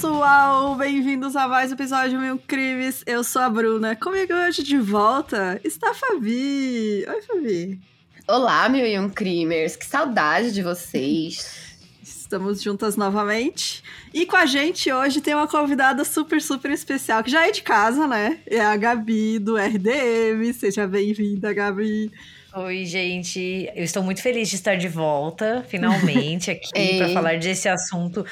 [0.00, 0.74] pessoal!
[0.76, 3.02] Bem-vindos a mais um episódio de Mil Crimes.
[3.06, 3.94] Eu sou a Bruna.
[3.94, 7.04] Comigo hoje de volta está a Fabi.
[7.06, 7.78] Oi, Fabi.
[8.26, 9.76] Olá, Mil e Um Crimers.
[9.76, 11.76] Que saudade de vocês.
[12.02, 13.84] Estamos juntas novamente.
[14.14, 17.60] E com a gente hoje tem uma convidada super, super especial, que já é de
[17.60, 18.38] casa, né?
[18.46, 20.50] É a Gabi do RDM.
[20.54, 22.10] Seja bem-vinda, Gabi.
[22.54, 23.70] Oi, gente.
[23.76, 28.24] Eu estou muito feliz de estar de volta, finalmente, aqui para falar desse assunto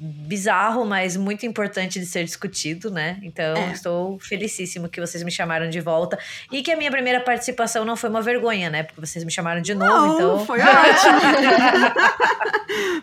[0.00, 3.18] bizarro, mas muito importante de ser discutido, né?
[3.22, 3.72] Então, é.
[3.72, 6.18] estou felicíssimo que vocês me chamaram de volta
[6.52, 8.82] e que a minha primeira participação não foi uma vergonha, né?
[8.84, 10.46] Porque vocês me chamaram de novo, não, então.
[10.46, 11.18] Foi ótimo.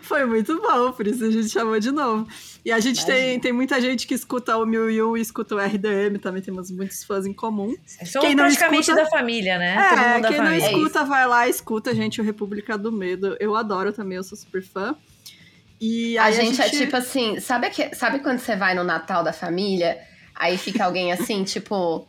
[0.02, 2.26] foi muito bom, por isso a gente chamou de novo.
[2.64, 6.18] E a gente tem, tem muita gente que escuta o Mil e escuta o RDM,
[6.20, 7.74] também temos muitos fãs em comum.
[8.04, 9.04] Somos quem praticamente escuta...
[9.04, 9.76] da família, né?
[9.76, 13.36] É, quem não escuta, vai lá, escuta, gente, o República do Medo.
[13.38, 14.96] Eu adoro também, eu sou super fã.
[15.80, 18.82] E a, gente, a gente, é tipo assim, sabe, que, sabe quando você vai no
[18.82, 19.98] Natal da família,
[20.34, 22.06] aí fica alguém assim, tipo,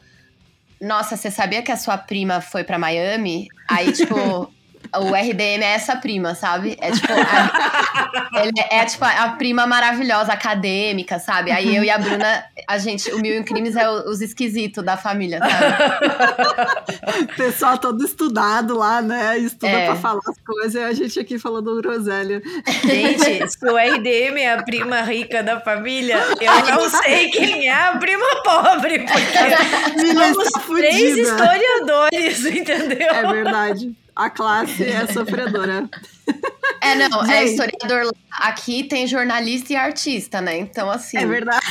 [0.79, 3.47] nossa, você sabia que a sua prima foi para Miami?
[3.67, 4.51] Aí, tipo,
[4.95, 6.77] o RDM é essa prima, sabe?
[6.79, 11.51] É tipo, a, ele é, é tipo a prima maravilhosa, acadêmica, sabe?
[11.51, 14.83] Aí eu e a Bruna, a gente, o Mil e um Crimes é os esquisitos
[14.83, 17.27] da família, sabe?
[17.35, 19.37] Pessoal todo estudado lá, né?
[19.37, 19.85] Estuda é.
[19.87, 22.41] pra falar as coisas e a gente aqui falando groselha.
[22.83, 27.73] Gente, se o RDM é a prima rica da família, eu não sei quem é
[27.73, 33.09] a prima pobre, porque somos três historiadores, entendeu?
[33.09, 35.89] É verdade a classe é sofredora.
[36.79, 37.33] É, não, é Gente.
[37.33, 38.13] é historiador.
[38.31, 40.59] Aqui tem jornalista e artista, né?
[40.59, 41.17] Então, assim.
[41.17, 41.65] É verdade.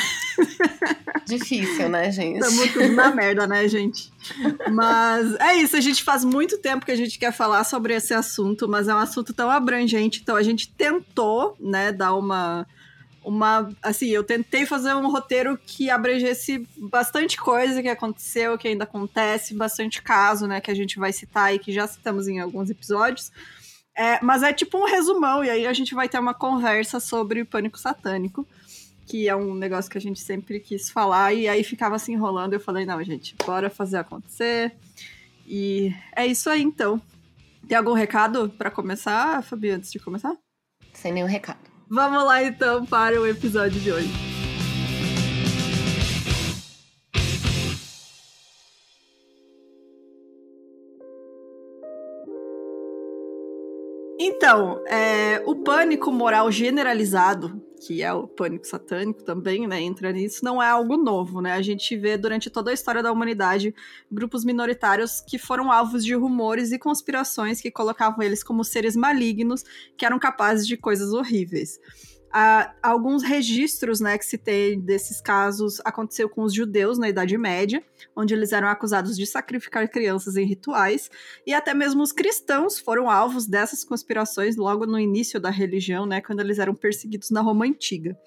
[1.26, 2.41] Difícil, né, gente?
[2.41, 4.12] Estamos tudo na merda, né, gente?
[4.70, 8.12] Mas é isso, a gente faz muito tempo que a gente quer falar sobre esse
[8.15, 12.66] assunto, mas é um assunto tão abrangente, então a gente tentou, né, dar uma
[13.26, 13.69] uma.
[13.82, 19.53] Assim, eu tentei fazer um roteiro que abrangesse bastante coisa que aconteceu, que ainda acontece,
[19.53, 23.32] bastante caso, né, que a gente vai citar e que já citamos em alguns episódios.
[23.97, 27.41] É, mas é tipo um resumão, e aí a gente vai ter uma conversa sobre
[27.42, 28.47] o pânico satânico,
[29.06, 32.53] que é um negócio que a gente sempre quis falar, e aí ficava se enrolando.
[32.53, 34.72] Eu falei, não, gente, bora fazer acontecer.
[35.47, 37.00] E é isso aí, então.
[37.66, 40.37] Tem algum recado para começar, Fabi, antes de começar?
[40.93, 41.66] Sem nenhum recado.
[41.88, 44.10] Vamos lá então para o episódio de hoje.
[54.19, 60.44] Então, é, o pânico moral generalizado que é o pânico satânico também, né, entra nisso,
[60.44, 61.53] não é algo novo, né?
[61.53, 63.75] A gente vê durante toda a história da humanidade
[64.10, 69.64] grupos minoritários que foram alvos de rumores e conspirações que colocavam eles como seres malignos
[69.97, 71.78] que eram capazes de coisas horríveis.
[72.26, 77.38] Uh, alguns registros né, que se tem desses casos aconteceu com os judeus na Idade
[77.38, 77.82] Média,
[78.14, 81.10] onde eles eram acusados de sacrificar crianças em rituais,
[81.47, 86.20] e até mesmo os cristãos foram alvos dessas conspirações logo no início da religião, né,
[86.20, 88.19] quando eles eram perseguidos na Roma Antiga.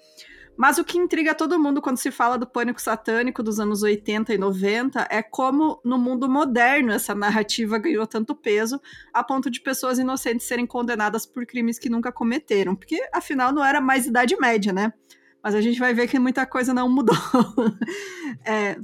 [0.60, 4.34] Mas o que intriga todo mundo quando se fala do pânico satânico dos anos 80
[4.34, 8.78] e 90 é como no mundo moderno essa narrativa ganhou tanto peso
[9.10, 13.64] a ponto de pessoas inocentes serem condenadas por crimes que nunca cometeram, porque afinal não
[13.64, 14.92] era mais idade média, né?
[15.42, 17.16] Mas a gente vai ver que muita coisa não mudou.
[18.44, 18.78] é,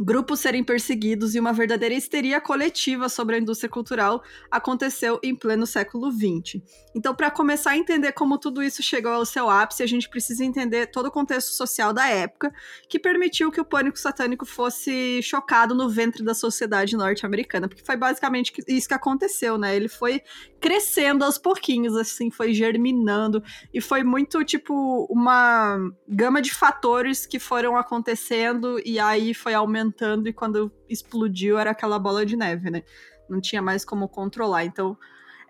[0.00, 5.66] grupos serem perseguidos e uma verdadeira histeria coletiva sobre a indústria cultural aconteceu em pleno
[5.66, 6.62] século XX.
[6.94, 10.44] Então, para começar a entender como tudo isso chegou ao seu ápice, a gente precisa
[10.44, 12.52] entender todo o contexto social da época
[12.88, 17.96] que permitiu que o pânico satânico fosse chocado no ventre da sociedade norte-americana, porque foi
[17.96, 19.74] basicamente isso que aconteceu, né?
[19.74, 20.22] Ele foi
[20.60, 23.42] crescendo aos pouquinhos, assim, foi germinando
[23.72, 29.87] e foi muito tipo uma gama de fatores que foram acontecendo e aí foi aumentando
[29.88, 32.82] aumentando e quando explodiu era aquela bola de neve, né?
[33.28, 34.64] Não tinha mais como controlar.
[34.64, 34.96] Então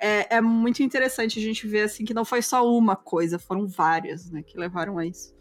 [0.01, 3.67] é, é muito interessante a gente ver assim que não foi só uma coisa, foram
[3.67, 5.37] várias, né, que levaram a isso.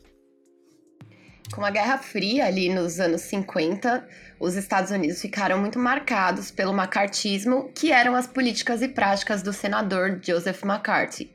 [1.53, 4.05] Com a Guerra Fria ali nos anos 50,
[4.38, 9.53] os Estados Unidos ficaram muito marcados pelo macartismo, que eram as políticas e práticas do
[9.53, 11.31] senador Joseph McCarthy.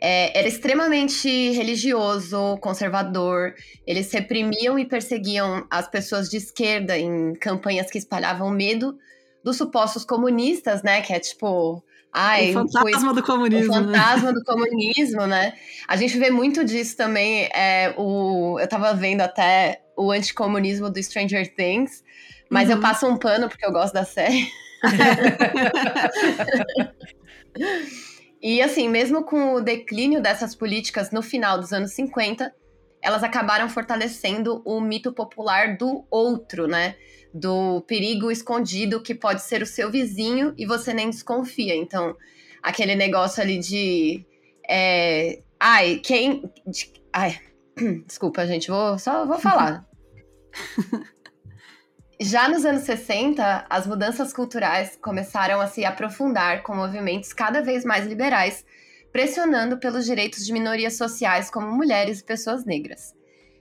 [0.00, 3.54] É, era extremamente religioso, conservador.
[3.86, 8.96] Eles reprimiam e perseguiam as pessoas de esquerda em campanhas que espalhavam medo
[9.44, 11.02] dos supostos comunistas, né?
[11.02, 11.84] Que é tipo.
[12.12, 13.72] Ai, o fantasma do comunismo.
[13.72, 13.98] O né?
[13.98, 14.34] fantasma né?
[14.38, 15.52] do comunismo, né?
[15.86, 17.48] A gente vê muito disso também.
[17.54, 22.02] É, o, eu tava vendo até o anticomunismo do Stranger Things,
[22.48, 22.76] mas uhum.
[22.76, 24.48] eu passo um pano porque eu gosto da série.
[28.42, 32.52] E assim, mesmo com o declínio dessas políticas no final dos anos 50,
[33.02, 36.96] elas acabaram fortalecendo o mito popular do outro, né?
[37.32, 41.74] Do perigo escondido que pode ser o seu vizinho e você nem desconfia.
[41.74, 42.16] Então,
[42.62, 44.24] aquele negócio ali de.
[44.68, 46.50] É, ai, quem.
[46.66, 47.38] De, ai,
[48.06, 49.86] desculpa, gente, vou, só vou falar.
[52.22, 57.82] Já nos anos 60, as mudanças culturais começaram a se aprofundar com movimentos cada vez
[57.82, 58.62] mais liberais,
[59.10, 63.14] pressionando pelos direitos de minorias sociais como mulheres e pessoas negras.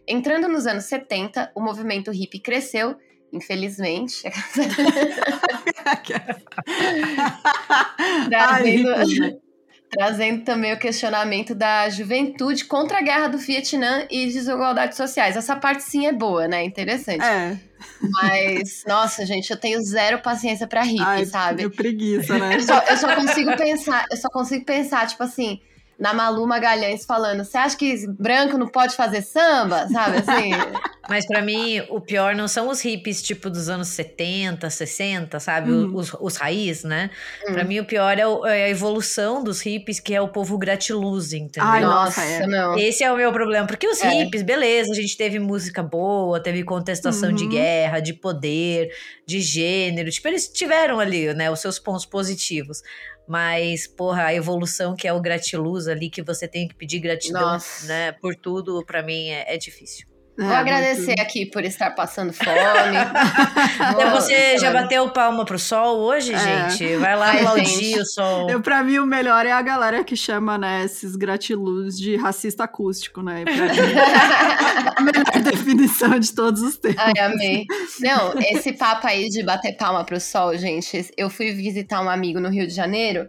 [0.06, 2.98] Entrando nos anos 70, o movimento hippie cresceu,
[3.32, 4.24] infelizmente.
[8.30, 9.42] trazendo,
[9.90, 15.36] trazendo também o questionamento da juventude contra a guerra do Vietnã e desigualdades sociais.
[15.36, 16.64] Essa parte sim é boa, né?
[16.64, 17.24] Interessante.
[17.24, 17.58] É.
[18.02, 21.64] Mas, nossa, gente, eu tenho zero paciência pra hippie, Ai, sabe?
[21.64, 22.56] Eu preguiça, né?
[22.56, 25.60] Eu só, eu só consigo pensar, eu só consigo pensar, tipo assim,
[26.00, 29.88] na Malu Magalhães falando: você acha que branco não pode fazer samba?
[29.90, 30.52] Sabe assim?
[31.10, 35.72] Mas para mim, o pior não são os hippies tipo dos anos 70, 60, sabe?
[35.72, 35.96] Uhum.
[35.96, 37.10] Os, os raiz, né?
[37.48, 37.54] Uhum.
[37.54, 40.56] Para mim, o pior é, o, é, a evolução dos hippies, que é o povo
[40.56, 41.68] gratiluz, entendeu?
[41.68, 42.46] Ai, nossa, é.
[42.46, 42.78] não.
[42.78, 43.66] Esse é o meu problema.
[43.66, 44.08] Porque os é.
[44.08, 47.36] hippies, beleza, a gente teve música boa, teve contestação uhum.
[47.36, 48.92] de guerra, de poder,
[49.26, 50.12] de gênero.
[50.12, 52.84] Tipo, eles tiveram ali, né, os seus pontos positivos.
[53.30, 57.42] Mas, porra, a evolução que é o gratiluz ali, que você tem que pedir gratidão,
[57.42, 57.86] Nossa.
[57.86, 60.09] né, por tudo, para mim é, é difícil.
[60.40, 61.22] Vou é, agradecer muito...
[61.22, 62.48] aqui por estar passando fome.
[64.16, 66.70] Você já bateu palma pro sol hoje, é.
[66.70, 66.96] gente?
[66.96, 68.50] Vai lá aplaudir o sol.
[68.50, 72.64] Eu, pra mim, o melhor é a galera que chama, né, esses gratiluz de racista
[72.64, 73.44] acústico, né?
[73.44, 73.66] Pra mim,
[74.96, 77.04] a melhor definição de todos os tempos.
[77.04, 77.66] Ai, amei.
[78.00, 82.40] Não, esse papo aí de bater palma pro sol, gente, eu fui visitar um amigo
[82.40, 83.28] no Rio de Janeiro,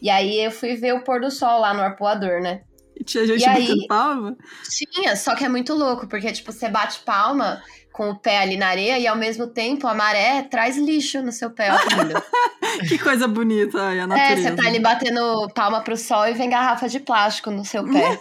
[0.00, 2.60] e aí eu fui ver o pôr do sol lá no arpoador, né?
[2.96, 4.36] E tinha gente e batendo aí, palma?
[4.70, 7.62] Tinha, só que é muito louco, porque, tipo, você bate palma
[7.92, 11.30] com o pé ali na areia e ao mesmo tempo a maré traz lixo no
[11.30, 11.68] seu pé,
[12.88, 14.48] que coisa bonita, ai, a natureza.
[14.48, 17.84] É, você tá ali batendo palma pro sol e vem garrafa de plástico no seu
[17.84, 18.18] pé.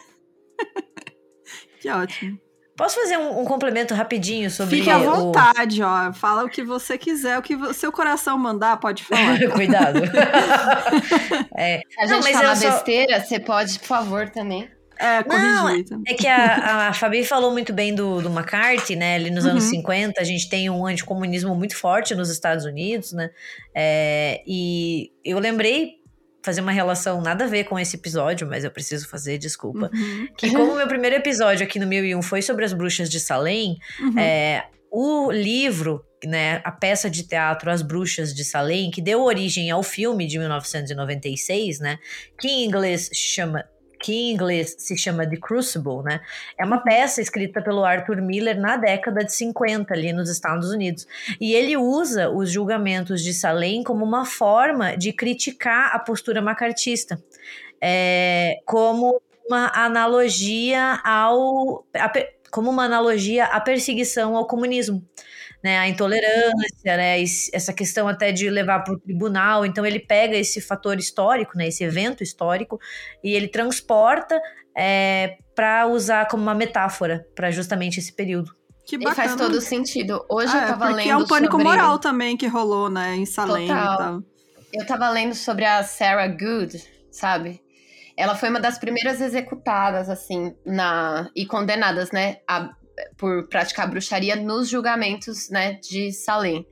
[1.80, 2.38] que ótimo.
[2.76, 5.86] Posso fazer um, um, complemento rapidinho sobre Fique à vontade, o...
[5.86, 6.14] ó.
[6.14, 9.38] Fala o que você quiser, o que o seu coração mandar, pode falar.
[9.52, 10.02] Cuidado.
[11.56, 11.82] é.
[12.00, 13.26] A gente Não, fala besteira, só...
[13.26, 14.70] você pode, por favor, também.
[15.02, 15.68] É, Não,
[16.08, 19.16] é que a, a Fabi falou muito bem do, do McCarthy, né?
[19.16, 19.52] Ali nos uhum.
[19.52, 23.32] anos 50, a gente tem um anticomunismo muito forte nos Estados Unidos, né?
[23.76, 26.01] É, e eu lembrei
[26.44, 29.90] fazer uma relação nada a ver com esse episódio, mas eu preciso fazer, desculpa.
[29.94, 30.28] Uhum.
[30.38, 33.78] Que como o meu primeiro episódio aqui no 1001 foi sobre as bruxas de Salem,
[34.00, 34.20] uhum.
[34.20, 39.72] é, o livro, né, a peça de teatro As Bruxas de Salem, que deu origem
[39.72, 41.98] ao filme de 1996, né,
[42.40, 43.64] que em inglês chama
[44.02, 46.22] que em inglês se chama The Crucible, né?
[46.58, 51.08] É uma peça escrita pelo Arthur Miller na década de 50 ali nos Estados Unidos.
[51.40, 57.22] E ele usa os julgamentos de Salem como uma forma de criticar a postura macartista.
[57.82, 62.12] É, como uma analogia ao a,
[62.52, 65.04] como uma analogia à perseguição ao comunismo
[65.64, 67.22] né, a intolerância, né,
[67.54, 69.66] essa questão até de levar para o tribunal.
[69.66, 72.80] Então ele pega esse fator histórico, né, esse evento histórico,
[73.24, 74.40] e ele transporta
[74.76, 78.56] é, para usar como uma metáfora para justamente esse período.
[78.86, 79.14] Que bacana.
[79.14, 80.26] E faz todo sentido.
[80.30, 81.10] Hoje ah, eu tava lendo.
[81.10, 81.64] é um pânico sobre...
[81.64, 83.94] moral também que rolou, né, em Salem Total.
[83.94, 84.24] e tal.
[84.74, 87.62] Eu tava lendo sobre a Sarah Good, sabe?
[88.18, 92.72] Ela foi uma das primeiras executadas, assim, na e condenadas, né, a
[93.18, 96.66] por praticar bruxaria nos julgamentos, né, de Salem.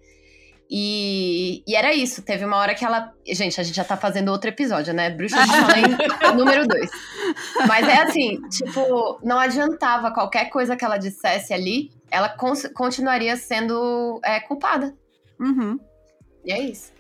[0.71, 2.21] E, e, era isso.
[2.21, 3.11] Teve uma hora que ela.
[3.25, 5.09] Gente, a gente já tá fazendo outro episódio, né?
[5.09, 5.83] Bruxa de Salem
[6.37, 6.91] número dois.
[7.67, 12.29] Mas é assim, tipo, não adiantava qualquer coisa que ela dissesse ali, ela
[12.75, 14.93] continuaria sendo é, culpada.
[15.39, 15.79] Uhum.
[16.45, 16.91] E é isso.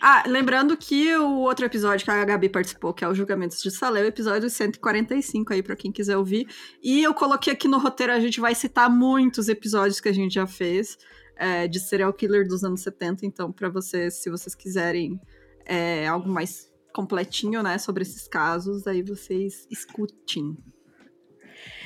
[0.00, 3.70] Ah, lembrando que o outro episódio que a Gabi participou, que é o Julgamentos de
[3.70, 6.46] Salé, é o episódio 145 aí para quem quiser ouvir.
[6.82, 10.34] E eu coloquei aqui no roteiro, a gente vai citar muitos episódios que a gente
[10.34, 10.96] já fez
[11.36, 15.20] é, de serial killer dos anos 70, então para vocês, se vocês quiserem
[15.66, 20.56] é, algo mais completinho, né, sobre esses casos, aí vocês escutem.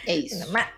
[0.06, 0.50] É isso.
[0.52, 0.68] Mas,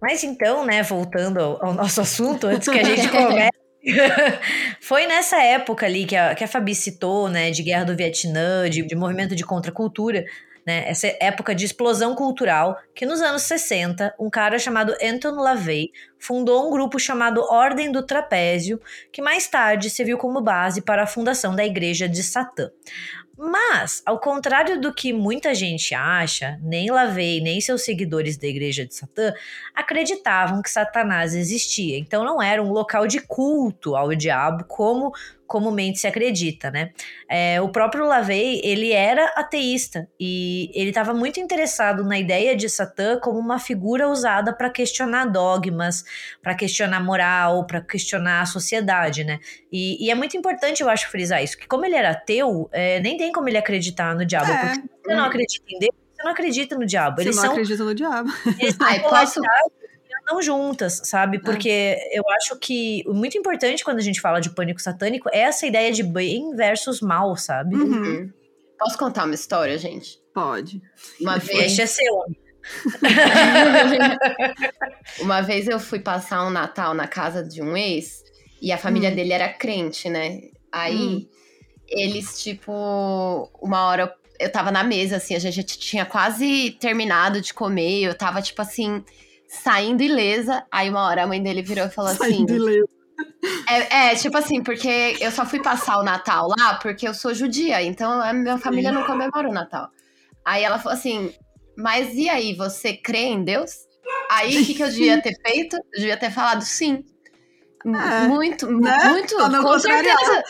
[0.00, 3.67] mas então, né, voltando ao, ao nosso assunto, antes que a gente comece
[4.80, 8.68] Foi nessa época ali que a, que a Fabi citou, né, de guerra do Vietnã,
[8.68, 10.24] de, de movimento de contracultura,
[10.66, 15.90] né, essa época de explosão cultural, que nos anos 60, um cara chamado Anton LaVey
[16.18, 18.78] fundou um grupo chamado Ordem do Trapézio,
[19.10, 22.70] que mais tarde serviu como base para a fundação da Igreja de Satã.
[23.40, 28.84] Mas, ao contrário do que muita gente acha, nem Lavei nem seus seguidores da Igreja
[28.84, 29.32] de Satã
[29.72, 31.96] acreditavam que Satanás existia.
[31.96, 35.12] Então não era um local de culto ao diabo como
[35.48, 36.90] comumente se acredita, né?
[37.28, 42.68] É, o próprio Lavey, ele era ateísta e ele estava muito interessado na ideia de
[42.68, 46.04] Satã como uma figura usada para questionar dogmas,
[46.42, 49.40] para questionar moral, para questionar a sociedade, né?
[49.72, 53.00] E, e, é muito importante, eu acho, frisar isso, que como ele era ateu, é,
[53.00, 54.74] nem tem como ele acreditar no diabo, é.
[54.74, 57.16] porque você não acredita em Deus, você não acredita no diabo.
[57.16, 58.30] Você eles não são, acredita no diabo.
[58.58, 59.40] Eles Ai, posso
[60.28, 61.38] andam juntas, sabe?
[61.38, 61.40] É.
[61.40, 62.18] Porque é.
[62.18, 65.66] eu acho que o muito importante quando a gente fala de pânico satânico é essa
[65.66, 67.74] ideia de bem versus mal, sabe?
[67.74, 68.02] Uhum.
[68.02, 68.32] uhum.
[68.78, 70.20] Posso contar uma história, gente?
[70.32, 70.80] Pode.
[71.20, 71.58] Uma vez.
[71.58, 72.08] Deixa ser
[75.20, 78.22] uma vez eu fui passar um Natal na casa de um ex
[78.60, 79.14] e a família hum.
[79.14, 80.42] dele era crente, né?
[80.70, 81.26] Aí hum.
[81.88, 87.52] eles, tipo, uma hora eu tava na mesa, assim, a gente tinha quase terminado de
[87.52, 89.04] comer, eu tava, tipo assim,
[89.48, 90.64] saindo ilesa.
[90.70, 92.18] Aí uma hora a mãe dele virou e falou assim.
[92.18, 92.98] Saindo ilesa.
[93.68, 97.34] É, é, tipo assim, porque eu só fui passar o Natal lá porque eu sou
[97.34, 99.90] judia, então a minha família não comemora o Natal.
[100.44, 101.32] Aí ela falou assim:
[101.76, 103.72] Mas e aí, você crê em Deus?
[104.30, 105.76] Aí o que, que eu devia ter feito?
[105.76, 107.04] Eu devia ter falado sim.
[107.84, 109.04] É, muito, né?
[109.04, 110.42] muito, com certeza.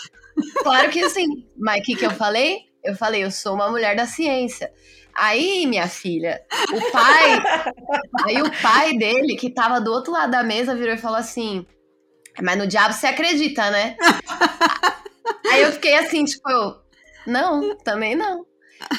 [0.62, 1.26] Claro que sim.
[1.56, 2.60] Mas o que, que eu falei?
[2.82, 4.70] Eu falei, eu sou uma mulher da ciência.
[5.18, 6.40] Aí, minha filha,
[6.72, 7.42] o pai.
[8.24, 11.66] aí o pai dele, que tava do outro lado da mesa, virou e falou assim:
[12.40, 13.96] Mas no diabo você acredita, né?
[15.50, 16.76] aí eu fiquei assim, tipo, eu,
[17.26, 18.46] não, também não.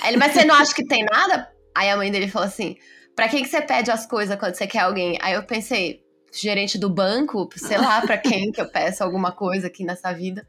[0.02, 1.50] Aí ele, mas você não acha que tem nada?
[1.74, 2.76] Aí a mãe dele falou assim:
[3.16, 5.18] pra quem que você pede as coisas quando você quer alguém?
[5.22, 6.02] Aí eu pensei,
[6.34, 10.46] gerente do banco, sei lá pra quem que eu peço alguma coisa aqui nessa vida.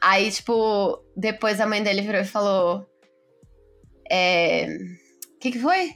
[0.00, 2.86] Aí, tipo, depois a mãe dele virou e falou:
[4.10, 4.78] é...
[5.34, 5.94] O que, que foi?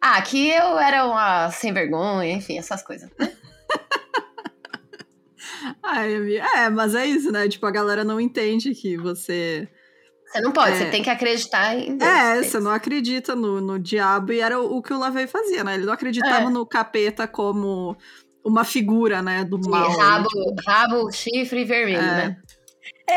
[0.00, 3.08] Ah, que eu era uma sem vergonha, enfim, essas coisas.
[5.82, 7.48] Ai, é, mas é isso, né?
[7.48, 9.68] Tipo, a galera não entende que você.
[10.26, 10.78] Você não pode, é...
[10.78, 12.10] você tem que acreditar em Deus.
[12.10, 15.62] É, você não acredita no, no diabo, e era o, o que o Lavey fazia,
[15.62, 15.74] né?
[15.74, 16.50] Ele não acreditava é.
[16.50, 17.96] no capeta como
[18.44, 19.90] uma figura, né, do mal.
[19.90, 20.28] Rabo,
[20.66, 22.28] rabo, chifre vermelho, é.
[22.28, 22.36] né?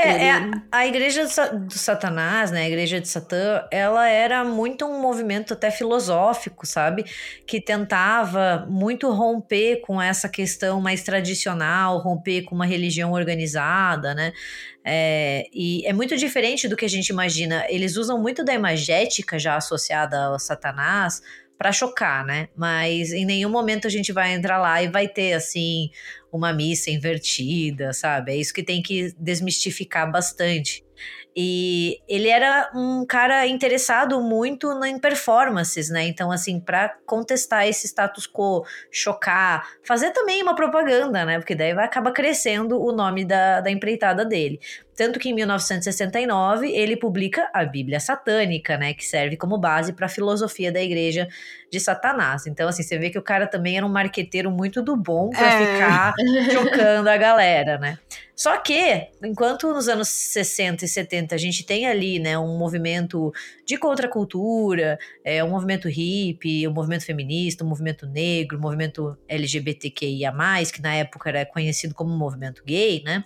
[0.03, 5.01] É, é, a igreja do Satanás, né, a igreja de Satã, ela era muito um
[5.01, 7.05] movimento até filosófico, sabe?
[7.47, 14.33] Que tentava muito romper com essa questão mais tradicional, romper com uma religião organizada, né?
[14.83, 17.65] É, e é muito diferente do que a gente imagina.
[17.69, 21.21] Eles usam muito da imagética já associada ao Satanás
[21.57, 22.49] para chocar, né?
[22.55, 25.89] Mas em nenhum momento a gente vai entrar lá e vai ter assim
[26.31, 28.33] uma missa invertida, sabe?
[28.33, 30.85] É isso que tem que desmistificar bastante.
[31.37, 36.07] E ele era um cara interessado muito em performances, né?
[36.07, 41.37] Então, assim, para contestar esse status quo, chocar, fazer também uma propaganda, né?
[41.37, 44.61] Porque daí vai acabar crescendo o nome da, da empreitada dele.
[44.95, 50.05] Tanto que em 1969 ele publica a Bíblia Satânica, né, que serve como base para
[50.05, 51.27] a filosofia da Igreja
[51.69, 52.47] de Satanás.
[52.47, 55.47] Então, assim, você vê que o cara também era um marqueteiro muito do bom para
[55.47, 55.73] é.
[55.73, 56.13] ficar
[56.51, 57.97] chocando a galera, né?
[58.35, 63.33] Só que, enquanto nos anos 60 e 70 a gente tem ali, né, um movimento
[63.65, 70.33] de contracultura, é, um movimento hippie, um movimento feminista, um movimento negro, um movimento LGBTQIA+,
[70.71, 73.23] que na época era conhecido como movimento gay, né?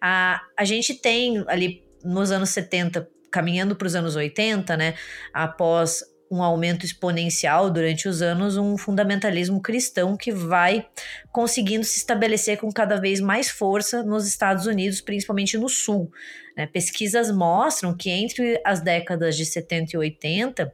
[0.00, 4.94] A, a gente tem ali nos anos 70, caminhando para os anos 80, né,
[5.32, 10.86] após um aumento exponencial durante os anos, um fundamentalismo cristão que vai
[11.32, 16.10] conseguindo se estabelecer com cada vez mais força nos Estados Unidos, principalmente no Sul.
[16.56, 16.66] Né?
[16.66, 20.72] Pesquisas mostram que entre as décadas de 70 e 80,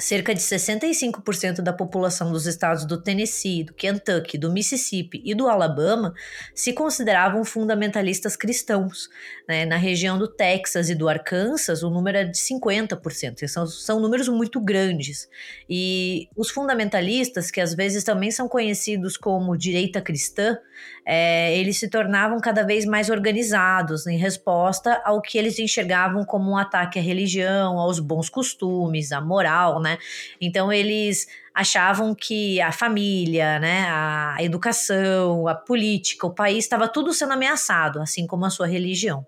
[0.00, 5.48] cerca de 65% da população dos estados do Tennessee, do Kentucky, do Mississippi e do
[5.48, 6.14] Alabama
[6.54, 9.08] se consideravam fundamentalistas cristãos.
[9.48, 9.64] Né?
[9.64, 13.48] Na região do Texas e do Arkansas, o número é de 50%.
[13.48, 15.26] São, são números muito grandes.
[15.68, 20.58] E os fundamentalistas, que às vezes também são conhecidos como direita cristã,
[21.06, 26.50] é, eles se tornavam cada vez mais organizados em resposta ao que eles enxergavam como
[26.50, 29.96] um ataque à religião, aos bons costumes, à moral, né?
[30.38, 37.12] Então eles achavam que a família, né, a educação, a política, o país estava tudo
[37.12, 39.26] sendo ameaçado, assim como a sua religião.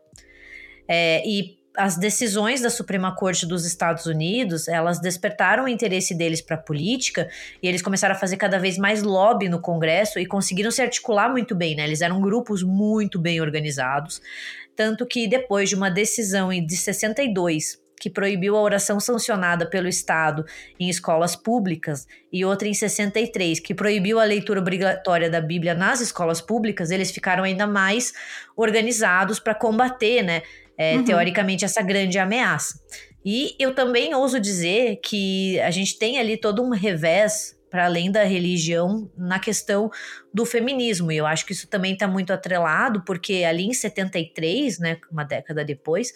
[0.93, 6.41] É, e as decisões da Suprema Corte dos Estados Unidos, elas despertaram o interesse deles
[6.41, 7.31] para a política
[7.63, 11.31] e eles começaram a fazer cada vez mais lobby no Congresso e conseguiram se articular
[11.31, 11.85] muito bem, né?
[11.85, 14.21] Eles eram grupos muito bem organizados,
[14.75, 20.45] tanto que depois de uma decisão de 62 que proibiu a oração sancionada pelo Estado
[20.79, 26.01] em escolas públicas, e outra em 63, que proibiu a leitura obrigatória da Bíblia nas
[26.01, 28.15] escolas públicas, eles ficaram ainda mais
[28.57, 30.43] organizados para combater, né,
[30.81, 31.05] é, uhum.
[31.05, 32.81] teoricamente, essa grande ameaça.
[33.23, 38.11] E eu também ouso dizer que a gente tem ali todo um revés para além
[38.11, 39.91] da religião na questão
[40.33, 41.13] do feminismo.
[41.13, 45.23] E eu acho que isso também está muito atrelado, porque ali em 73, né, uma
[45.23, 46.15] década depois,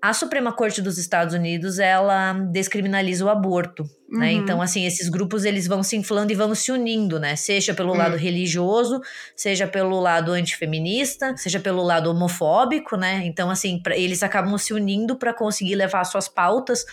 [0.00, 3.88] a Suprema Corte dos Estados Unidos ela descriminaliza o aborto, né?
[4.08, 4.18] uhum.
[4.18, 4.32] né?
[4.32, 7.34] Então assim esses grupos eles vão se inflando e vão se unindo, né?
[7.36, 7.98] Seja pelo uhum.
[7.98, 9.00] lado religioso,
[9.34, 13.22] seja pelo lado antifeminista, seja pelo lado homofóbico, né?
[13.24, 16.84] Então assim pra, eles acabam se unindo para conseguir levar suas pautas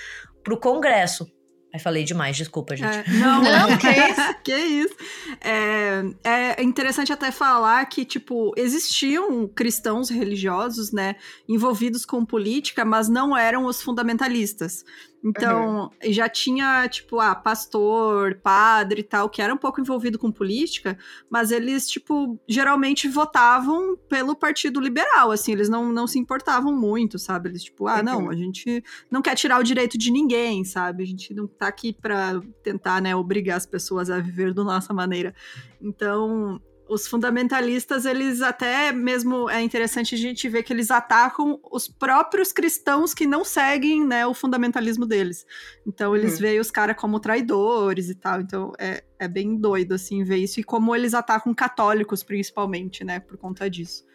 [0.43, 1.27] para o Congresso.
[1.74, 2.96] Aí falei demais, desculpa, gente.
[2.96, 4.36] É, não, não, que isso.
[4.44, 4.96] que isso.
[5.42, 11.15] É, é interessante até falar que, tipo, existiam cristãos religiosos, né,
[11.50, 14.86] envolvidos com política, mas não eram os fundamentalistas.
[15.24, 16.12] Então, uhum.
[16.12, 20.98] já tinha, tipo, ah, pastor, padre e tal, que era um pouco envolvido com política,
[21.30, 27.18] mas eles, tipo, geralmente votavam pelo Partido Liberal, assim, eles não, não se importavam muito,
[27.18, 27.50] sabe?
[27.50, 28.03] Eles, tipo, ah, uhum.
[28.03, 31.03] não, a gente não quer tirar o direito de ninguém, sabe?
[31.03, 34.94] A gente não tá aqui pra tentar, né, obrigar as pessoas a viver da nossa
[34.94, 35.34] maneira.
[35.82, 36.62] Então,
[36.93, 42.51] os fundamentalistas, eles até mesmo é interessante a gente ver que eles atacam os próprios
[42.51, 45.45] cristãos que não seguem, né, o fundamentalismo deles.
[45.85, 46.39] Então eles uhum.
[46.39, 48.41] veem os caras como traidores e tal.
[48.41, 53.19] Então é, é bem doido assim ver isso e como eles atacam católicos principalmente, né,
[53.19, 54.05] por conta disso.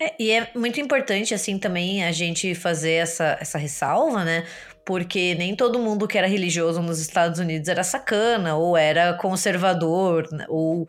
[0.00, 4.44] É, e é muito importante assim também a gente fazer essa, essa ressalva, né?
[4.84, 10.28] Porque nem todo mundo que era religioso nos Estados Unidos era sacana, ou era conservador,
[10.30, 10.86] né, ou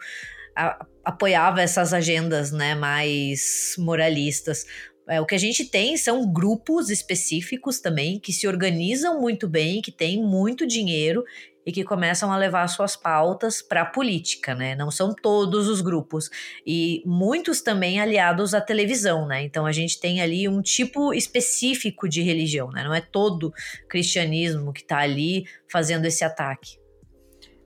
[0.55, 4.65] a, apoiava essas agendas né, mais moralistas.
[5.07, 9.81] É, o que a gente tem são grupos específicos também que se organizam muito bem,
[9.81, 11.23] que têm muito dinheiro
[11.63, 14.75] e que começam a levar suas pautas para a política, né?
[14.75, 16.29] Não são todos os grupos
[16.65, 19.43] e muitos também aliados à televisão, né?
[19.43, 22.83] Então a gente tem ali um tipo específico de religião, né?
[22.83, 23.51] Não é todo
[23.89, 26.84] cristianismo que está ali fazendo esse ataque.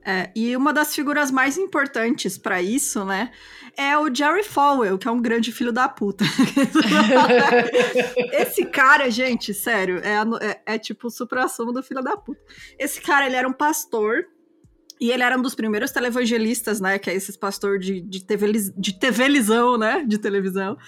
[0.04, 3.30] É, e uma das figuras mais importantes para isso, né,
[3.76, 6.24] é o Jerry Falwell, que é um grande filho da puta.
[8.32, 12.40] Esse cara, gente, sério, é, é, é tipo o supra-sumo do filho da puta.
[12.78, 14.26] Esse cara, ele era um pastor
[15.00, 16.98] e ele era um dos primeiros televangelistas, né?
[16.98, 20.04] Que é esses pastor de, de, TV, de TVlisão, né?
[20.06, 20.76] De televisão.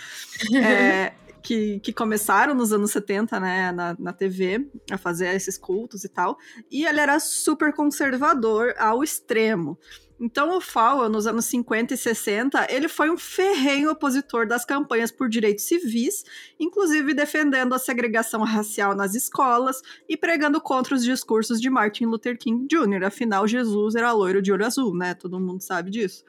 [0.54, 1.12] É,
[1.42, 6.08] que, que começaram nos anos 70, né, na, na TV, a fazer esses cultos e
[6.08, 6.38] tal.
[6.70, 9.78] E ele era super conservador ao extremo.
[10.20, 15.10] Então, o Fowler, nos anos 50 e 60, ele foi um ferrenho opositor das campanhas
[15.10, 16.24] por direitos civis,
[16.60, 22.38] inclusive defendendo a segregação racial nas escolas e pregando contra os discursos de Martin Luther
[22.38, 23.02] King Jr.
[23.04, 25.12] Afinal, Jesus era loiro de olho azul, né?
[25.12, 26.24] Todo mundo sabe disso.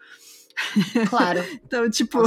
[1.08, 1.44] Claro.
[1.64, 2.24] então, tipo,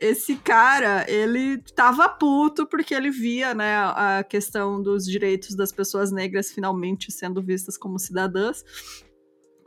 [0.00, 6.12] esse cara, ele tava puto porque ele via, né, a questão dos direitos das pessoas
[6.12, 8.64] negras finalmente sendo vistas como cidadãs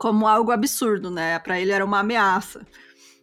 [0.02, 1.38] como algo absurdo, né?
[1.38, 2.66] Para ele era uma ameaça.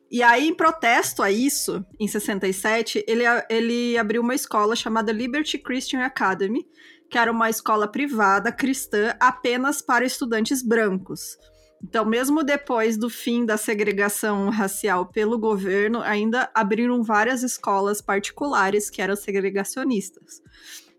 [0.09, 5.57] E aí, em protesto a isso, em 67, ele, ele abriu uma escola chamada Liberty
[5.57, 6.65] Christian Academy,
[7.11, 11.37] que era uma escola privada cristã apenas para estudantes brancos.
[11.83, 18.89] Então, mesmo depois do fim da segregação racial pelo governo, ainda abriram várias escolas particulares
[18.89, 20.41] que eram segregacionistas.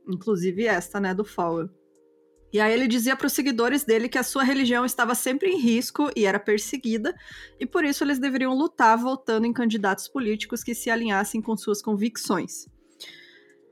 [0.08, 1.68] Inclusive esta, né, do Fowler.
[2.52, 5.58] E aí ele dizia para os seguidores dele que a sua religião estava sempre em
[5.58, 7.14] risco e era perseguida,
[7.60, 11.80] e por isso eles deveriam lutar votando em candidatos políticos que se alinhassem com suas
[11.80, 12.66] convicções.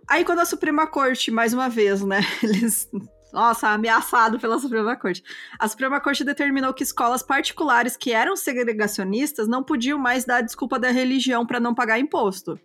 [0.09, 2.89] Aí quando a Suprema Corte, mais uma vez, né, eles
[3.33, 5.23] nossa, ameaçado pela Suprema Corte.
[5.59, 10.79] A Suprema Corte determinou que escolas particulares que eram segregacionistas não podiam mais dar desculpa
[10.79, 12.59] da religião para não pagar imposto.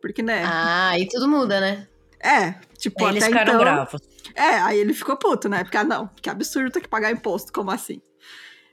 [0.00, 0.42] Porque, né?
[0.44, 1.86] Ah, aí tudo muda, né?
[2.20, 4.00] É, tipo, aí eles ficaram então, bravos.
[4.34, 5.64] É, aí ele ficou puto, né?
[5.64, 8.00] Porque, ah, não, que absurdo ter que pagar imposto, como assim?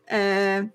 [0.08, 0.66] É,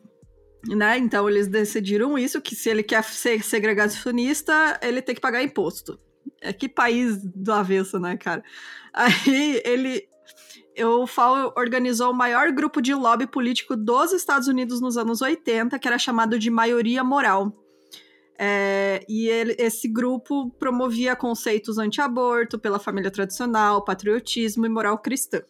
[0.68, 0.98] né?
[0.98, 5.98] Então eles decidiram isso, que se ele quer ser segregacionista, ele tem que pagar imposto.
[6.40, 8.42] É que país do avesso, né, cara?
[8.92, 10.08] Aí ele
[10.82, 15.78] o FAO organizou o maior grupo de lobby político dos Estados Unidos nos anos 80,
[15.78, 17.52] que era chamado de Maioria Moral.
[18.36, 25.42] É, e ele, esse grupo promovia conceitos anti-aborto, pela família tradicional, patriotismo e moral cristã.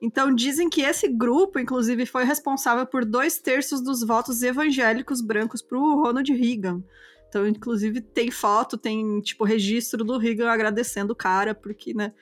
[0.00, 5.62] Então dizem que esse grupo, inclusive, foi responsável por dois terços dos votos evangélicos brancos
[5.62, 6.82] para o Ronald Reagan.
[7.28, 12.12] Então, inclusive, tem foto, tem tipo registro do Reagan agradecendo o cara, porque, né?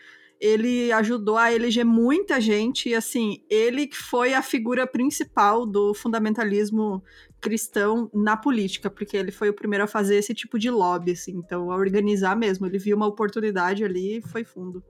[0.41, 5.95] Ele ajudou a eleger muita gente, e assim, ele que foi a figura principal do
[5.95, 7.03] fundamentalismo
[7.41, 11.33] cristão na política, porque ele foi o primeiro a fazer esse tipo de lobby, assim,
[11.33, 12.67] então a organizar mesmo.
[12.67, 14.83] Ele viu uma oportunidade ali e foi fundo.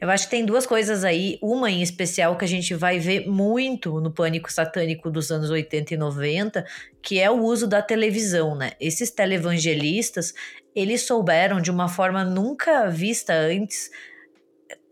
[0.00, 3.26] Eu acho que tem duas coisas aí, uma em especial que a gente vai ver
[3.26, 6.66] muito no pânico satânico dos anos 80 e 90,
[7.00, 8.72] que é o uso da televisão, né?
[8.80, 10.34] Esses televangelistas,
[10.74, 13.90] eles souberam de uma forma nunca vista antes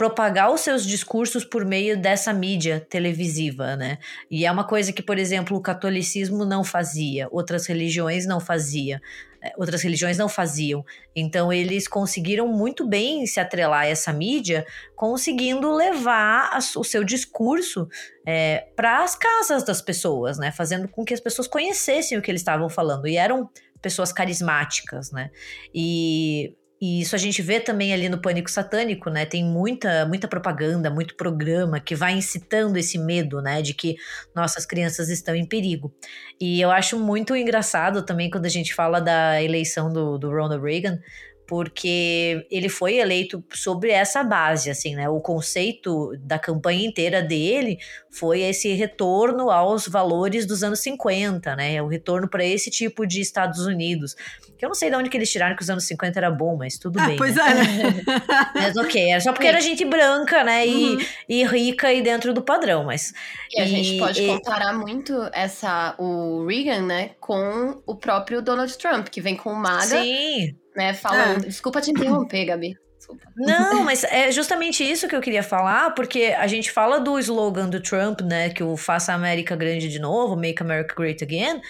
[0.02, 3.98] propagar os seus discursos por meio dessa mídia televisiva, né?
[4.28, 8.98] E é uma coisa que, por exemplo, o catolicismo não fazia, outras religiões não faziam.
[9.40, 10.84] É, outras religiões não faziam.
[11.14, 17.04] Então eles conseguiram muito bem se atrelar a essa mídia, conseguindo levar a, o seu
[17.04, 17.88] discurso
[18.26, 20.50] é, para as casas das pessoas, né?
[20.50, 23.06] Fazendo com que as pessoas conhecessem o que eles estavam falando.
[23.06, 23.48] E eram
[23.80, 25.30] pessoas carismáticas, né?
[25.72, 29.24] E e isso a gente vê também ali no Pânico Satânico, né?
[29.24, 33.62] Tem muita, muita propaganda, muito programa que vai incitando esse medo, né?
[33.62, 33.94] De que
[34.34, 35.94] nossas crianças estão em perigo.
[36.40, 40.60] E eu acho muito engraçado também quando a gente fala da eleição do, do Ronald
[40.60, 40.98] Reagan,
[41.46, 45.08] porque ele foi eleito sobre essa base, assim, né?
[45.08, 47.78] O conceito da campanha inteira dele
[48.10, 51.82] foi esse retorno aos valores dos anos 50, né?
[51.82, 54.14] O retorno para esse tipo de Estados Unidos.
[54.56, 56.56] Que eu não sei de onde que eles tiraram que os anos 50 era bom,
[56.56, 57.16] mas tudo ah, bem.
[57.16, 57.42] Pois né?
[57.42, 60.66] é, mas ok, era só porque era gente branca, né?
[60.66, 61.00] E, uhum.
[61.28, 63.12] e rica e dentro do padrão, mas.
[63.50, 64.26] E a e, gente pode e...
[64.26, 69.56] comparar muito essa, o Reagan, né, com o próprio Donald Trump, que vem com o
[69.56, 70.02] MAGA.
[70.02, 70.94] Sim né?
[70.94, 71.44] Falando.
[71.44, 71.48] É.
[71.48, 72.76] Desculpa te interromper, Gabi.
[72.96, 73.24] Desculpa.
[73.36, 77.68] Não, mas é justamente isso que eu queria falar, porque a gente fala do slogan
[77.68, 78.50] do Trump, né?
[78.50, 81.60] Que o Faça a América Grande de Novo, Make America Great Again.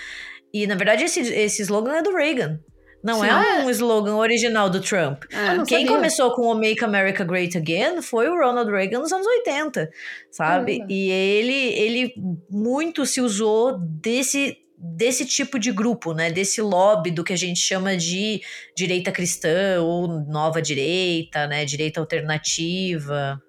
[0.52, 2.60] E, na verdade, esse, esse slogan é do Reagan.
[3.02, 5.24] Não Sim, é um slogan original do Trump.
[5.32, 5.86] É, Quem sabia.
[5.88, 9.90] começou com o Make America Great Again foi o Ronald Reagan nos anos 80,
[10.30, 10.84] sabe?
[10.88, 12.14] E ele, ele
[12.48, 16.31] muito se usou desse desse tipo de grupo, né?
[16.33, 18.42] Desse lobby do que a gente chama de
[18.77, 21.64] direita cristã ou nova direita, né?
[21.64, 23.40] Direita alternativa.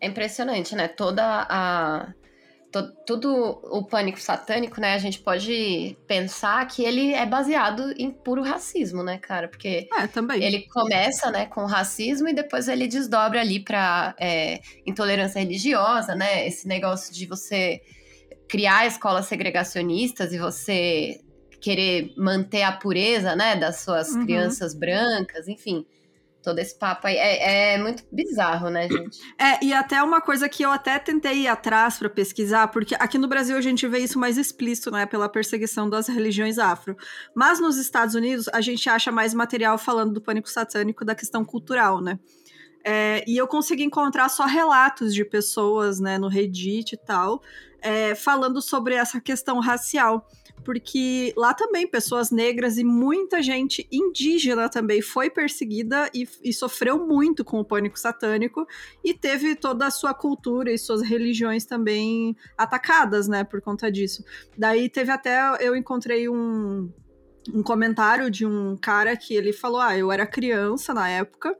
[0.00, 0.86] É impressionante, né?
[0.86, 2.12] Toda a
[3.06, 4.92] tudo o pânico satânico, né?
[4.92, 9.48] A gente pode pensar que ele é baseado em puro racismo, né, cara?
[9.48, 10.42] Porque é, também.
[10.42, 16.46] ele começa, né, com racismo e depois ele desdobra ali para é, intolerância religiosa, né?
[16.46, 17.80] Esse negócio de você
[18.48, 21.20] criar escolas segregacionistas e você
[21.60, 24.24] querer manter a pureza, né, das suas uhum.
[24.24, 25.84] crianças brancas, enfim.
[26.42, 29.18] Todo esse papo aí é, é, muito bizarro, né, gente?
[29.36, 33.18] É, e até uma coisa que eu até tentei ir atrás para pesquisar, porque aqui
[33.18, 36.96] no Brasil a gente vê isso mais explícito, né, pela perseguição das religiões afro.
[37.34, 41.44] Mas nos Estados Unidos a gente acha mais material falando do pânico satânico da questão
[41.44, 42.18] cultural, né?
[42.84, 47.42] É, e eu consegui encontrar só relatos de pessoas, né, no Reddit e tal,
[47.86, 50.28] é, falando sobre essa questão racial.
[50.64, 57.06] Porque lá também pessoas negras e muita gente indígena também foi perseguida e, e sofreu
[57.06, 58.66] muito com o pânico satânico
[59.04, 64.24] e teve toda a sua cultura e suas religiões também atacadas, né, por conta disso.
[64.58, 66.92] Daí teve até, eu encontrei um,
[67.54, 71.56] um comentário de um cara que ele falou: Ah, eu era criança na época,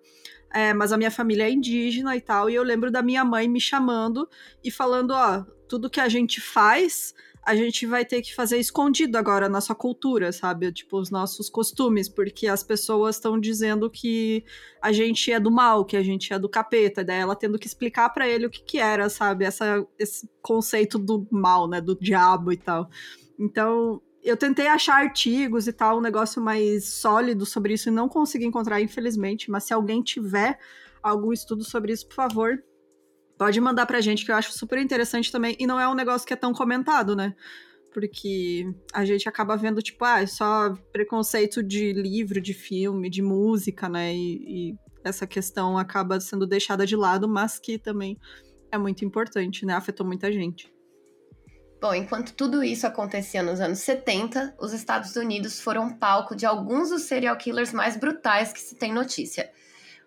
[0.52, 3.46] é, mas a minha família é indígena e tal, e eu lembro da minha mãe
[3.46, 4.28] me chamando
[4.64, 7.14] e falando: Ó, tudo que a gente faz,
[7.46, 10.72] a gente vai ter que fazer escondido agora a nossa cultura, sabe?
[10.72, 14.44] Tipo, os nossos costumes, porque as pessoas estão dizendo que
[14.82, 17.68] a gente é do mal, que a gente é do capeta, daí ela tendo que
[17.68, 19.44] explicar para ele o que que era, sabe?
[19.44, 21.80] Essa, esse conceito do mal, né?
[21.80, 22.90] Do diabo e tal.
[23.38, 28.08] Então, eu tentei achar artigos e tal, um negócio mais sólido sobre isso e não
[28.08, 30.58] consegui encontrar, infelizmente, mas se alguém tiver
[31.00, 32.60] algum estudo sobre isso, por favor,
[33.38, 35.56] Pode mandar pra gente, que eu acho super interessante também.
[35.58, 37.34] E não é um negócio que é tão comentado, né?
[37.92, 43.22] Porque a gente acaba vendo, tipo, ah, é só preconceito de livro, de filme, de
[43.22, 44.14] música, né?
[44.14, 48.18] E, e essa questão acaba sendo deixada de lado, mas que também
[48.70, 49.74] é muito importante, né?
[49.74, 50.72] Afetou muita gente.
[51.80, 56.88] Bom, enquanto tudo isso acontecia nos anos 70, os Estados Unidos foram palco de alguns
[56.88, 59.50] dos serial killers mais brutais que se tem notícia.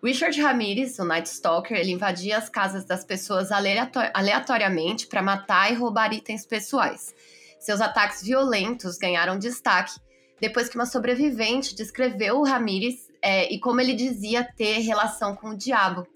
[0.02, 5.74] Richard Ramirez, o Night Stalker, ele invadia as casas das pessoas aleatoriamente para matar e
[5.74, 7.14] roubar itens pessoais.
[7.58, 10.00] Seus ataques violentos ganharam destaque
[10.40, 15.50] depois que uma sobrevivente descreveu o Ramirez é, e como ele dizia ter relação com
[15.50, 16.06] o diabo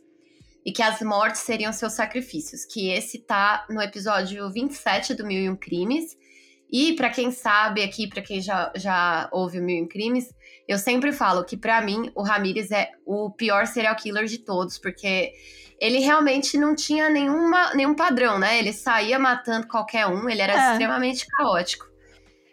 [0.65, 5.43] e que as mortes seriam seus sacrifícios, que esse tá no episódio 27 do Mil
[5.43, 6.17] e Um Crimes
[6.71, 10.35] E para quem sabe aqui, para quem já, já ouve Mil em Crimes,
[10.67, 14.79] eu sempre falo que para mim o Ramirez é o pior serial killer de todos,
[14.79, 15.33] porque
[15.81, 18.59] ele realmente não tinha nenhuma, nenhum padrão, né?
[18.59, 20.73] Ele saía matando qualquer um, ele era é.
[20.73, 21.87] extremamente caótico.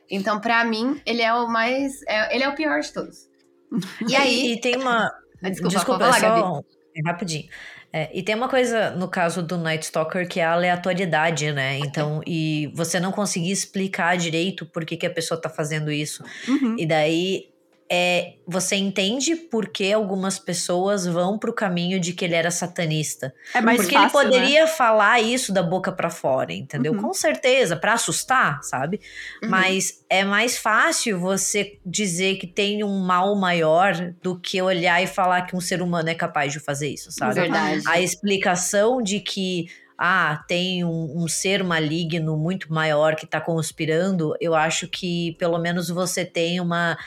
[0.09, 2.03] Então, para mim, ele é o mais.
[2.03, 3.29] É, ele é o pior de todos.
[4.07, 4.53] E aí.
[4.53, 5.09] E, tem uma.
[5.41, 6.61] Desculpa, Desculpa lá, só,
[6.95, 7.49] é rapidinho.
[7.93, 11.77] É, e tem uma coisa no caso do Night Stalker que é a aleatoriedade, né?
[11.79, 16.23] Então, e você não conseguir explicar direito por que, que a pessoa tá fazendo isso.
[16.47, 16.75] Uhum.
[16.79, 17.50] E daí
[17.93, 23.35] é, você entende por que algumas pessoas vão pro caminho de que ele era satanista.
[23.53, 24.67] É mais Porque fácil, ele poderia né?
[24.67, 26.93] falar isso da boca para fora, entendeu?
[26.93, 27.01] Uhum.
[27.01, 29.01] Com certeza, para assustar, sabe?
[29.43, 29.49] Uhum.
[29.49, 35.07] Mas é mais fácil você dizer que tem um mal maior do que olhar e
[35.07, 37.33] falar que um ser humano é capaz de fazer isso, sabe?
[37.33, 37.83] Verdade.
[37.85, 39.65] A explicação de que
[39.97, 45.59] ah, tem um, um, ser maligno muito maior que está conspirando, eu acho que pelo
[45.59, 46.97] menos você tem uma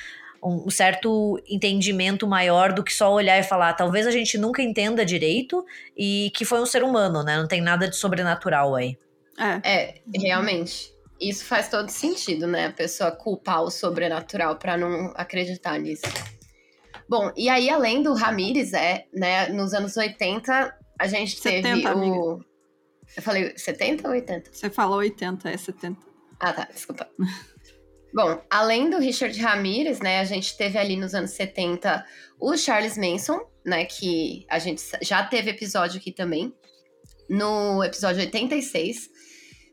[0.44, 5.04] um certo entendimento maior do que só olhar e falar, talvez a gente nunca entenda
[5.04, 5.64] direito
[5.96, 7.38] e que foi um ser humano, né?
[7.38, 8.98] Não tem nada de sobrenatural aí.
[9.38, 10.92] É, é realmente.
[11.18, 12.66] Isso faz todo sentido, né?
[12.66, 16.04] A pessoa culpar o sobrenatural para não acreditar nisso.
[17.08, 21.86] Bom, e aí além do Ramires, é, né, nos anos 80, a gente 70, teve
[21.86, 22.44] o amiga.
[23.16, 24.50] Eu falei 70 ou 80?
[24.52, 25.98] Você falou 80, é 70.
[26.40, 27.08] Ah, tá, desculpa.
[28.14, 32.06] Bom, além do Richard Ramirez, né, a gente teve ali nos anos 70
[32.38, 36.54] o Charles Manson, né, que a gente já teve episódio aqui também,
[37.28, 39.10] no episódio 86.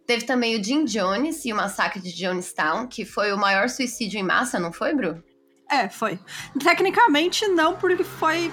[0.07, 4.19] Teve também o Jim Jones e o massacre de Jonestown, que foi o maior suicídio
[4.19, 5.23] em massa, não foi, Bru?
[5.69, 6.19] É, foi.
[6.59, 8.51] Tecnicamente não, porque foi.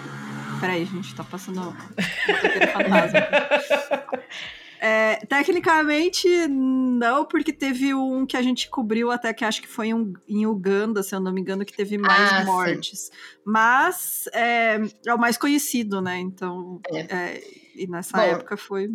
[0.61, 1.73] Peraí, gente, tá passando um
[2.73, 3.27] fantasma.
[4.81, 9.93] É, tecnicamente, não, porque teve um que a gente cobriu até que acho que foi
[9.93, 13.07] um, em Uganda, se eu não me engano, que teve mais ah, mortes.
[13.07, 13.13] Sim.
[13.45, 16.19] Mas é, é, o mais conhecido, né?
[16.19, 17.01] Então, é.
[17.01, 17.43] é
[17.75, 18.89] e nessa Bom, época foi.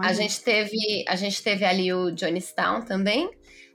[0.00, 3.30] a gente teve A gente teve ali o Johnstown também.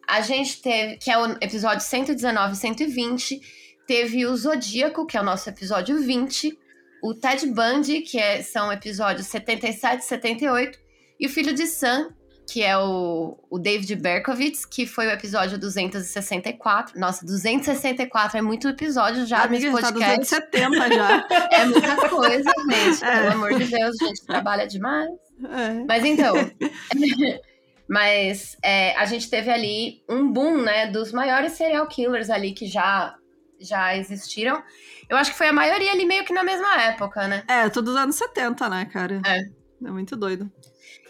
[0.08, 3.42] A gente teve, que é o episódio 119 e 120.
[3.88, 6.58] Teve o Zodíaco, que é o nosso episódio 20.
[7.02, 10.89] O Ted Bundy, que é, são episódios 77 e 78
[11.20, 12.14] e o filho de Sam,
[12.50, 17.00] que é o, o David Berkowitz, que foi o episódio 264.
[17.00, 20.30] Nossa, 264 é muito episódio já Amiga, nesse podcast.
[20.30, 21.28] Tá 270 já.
[21.52, 23.04] é muita coisa, gente.
[23.04, 23.20] É.
[23.20, 25.10] Pelo amor de Deus, a gente trabalha demais.
[25.44, 25.86] É.
[25.88, 26.36] Mas então.
[27.88, 32.66] mas é, a gente teve ali um boom, né, dos maiores serial killers ali que
[32.66, 33.16] já,
[33.60, 34.64] já existiram.
[35.08, 37.44] Eu acho que foi a maioria ali meio que na mesma época, né?
[37.48, 39.22] É, todos os anos 70, né, cara?
[39.26, 39.60] É.
[39.86, 40.52] É muito doido.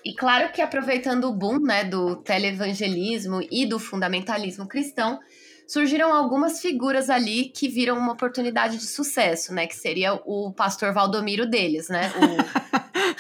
[0.03, 5.19] E claro que aproveitando o boom né, do televangelismo e do fundamentalismo cristão,
[5.67, 9.67] surgiram algumas figuras ali que viram uma oportunidade de sucesso, né?
[9.67, 12.11] Que seria o pastor Valdomiro deles, né?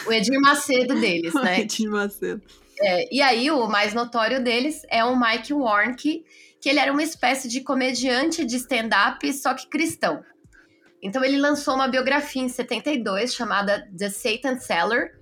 [0.05, 1.61] O, o Edir Macedo deles, né?
[1.61, 2.41] Edir Macedo.
[2.81, 6.23] É, e aí, o mais notório deles é o Mike Warnke,
[6.61, 10.23] que ele era uma espécie de comediante de stand-up, só que cristão.
[11.01, 15.18] Então ele lançou uma biografia em 72 chamada The Satan Seller,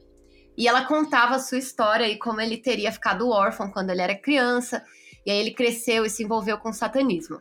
[0.58, 4.16] e ela contava a sua história e como ele teria ficado órfão quando ele era
[4.16, 4.84] criança,
[5.26, 7.40] e aí ele cresceu e se envolveu com o satanismo.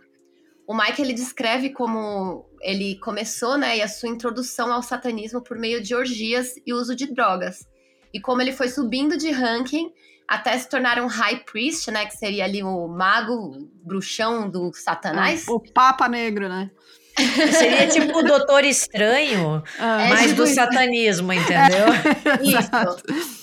[0.67, 5.57] O Mike ele descreve como ele começou, né, e a sua introdução ao satanismo por
[5.57, 7.67] meio de orgias e uso de drogas.
[8.13, 9.93] E como ele foi subindo de ranking
[10.27, 15.47] até se tornar um high priest, né, que seria ali o mago, bruxão do satanás.
[15.47, 16.71] O, o papa negro, né?
[17.53, 21.87] Seria tipo o Doutor Estranho, ah, mas do satanismo, entendeu?
[21.89, 23.37] É, isso.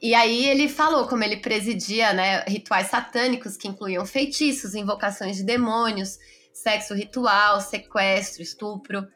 [0.00, 5.42] E aí ele falou como ele presidia né, rituais satânicos que incluíam feitiços, invocações de
[5.42, 6.18] demônios,
[6.52, 9.06] sexo ritual, sequestro, estupro.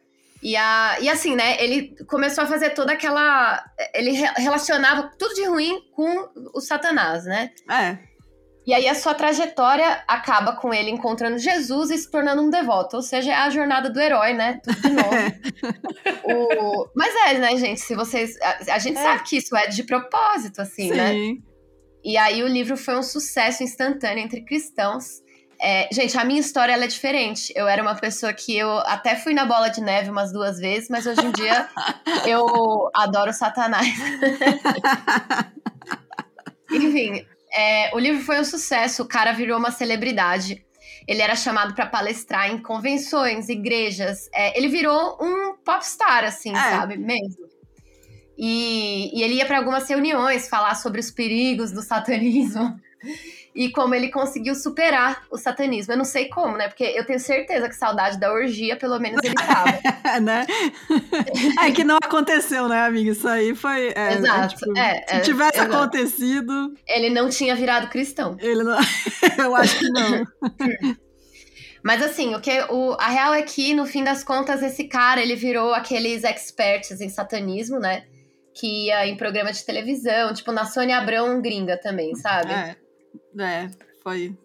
[0.42, 3.64] E, a, e assim, né, ele começou a fazer toda aquela.
[3.94, 7.52] Ele relacionava tudo de ruim com o Satanás, né?
[7.70, 7.98] É.
[8.64, 12.96] E aí a sua trajetória acaba com ele encontrando Jesus e se tornando um devoto.
[12.96, 14.60] Ou seja, é a jornada do herói, né?
[14.62, 15.16] Tudo de novo.
[16.24, 16.88] o...
[16.94, 17.80] Mas é, né, gente?
[17.80, 18.40] Se vocês.
[18.40, 19.02] A, a gente é.
[19.02, 20.96] sabe que isso é de propósito, assim, Sim.
[20.96, 21.12] né?
[22.04, 25.22] E aí o livro foi um sucesso instantâneo entre cristãos.
[25.60, 27.52] É, gente, a minha história é diferente.
[27.54, 30.88] Eu era uma pessoa que eu até fui na bola de neve umas duas vezes,
[30.88, 31.68] mas hoje em dia
[32.26, 33.86] eu adoro Satanás.
[36.72, 40.64] Enfim, é, o livro foi um sucesso, o cara virou uma celebridade.
[41.06, 44.28] Ele era chamado para palestrar em convenções, igrejas.
[44.32, 46.54] É, ele virou um popstar, assim, é.
[46.54, 46.96] sabe?
[46.96, 47.48] Mesmo.
[48.38, 52.76] E, e ele ia para algumas reuniões falar sobre os perigos do satanismo.
[53.54, 55.92] E como ele conseguiu superar o satanismo.
[55.92, 56.68] Eu não sei como, né?
[56.68, 59.78] Porque eu tenho certeza que saudade da orgia, pelo menos ele tava.
[60.20, 60.46] né?
[61.62, 63.10] É que não aconteceu, né, amiga?
[63.10, 63.92] Isso aí foi.
[63.94, 64.44] É, Exato.
[64.44, 65.76] É, tipo, é, se tivesse exato.
[65.76, 66.74] acontecido.
[66.86, 68.36] Ele não tinha virado cristão.
[68.40, 68.78] Ele não.
[69.38, 70.24] eu acho que não.
[71.84, 75.20] Mas assim, o que o, a real é que, no fim das contas, esse cara
[75.20, 78.04] ele virou aqueles experts em satanismo, né?
[78.54, 82.52] Que ia em programa de televisão, tipo na Sônia Abrão gringa também, sabe?
[82.52, 82.76] É,
[83.38, 83.70] é
[84.02, 84.36] foi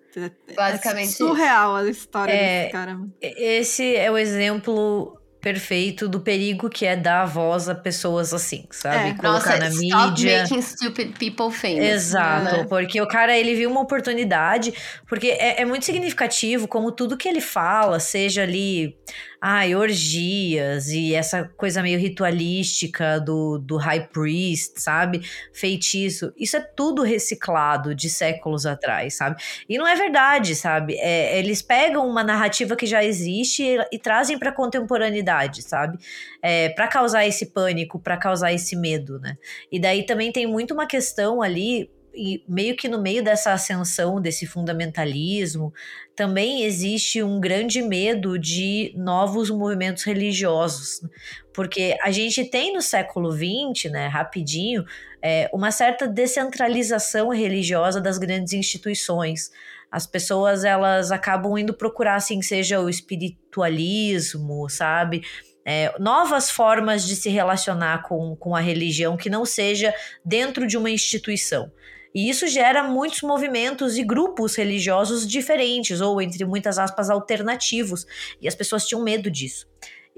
[0.55, 2.99] basicamente é surreal a história é, desse cara.
[3.21, 9.11] Esse é o exemplo perfeito do perigo que é dar voz a pessoas assim, sabe?
[9.11, 9.13] É.
[9.13, 10.41] Colocar Nossa, na mídia.
[10.41, 11.85] making stupid people famous.
[11.85, 12.65] Exato, né?
[12.67, 14.73] porque o cara ele viu uma oportunidade,
[15.07, 18.97] porque é, é muito significativo como tudo que ele fala, seja ali
[19.41, 25.21] ai, orgias e essa coisa meio ritualística do, do high priest, sabe?
[25.53, 26.33] Feitiço.
[26.35, 29.41] Isso é tudo reciclado de séculos atrás, sabe?
[29.69, 30.95] E não é verdade, sabe?
[30.97, 35.97] É, eles pegam uma narrativa que já existe e, e trazem para contemporaneidade, sabe?
[36.41, 39.37] É, para causar esse pânico, para causar esse medo, né?
[39.71, 44.19] E daí também tem muito uma questão ali e meio que no meio dessa ascensão
[44.19, 45.71] desse fundamentalismo,
[46.15, 51.01] também existe um grande medo de novos movimentos religiosos,
[51.53, 54.83] porque a gente tem no século XX, né, rapidinho,
[55.21, 59.51] é, uma certa descentralização religiosa das grandes instituições.
[59.91, 65.21] As pessoas elas acabam indo procurar, assim, seja o espiritualismo, sabe?
[65.65, 70.77] É, novas formas de se relacionar com, com a religião que não seja dentro de
[70.77, 71.71] uma instituição.
[72.13, 78.05] E isso gera muitos movimentos e grupos religiosos diferentes, ou entre muitas aspas, alternativos.
[78.41, 79.67] E as pessoas tinham medo disso.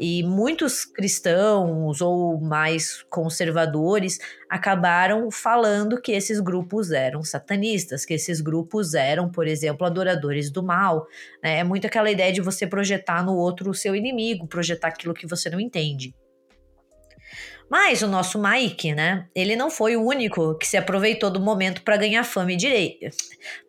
[0.02, 4.18] E muitos cristãos ou mais conservadores
[4.50, 10.64] acabaram falando que esses grupos eram satanistas, que esses grupos eram, por exemplo, adoradores do
[10.64, 11.06] mal.
[11.44, 11.60] Né?
[11.60, 15.28] É muito aquela ideia de você projetar no outro o seu inimigo, projetar aquilo que
[15.28, 16.16] você não entende.
[17.70, 19.28] Mas o nosso Mike, né?
[19.36, 23.16] Ele não foi o único que se aproveitou do momento para ganhar fama e direito,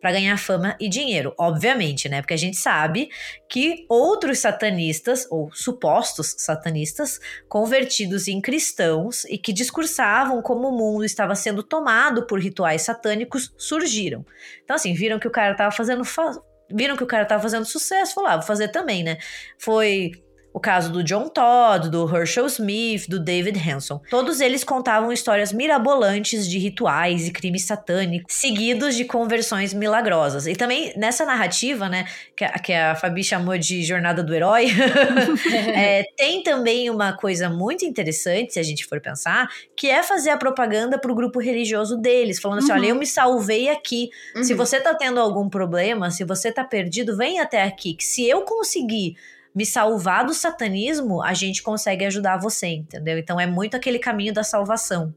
[0.01, 2.21] para ganhar fama e dinheiro, obviamente, né?
[2.21, 3.09] Porque a gente sabe
[3.47, 11.05] que outros satanistas ou supostos satanistas convertidos em cristãos e que discursavam como o mundo
[11.05, 14.25] estava sendo tomado por rituais satânicos surgiram.
[14.63, 16.31] Então assim, viram que o cara tava fazendo fa
[16.73, 19.17] viram que o cara tava fazendo sucesso, falaram, ah, vou fazer também, né?
[19.59, 20.11] Foi
[20.53, 24.01] o caso do John Todd, do Herschel Smith, do David Hanson.
[24.09, 30.47] Todos eles contavam histórias mirabolantes de rituais e crimes satânicos, seguidos de conversões milagrosas.
[30.47, 34.67] E também nessa narrativa, né, que a, que a Fabi chamou de Jornada do Herói,
[35.73, 40.31] é, tem também uma coisa muito interessante, se a gente for pensar, que é fazer
[40.31, 42.77] a propaganda para o grupo religioso deles, falando assim: uhum.
[42.77, 44.09] olha, eu me salvei aqui.
[44.35, 44.43] Uhum.
[44.43, 48.27] Se você tá tendo algum problema, se você tá perdido, vem até aqui, que se
[48.27, 49.15] eu conseguir
[49.53, 53.17] me salvar do satanismo, a gente consegue ajudar você, entendeu?
[53.17, 55.13] Então é muito aquele caminho da salvação.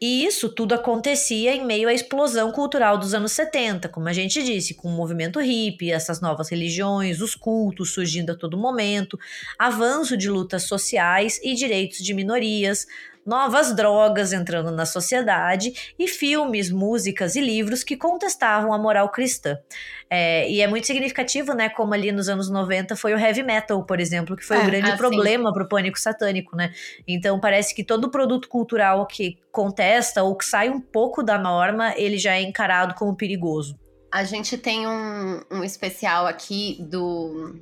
[0.00, 4.42] E isso tudo acontecia em meio à explosão cultural dos anos 70, como a gente
[4.42, 9.18] disse, com o movimento hippie, essas novas religiões, os cultos surgindo a todo momento,
[9.58, 12.86] avanço de lutas sociais e direitos de minorias,
[13.26, 19.58] novas drogas entrando na sociedade e filmes, músicas e livros que contestavam a moral cristã.
[20.10, 23.82] É, e é muito significativo, né, como ali nos anos 90 foi o heavy metal,
[23.84, 24.98] por exemplo, que foi é, o grande assim.
[24.98, 26.72] problema para o pânico satânico, né?
[27.06, 31.94] Então parece que todo produto cultural que contesta ou que sai um pouco da norma,
[31.96, 33.78] ele já é encarado como perigoso.
[34.12, 37.56] A gente tem um, um especial aqui do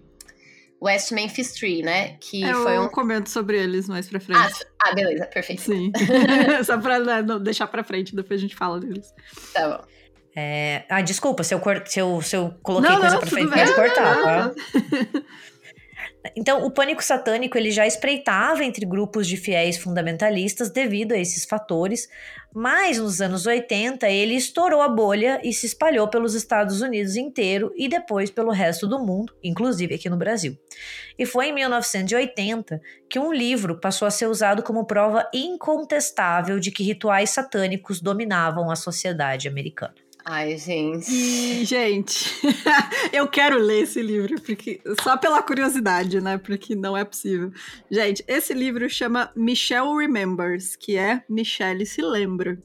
[0.83, 2.17] West Memphis Tree, né?
[2.21, 2.83] Que é, foi um.
[2.83, 4.41] Eu comento sobre eles mais pra frente.
[4.41, 5.63] Ah, ah beleza, perfeito.
[5.63, 5.93] Sim.
[6.65, 9.15] Só pra né, não deixar pra frente, depois a gente fala deles.
[9.55, 9.85] Tá bom.
[10.35, 10.85] É...
[10.89, 11.87] Ah, desculpa se eu, cort...
[11.87, 14.53] se eu, se eu coloquei não, coisa não, pra frente, pode cortar, tá?
[16.37, 21.45] Então, o pânico satânico ele já espreitava entre grupos de fiéis fundamentalistas devido a esses
[21.45, 22.09] fatores,
[22.55, 27.73] mas nos anos 80 ele estourou a bolha e se espalhou pelos Estados Unidos inteiro
[27.77, 30.57] e depois pelo resto do mundo, inclusive aqui no Brasil.
[31.19, 32.81] E foi em 1980
[33.11, 38.71] que um livro passou a ser usado como prova incontestável de que rituais satânicos dominavam
[38.71, 39.95] a sociedade americana.
[40.25, 41.11] Ai, gente.
[41.13, 42.31] E, gente,
[43.13, 46.39] eu quero ler esse livro, porque só pela curiosidade, né?
[46.39, 47.51] Porque não é possível.
[47.91, 52.57] Gente, esse livro chama Michelle Remembers, que é Michelle se lembra.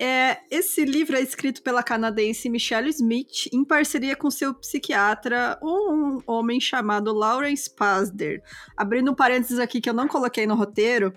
[0.00, 6.20] É, esse livro é escrito pela canadense Michelle Smith em parceria com seu psiquiatra, um
[6.24, 8.40] homem chamado Lawrence Pasder.
[8.76, 11.12] Abrindo um parênteses aqui que eu não coloquei no roteiro,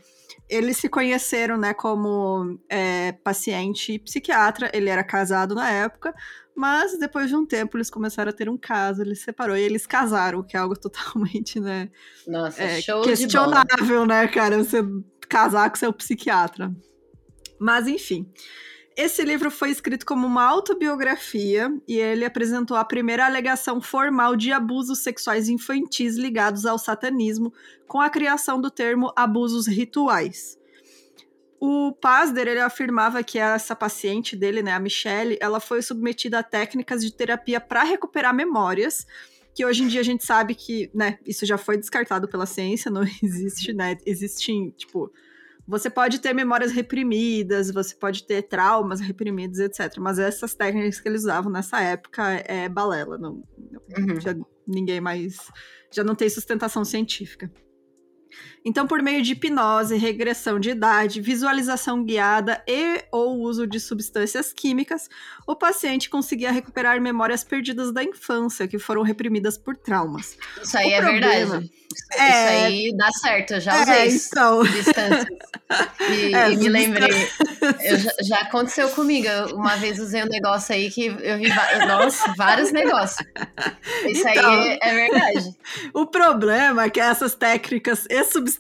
[0.52, 4.70] eles se conheceram, né, como é, paciente e psiquiatra.
[4.74, 6.14] Ele era casado na época,
[6.54, 9.62] mas depois de um tempo eles começaram a ter um caso, ele se separou e
[9.62, 11.90] eles casaram, que é algo totalmente, né?
[12.28, 14.58] Nossa, é, show questionável, né, cara?
[14.58, 14.84] Você
[15.30, 16.76] casar com seu psiquiatra.
[17.58, 18.30] Mas enfim.
[18.96, 24.52] Esse livro foi escrito como uma autobiografia e ele apresentou a primeira alegação formal de
[24.52, 27.54] abusos sexuais infantis ligados ao satanismo,
[27.88, 30.60] com a criação do termo abusos rituais.
[31.60, 36.44] O Pasder, ele afirmava que essa paciente dele, né, a Michelle, ela foi submetida a
[36.44, 39.06] técnicas de terapia para recuperar memórias,
[39.54, 42.90] que hoje em dia a gente sabe que, né, isso já foi descartado pela ciência,
[42.90, 45.14] não existe, né, existem, tipo,
[45.72, 49.98] você pode ter memórias reprimidas, você pode ter traumas reprimidos, etc.
[50.00, 53.42] Mas essas técnicas que eles usavam nessa época é balela, não,
[53.98, 54.20] uhum.
[54.20, 54.36] já,
[54.68, 55.38] ninguém mais,
[55.90, 57.50] já não tem sustentação científica.
[58.64, 64.54] Então, por meio de hipnose, regressão de idade, visualização guiada e ou uso de substâncias
[64.54, 65.10] químicas,
[65.48, 70.38] o paciente conseguia recuperar memórias perdidas da infância que foram reprimidas por traumas.
[70.62, 71.72] Isso aí o é verdade.
[72.14, 72.30] É...
[72.30, 74.64] Isso aí dá certo, eu já usei é, então...
[74.64, 75.26] distâncias.
[76.10, 77.30] E, é, e me lembrei.
[77.98, 79.28] Já, já, aconteceu comigo.
[79.54, 81.48] Uma vez usei um negócio aí que eu vi.
[81.88, 83.26] Nossa, vários negócios.
[84.06, 85.56] Isso então, aí é, é verdade.
[85.94, 88.51] O problema é que essas técnicas e substâncias,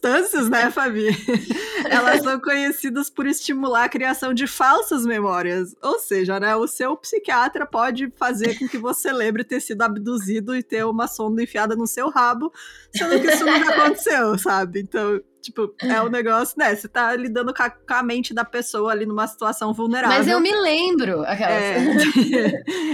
[0.49, 1.07] né, Fabi?
[1.89, 5.75] Elas são conhecidas por estimular a criação de falsas memórias.
[5.81, 10.55] Ou seja, né, o seu psiquiatra pode fazer com que você lembre ter sido abduzido
[10.55, 12.51] e ter uma sonda enfiada no seu rabo,
[12.95, 14.81] sendo que isso nunca aconteceu, sabe?
[14.81, 16.75] Então, Tipo, é um negócio, né?
[16.75, 20.15] Você tá lidando com a, com a, mente da pessoa ali numa situação vulnerável.
[20.15, 21.25] Mas eu me lembro.
[21.25, 21.77] É,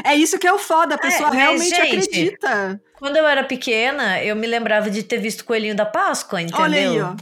[0.11, 2.81] é isso que é o foda, a pessoa é, realmente gente, acredita.
[2.97, 6.61] Quando eu era pequena, eu me lembrava de ter visto Coelhinho da Páscoa, entendeu?
[6.61, 7.15] Olha aí, ó.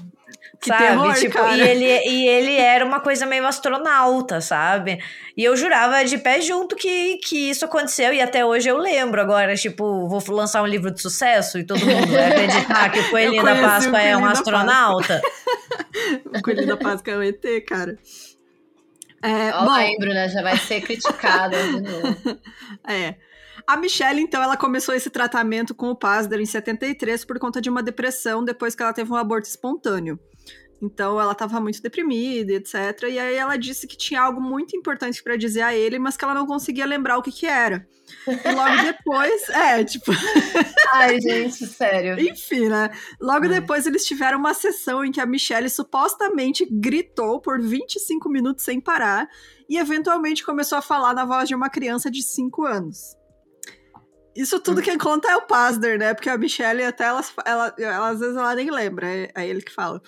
[0.61, 0.84] Que sabe?
[0.84, 1.57] Terror, tipo, cara.
[1.57, 4.99] E, ele, e ele era uma coisa meio astronauta, sabe?
[5.36, 9.19] E eu jurava de pé junto que, que isso aconteceu, e até hoje eu lembro.
[9.19, 13.09] Agora, tipo, vou lançar um livro de sucesso e todo mundo vai acreditar que o
[13.09, 15.21] Coelhinho da Páscoa é um astronauta.
[16.34, 17.97] o Coelhinho da Páscoa é um ET, cara.
[19.21, 19.76] É, Ó, bom...
[19.76, 20.30] lembro, né?
[20.30, 22.39] Já vai ser criticada de novo.
[22.88, 23.15] é.
[23.68, 27.70] A Michelle, então, ela começou esse tratamento com o Pasder em 73 por conta de
[27.70, 30.20] uma depressão depois que ela teve um aborto espontâneo.
[30.82, 32.76] Então ela estava muito deprimida, etc.
[33.09, 36.24] E aí ela disse que tinha algo muito importante para dizer a ele, mas que
[36.24, 37.88] ela não conseguia lembrar o que que era.
[38.28, 40.11] E logo depois, é, tipo.
[40.93, 42.20] Ai, gente, sério.
[42.20, 42.91] Enfim, né?
[43.20, 48.63] Logo depois eles tiveram uma sessão em que a Michelle supostamente gritou por 25 minutos
[48.63, 49.28] sem parar
[49.68, 53.16] e eventualmente começou a falar na voz de uma criança de 5 anos.
[54.36, 56.14] Isso tudo quem conta é o Pasder, né?
[56.14, 59.62] Porque a Michelle até ela, ela, ela, às vezes ela nem lembra, é, é ele
[59.62, 60.02] que fala.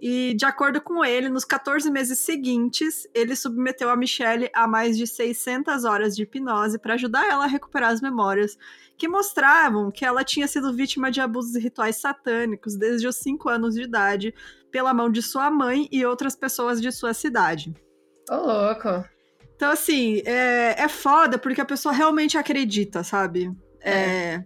[0.00, 4.98] E, de acordo com ele, nos 14 meses seguintes, ele submeteu a Michelle a mais
[4.98, 8.56] de 600 horas de hipnose para ajudar ela a recuperar as memórias,
[8.98, 13.74] que mostravam que ela tinha sido vítima de abusos rituais satânicos desde os 5 anos
[13.74, 14.34] de idade,
[14.70, 17.74] pela mão de sua mãe e outras pessoas de sua cidade.
[18.30, 19.13] Ô, louco!
[19.56, 23.50] Então, assim, é, é foda porque a pessoa realmente acredita, sabe?
[23.80, 24.44] é, é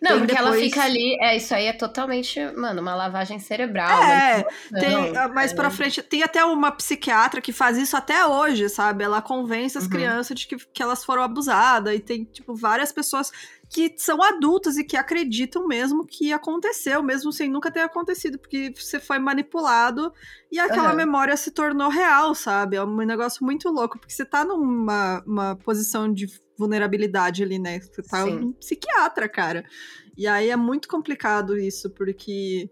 [0.00, 0.54] não, porque depois...
[0.54, 4.02] ela fica ali, é, isso aí é totalmente, mano, uma lavagem cerebral.
[4.02, 4.44] É,
[4.78, 5.54] tem, ah, mais é.
[5.54, 9.04] pra frente, tem até uma psiquiatra que faz isso até hoje, sabe?
[9.04, 9.90] Ela convence as uhum.
[9.90, 13.30] crianças de que, que elas foram abusadas, e tem, tipo, várias pessoas
[13.70, 18.72] que são adultas e que acreditam mesmo que aconteceu, mesmo sem nunca ter acontecido, porque
[18.74, 20.12] você foi manipulado
[20.50, 20.96] e aquela uhum.
[20.96, 22.76] memória se tornou real, sabe?
[22.76, 26.26] É um negócio muito louco, porque você tá numa uma posição de
[26.60, 27.80] vulnerabilidade ali, né?
[27.80, 28.36] Você tá Sim.
[28.36, 29.64] um psiquiatra, cara.
[30.16, 32.70] E aí é muito complicado isso, porque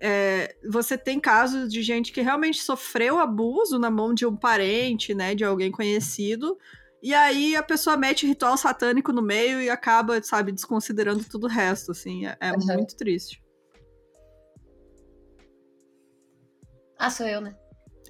[0.00, 5.14] é, você tem casos de gente que realmente sofreu abuso na mão de um parente,
[5.14, 5.34] né?
[5.34, 6.58] De alguém conhecido.
[7.02, 11.50] E aí a pessoa mete ritual satânico no meio e acaba, sabe, desconsiderando tudo o
[11.50, 12.26] resto, assim.
[12.26, 12.74] É, é uhum.
[12.74, 13.40] muito triste.
[16.98, 17.56] Ah, sou eu, né?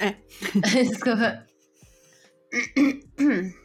[0.01, 0.16] É.
[0.83, 1.47] Desculpa.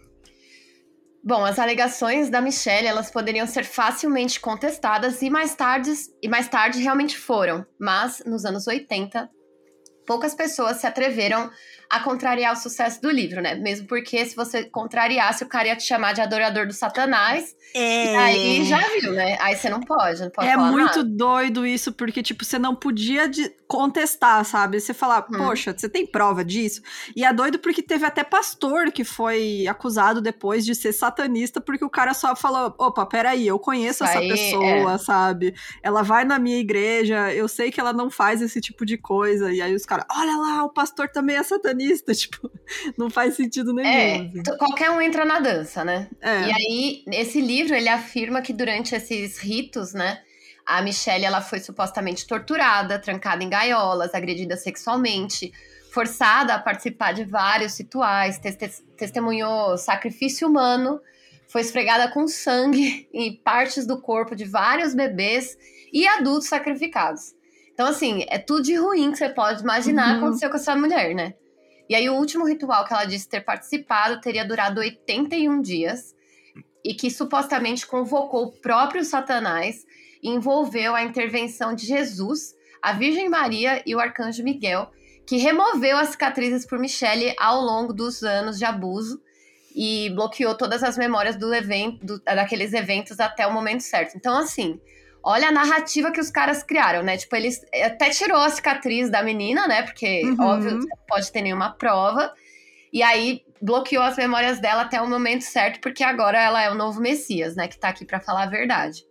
[1.27, 6.47] Bom, as alegações da Michelle, elas poderiam ser facilmente contestadas e mais tarde, e mais
[6.47, 7.65] tarde realmente foram.
[7.79, 9.27] Mas, nos anos 80,
[10.05, 11.49] poucas pessoas se atreveram
[11.95, 13.55] a contrariar o sucesso do livro, né?
[13.55, 17.55] Mesmo porque se você contrariasse, o cara ia te chamar de adorador do Satanás.
[17.73, 18.13] É.
[18.13, 19.37] E aí já viu, né?
[19.39, 21.03] Aí você não pode, não pode É muito nada.
[21.03, 23.29] doido isso, porque, tipo, você não podia
[23.67, 24.79] contestar, sabe?
[24.79, 25.37] Você falar, hum.
[25.37, 26.81] poxa, você tem prova disso?
[27.15, 31.83] E é doido porque teve até pastor que foi acusado depois de ser satanista, porque
[31.83, 34.97] o cara só falou: opa, peraí, eu conheço essa aí, pessoa, é.
[34.97, 35.53] sabe?
[35.81, 39.51] Ela vai na minha igreja, eu sei que ela não faz esse tipo de coisa.
[39.51, 41.84] E aí os caras, olha lá, o pastor também é satanista
[42.15, 42.51] tipo,
[42.97, 43.89] não faz sentido nenhum.
[43.89, 44.57] É, assim.
[44.57, 46.09] qualquer um entra na dança, né?
[46.21, 46.47] É.
[46.47, 50.21] E aí, esse livro, ele afirma que durante esses ritos, né,
[50.65, 55.51] a Michelle, ela foi supostamente torturada, trancada em gaiolas, agredida sexualmente,
[55.91, 58.39] forçada a participar de vários rituais,
[58.97, 60.99] testemunhou sacrifício humano,
[61.47, 65.57] foi esfregada com sangue em partes do corpo de vários bebês
[65.93, 67.33] e adultos sacrificados.
[67.73, 70.17] Então, assim, é tudo de ruim que você pode imaginar uhum.
[70.17, 71.33] aconteceu com essa mulher, né?
[71.87, 76.15] E aí, o último ritual que ela disse ter participado teria durado 81 dias
[76.83, 79.85] e que supostamente convocou o próprio Satanás
[80.21, 84.91] e envolveu a intervenção de Jesus, a Virgem Maria e o Arcanjo Miguel,
[85.25, 89.19] que removeu as cicatrizes por Michelle ao longo dos anos de abuso
[89.75, 94.15] e bloqueou todas as memórias do evento, do, daqueles eventos até o momento certo.
[94.15, 94.79] Então, assim,
[95.25, 97.17] olha a narrativa que os caras criaram, né?
[97.17, 99.81] Tipo, eles até tirou a cicatriz da menina, né?
[99.81, 100.37] Porque, uhum.
[100.39, 102.31] óbvio, não pode ter nenhuma prova.
[102.93, 106.75] E aí bloqueou as memórias dela até o momento certo, porque agora ela é o
[106.75, 107.67] novo Messias, né?
[107.67, 109.03] Que tá aqui para falar a verdade.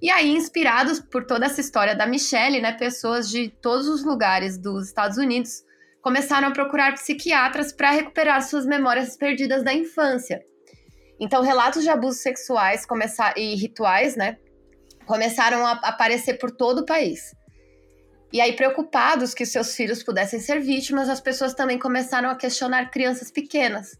[0.00, 2.72] E aí, inspirados por toda essa história da Michelle, né?
[2.72, 5.64] Pessoas de todos os lugares dos Estados Unidos
[6.02, 10.40] começaram a procurar psiquiatras para recuperar suas memórias perdidas da infância.
[11.18, 14.36] Então, relatos de abusos sexuais começar, e rituais, né?
[15.06, 17.34] Começaram a aparecer por todo o país.
[18.32, 22.90] E aí, preocupados que seus filhos pudessem ser vítimas, as pessoas também começaram a questionar
[22.90, 23.96] crianças pequenas.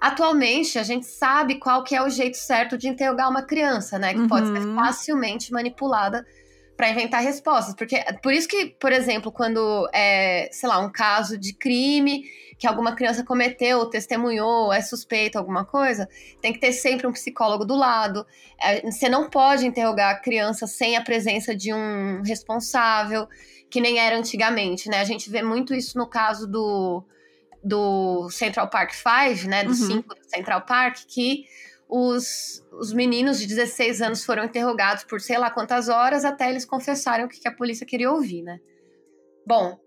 [0.00, 4.14] Atualmente, a gente sabe qual que é o jeito certo de interrogar uma criança, né?
[4.14, 4.28] Que uhum.
[4.28, 4.74] pode ser uhum.
[4.74, 6.24] facilmente manipulada
[6.76, 7.74] para inventar respostas.
[7.74, 12.24] Porque por isso que, por exemplo, quando é, sei lá, um caso de crime
[12.58, 16.08] que alguma criança cometeu, testemunhou, é suspeita alguma coisa,
[16.40, 18.26] tem que ter sempre um psicólogo do lado.
[18.60, 23.28] É, você não pode interrogar a criança sem a presença de um responsável,
[23.70, 25.00] que nem era antigamente, né?
[25.00, 27.04] A gente vê muito isso no caso do,
[27.62, 29.64] do Central Park Five, né?
[29.64, 30.00] Do 5 uhum.
[30.00, 31.44] do Central Park, que
[31.88, 36.64] os, os meninos de 16 anos foram interrogados por sei lá quantas horas até eles
[36.64, 38.58] confessarem o que, que a polícia queria ouvir, né?
[39.46, 39.78] Bom,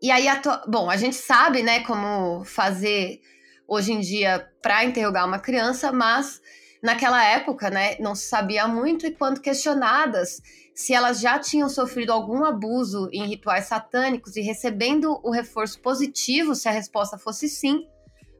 [0.00, 3.20] e aí, a bom, a gente sabe, né, como fazer
[3.68, 6.40] hoje em dia para interrogar uma criança, mas
[6.82, 10.40] naquela época, né, não se sabia muito e quando questionadas
[10.74, 16.54] se elas já tinham sofrido algum abuso em rituais satânicos e recebendo o reforço positivo
[16.54, 17.86] se a resposta fosse sim,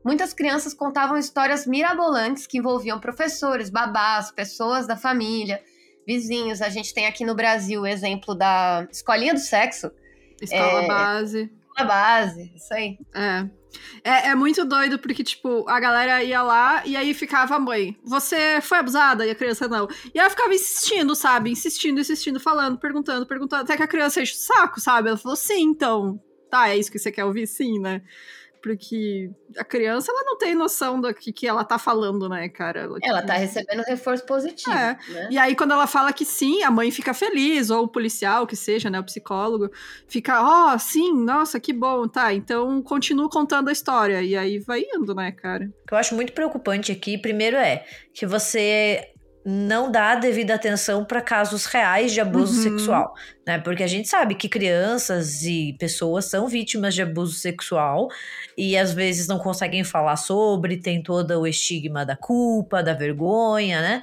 [0.04, 5.62] muitas crianças contavam histórias mirabolantes que envolviam professores, babás, pessoas da família,
[6.06, 6.62] vizinhos.
[6.62, 9.90] A gente tem aqui no Brasil o exemplo da escolinha do sexo,
[10.42, 11.50] Escola é, base.
[11.68, 12.98] Escola base, isso aí.
[13.14, 13.46] É.
[14.04, 17.96] É, é muito doido, porque, tipo, a galera ia lá e aí ficava a mãe.
[18.04, 19.24] Você foi abusada?
[19.24, 19.88] E a criança não.
[20.12, 21.50] E ela ficava insistindo, sabe?
[21.50, 23.62] Insistindo, insistindo, falando, perguntando, perguntando.
[23.62, 25.08] Até que a criança enche o saco, sabe?
[25.08, 26.20] Ela falou, sim, então.
[26.50, 27.46] Tá, é isso que você quer ouvir?
[27.46, 28.02] Sim, né?
[28.62, 32.82] Porque a criança ela não tem noção do que, que ela tá falando, né, cara?
[32.82, 34.70] Ela, ela tá recebendo reforço positivo.
[34.70, 34.96] É.
[35.08, 35.28] Né?
[35.32, 38.54] E aí, quando ela fala que sim, a mãe fica feliz, ou o policial, que
[38.54, 39.68] seja, né, o psicólogo,
[40.06, 44.22] fica, ó, oh, sim, nossa, que bom, tá, então continua contando a história.
[44.22, 45.64] E aí vai indo, né, cara?
[45.64, 47.84] O que eu acho muito preocupante aqui, primeiro é
[48.14, 49.11] que você
[49.44, 52.62] não dá devida atenção para casos reais de abuso uhum.
[52.78, 53.14] sexual,
[53.46, 53.58] né?
[53.58, 58.08] Porque a gente sabe que crianças e pessoas são vítimas de abuso sexual
[58.56, 63.80] e às vezes não conseguem falar sobre, tem todo o estigma da culpa, da vergonha,
[63.80, 64.02] né?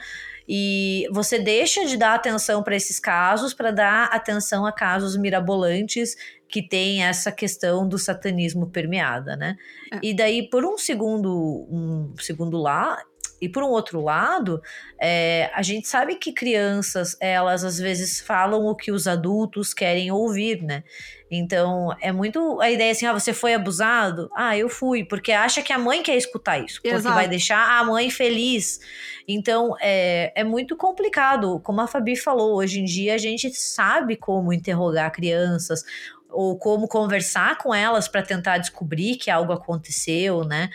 [0.51, 6.15] E você deixa de dar atenção para esses casos para dar atenção a casos mirabolantes
[6.49, 9.55] que tem essa questão do satanismo permeada, né?
[9.93, 9.99] É.
[10.01, 12.97] E daí, por um segundo, um segundo lá,
[13.41, 14.61] e por um outro lado,
[14.99, 20.11] é, a gente sabe que crianças, elas às vezes falam o que os adultos querem
[20.11, 20.83] ouvir, né?
[21.31, 24.29] Então, é muito a ideia assim, ah, você foi abusado?
[24.35, 27.13] Ah, eu fui, porque acha que a mãe quer escutar isso, porque Exato.
[27.13, 28.79] vai deixar a mãe feliz.
[29.27, 31.59] Então, é, é muito complicado.
[31.59, 35.83] Como a Fabi falou, hoje em dia a gente sabe como interrogar crianças,
[36.31, 40.69] ou como conversar com elas para tentar descobrir que algo aconteceu, né?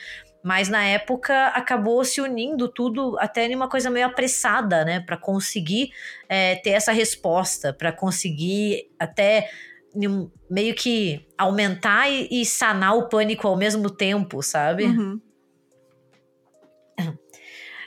[0.44, 5.00] Mas na época acabou se unindo tudo até em uma coisa meio apressada, né?
[5.00, 5.90] Para conseguir
[6.28, 9.48] é, ter essa resposta, para conseguir até
[10.50, 14.84] meio que aumentar e, e, sanar o pânico ao mesmo tempo, sabe?
[14.84, 15.20] Uhum.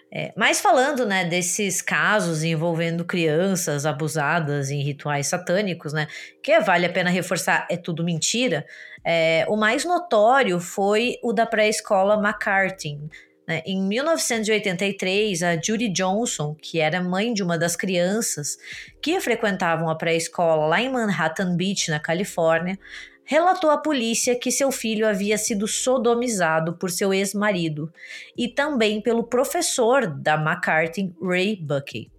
[0.09, 6.07] É, mas falando, né, desses casos envolvendo crianças abusadas em rituais satânicos, né,
[6.41, 8.65] que vale a pena reforçar, é tudo mentira.
[9.09, 12.99] É, o mais notório foi o da pré-escola McCarthy,
[13.47, 13.61] né?
[13.65, 18.57] Em 1983, a Judy Johnson, que era mãe de uma das crianças
[19.01, 22.77] que frequentavam a pré-escola lá em Manhattan Beach, na Califórnia,
[23.23, 27.89] relatou à polícia que seu filho havia sido sodomizado por seu ex-marido
[28.37, 32.11] e também pelo professor da McCarthy, Ray Buckey.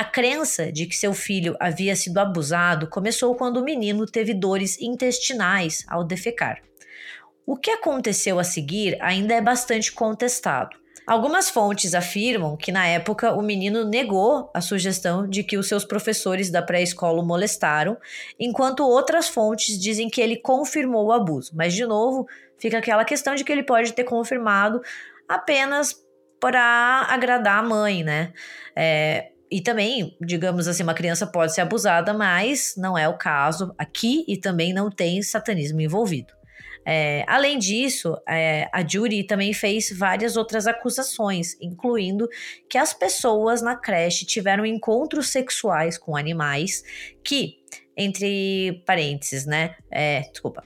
[0.00, 4.80] A crença de que seu filho havia sido abusado começou quando o menino teve dores
[4.80, 6.62] intestinais ao defecar.
[7.46, 10.74] O que aconteceu a seguir ainda é bastante contestado.
[11.06, 15.84] Algumas fontes afirmam que na época o menino negou a sugestão de que os seus
[15.84, 17.98] professores da pré-escola o molestaram,
[18.38, 21.52] enquanto outras fontes dizem que ele confirmou o abuso.
[21.54, 22.26] Mas, de novo,
[22.58, 24.80] fica aquela questão de que ele pode ter confirmado
[25.28, 25.94] apenas
[26.40, 28.32] para agradar a mãe, né?
[28.74, 33.74] É, e também, digamos assim, uma criança pode ser abusada, mas não é o caso
[33.76, 36.32] aqui e também não tem satanismo envolvido.
[36.86, 42.28] É, além disso, é, a Judy também fez várias outras acusações, incluindo
[42.68, 46.82] que as pessoas na creche tiveram encontros sexuais com animais
[47.24, 47.58] que,
[47.96, 49.74] entre parênteses, né?
[49.90, 50.64] É, desculpa.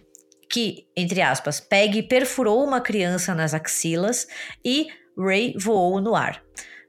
[0.49, 4.29] Que, entre aspas, Peg perfurou uma criança nas axilas
[4.65, 4.87] e
[5.19, 6.43] Ray voou no ar.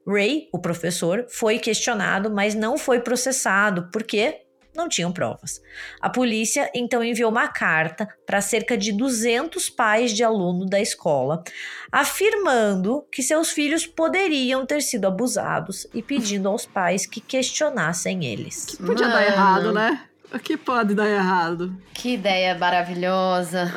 [0.08, 4.45] Ray, o professor, foi questionado, mas não foi processado, porque
[4.76, 5.62] não tinham provas.
[6.01, 11.43] A polícia então enviou uma carta para cerca de 200 pais de aluno da escola,
[11.91, 18.66] afirmando que seus filhos poderiam ter sido abusados e pedindo aos pais que questionassem eles.
[18.66, 19.20] Que podia Mano.
[19.20, 20.10] dar errado, né?
[20.36, 21.74] O que pode dar errado?
[21.94, 23.72] Que ideia maravilhosa.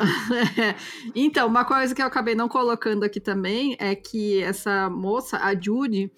[1.15, 5.57] então, uma coisa que eu acabei não colocando aqui também é que essa moça, a
[5.57, 6.11] Judy,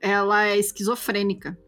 [0.00, 1.58] ela é esquizofrênica.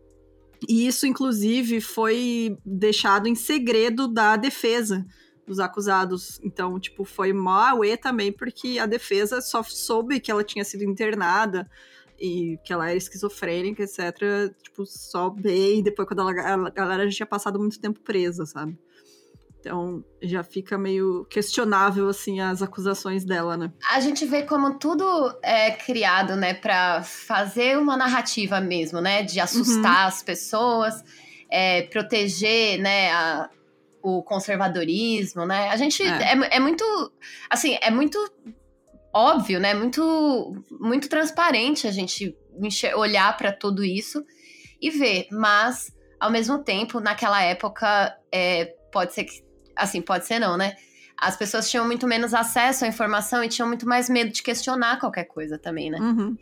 [0.68, 5.04] E isso, inclusive, foi deixado em segredo da defesa
[5.44, 6.38] dos acusados.
[6.44, 10.84] Então, tipo, foi mó e também, porque a defesa só soube que ela tinha sido
[10.84, 11.68] internada
[12.22, 14.00] e que ela era esquizofrênica, etc.
[14.62, 18.78] Tipo, só bem depois, quando ela, a galera já tinha passado muito tempo presa, sabe?
[19.58, 23.72] Então já fica meio questionável assim as acusações dela, né?
[23.92, 25.04] A gente vê como tudo
[25.42, 30.08] é criado, né, para fazer uma narrativa mesmo, né, de assustar uhum.
[30.08, 31.04] as pessoas,
[31.48, 33.48] é, proteger, né, a,
[34.02, 35.68] o conservadorismo, né?
[35.68, 36.32] A gente é.
[36.32, 36.84] é, é muito,
[37.48, 38.18] assim, é muito
[39.12, 39.74] óbvio, né?
[39.74, 42.34] Muito, muito transparente a gente
[42.94, 44.24] olhar para tudo isso
[44.80, 49.42] e ver, mas ao mesmo tempo, naquela época, é, pode ser que
[49.76, 50.76] Assim, pode ser não, né?
[51.16, 54.98] As pessoas tinham muito menos acesso à informação e tinham muito mais medo de questionar
[54.98, 55.98] qualquer coisa também, né?
[55.98, 56.36] Uhum.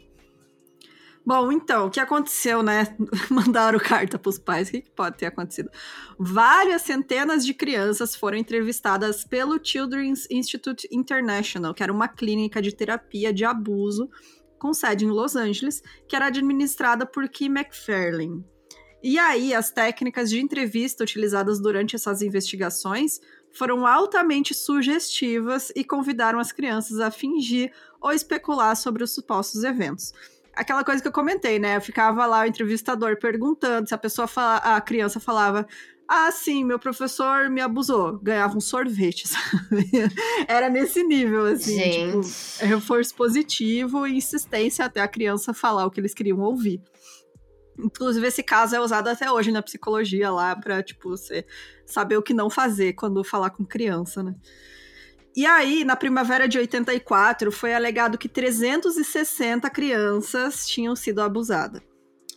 [1.25, 2.97] Bom, então, o que aconteceu, né?
[3.31, 5.71] Mandaram carta para os pais, o que pode ter acontecido?
[6.19, 12.75] Várias centenas de crianças foram entrevistadas pelo Children's Institute International, que era uma clínica de
[12.75, 14.09] terapia de abuso
[14.59, 18.45] com sede em Los Angeles, que era administrada por Kim McFarlane.
[19.03, 23.19] E aí, as técnicas de entrevista utilizadas durante essas investigações
[23.51, 30.13] foram altamente sugestivas e convidaram as crianças a fingir ou especular sobre os supostos eventos.
[30.55, 31.77] Aquela coisa que eu comentei, né?
[31.77, 35.67] Eu ficava lá o entrevistador perguntando se a pessoa fala, a criança falava:
[36.09, 39.91] "Ah, sim, meu professor me abusou", ganhava um sorvete, sabe?
[40.49, 42.29] Era nesse nível assim, tipo, Gente.
[42.29, 46.83] tipo, reforço positivo e insistência até a criança falar o que eles queriam ouvir.
[47.79, 51.47] Inclusive, esse caso é usado até hoje na psicologia lá pra, tipo, você
[51.87, 54.35] saber o que não fazer quando falar com criança, né?
[55.35, 61.83] E aí, na primavera de 84, foi alegado que 360 crianças tinham sido abusadas.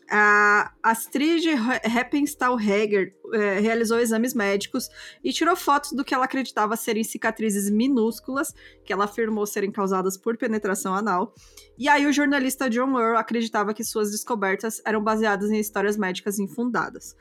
[0.09, 1.47] A Astrid
[1.83, 4.87] Heppenstall-Heger é, realizou exames médicos
[5.23, 8.53] e tirou fotos do que ela acreditava serem cicatrizes minúsculas,
[8.85, 11.33] que ela afirmou serem causadas por penetração anal.
[11.79, 16.37] E aí o jornalista John Earl acreditava que suas descobertas eram baseadas em histórias médicas
[16.37, 17.15] infundadas.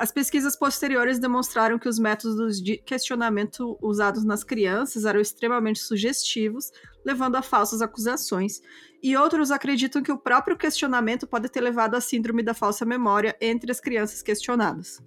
[0.00, 6.72] As pesquisas posteriores demonstraram que os métodos de questionamento usados nas crianças eram extremamente sugestivos,
[7.04, 8.62] levando a falsas acusações,
[9.02, 13.36] e outros acreditam que o próprio questionamento pode ter levado à síndrome da falsa memória
[13.42, 15.02] entre as crianças questionadas.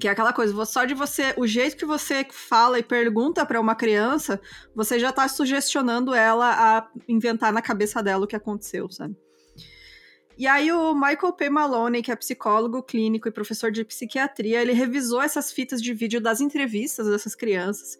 [0.00, 3.60] Que é aquela coisa, só de você, o jeito que você fala e pergunta para
[3.60, 4.40] uma criança,
[4.74, 9.14] você já está sugestionando ela a inventar na cabeça dela o que aconteceu, sabe?
[10.38, 11.50] E aí o Michael P.
[11.50, 16.20] Maloney, que é psicólogo clínico e professor de psiquiatria, ele revisou essas fitas de vídeo
[16.20, 17.98] das entrevistas dessas crianças.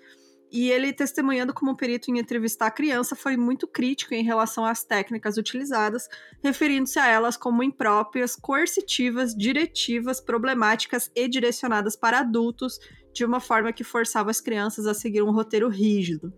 [0.48, 4.84] E ele, testemunhando como perito em entrevistar a criança, foi muito crítico em relação às
[4.84, 6.08] técnicas utilizadas,
[6.40, 12.78] referindo-se a elas como impróprias, coercitivas, diretivas, problemáticas e direcionadas para adultos,
[13.12, 16.32] de uma forma que forçava as crianças a seguir um roteiro rígido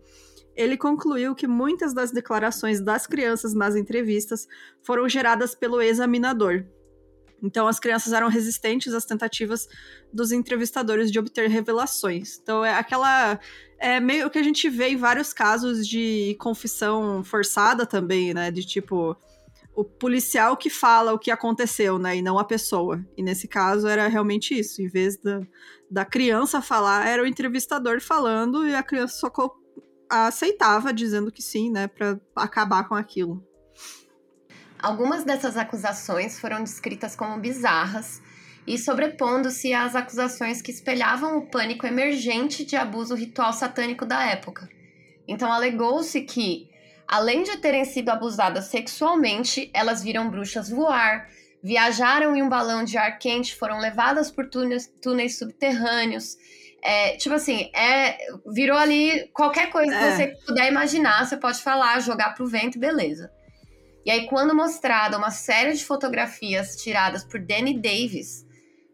[0.55, 4.47] ele concluiu que muitas das declarações das crianças nas entrevistas
[4.83, 6.65] foram geradas pelo examinador.
[7.43, 9.67] Então, as crianças eram resistentes às tentativas
[10.13, 12.37] dos entrevistadores de obter revelações.
[12.41, 13.39] Então, é aquela.
[13.79, 18.51] É meio que a gente vê em vários casos de confissão forçada também, né?
[18.51, 19.17] De tipo.
[19.73, 22.17] O policial que fala o que aconteceu, né?
[22.17, 23.03] E não a pessoa.
[23.17, 24.81] E nesse caso era realmente isso.
[24.81, 25.41] Em vez da,
[25.89, 29.29] da criança falar, era o entrevistador falando e a criança só
[30.11, 33.45] aceitava, dizendo que sim, né, para acabar com aquilo.
[34.81, 38.21] Algumas dessas acusações foram descritas como bizarras
[38.65, 44.69] e sobrepondo-se às acusações que espelhavam o pânico emergente de abuso ritual satânico da época.
[45.27, 46.69] Então alegou-se que,
[47.07, 51.29] além de terem sido abusadas sexualmente, elas viram bruxas voar,
[51.63, 56.37] viajaram em um balão de ar quente, foram levadas por túneis, túneis subterrâneos,
[56.83, 58.17] é, tipo assim, é,
[58.53, 60.15] virou ali qualquer coisa que é.
[60.15, 63.31] você puder imaginar, você pode falar, jogar pro vento, beleza.
[64.05, 68.45] E aí, quando mostrada uma série de fotografias tiradas por Danny Davis,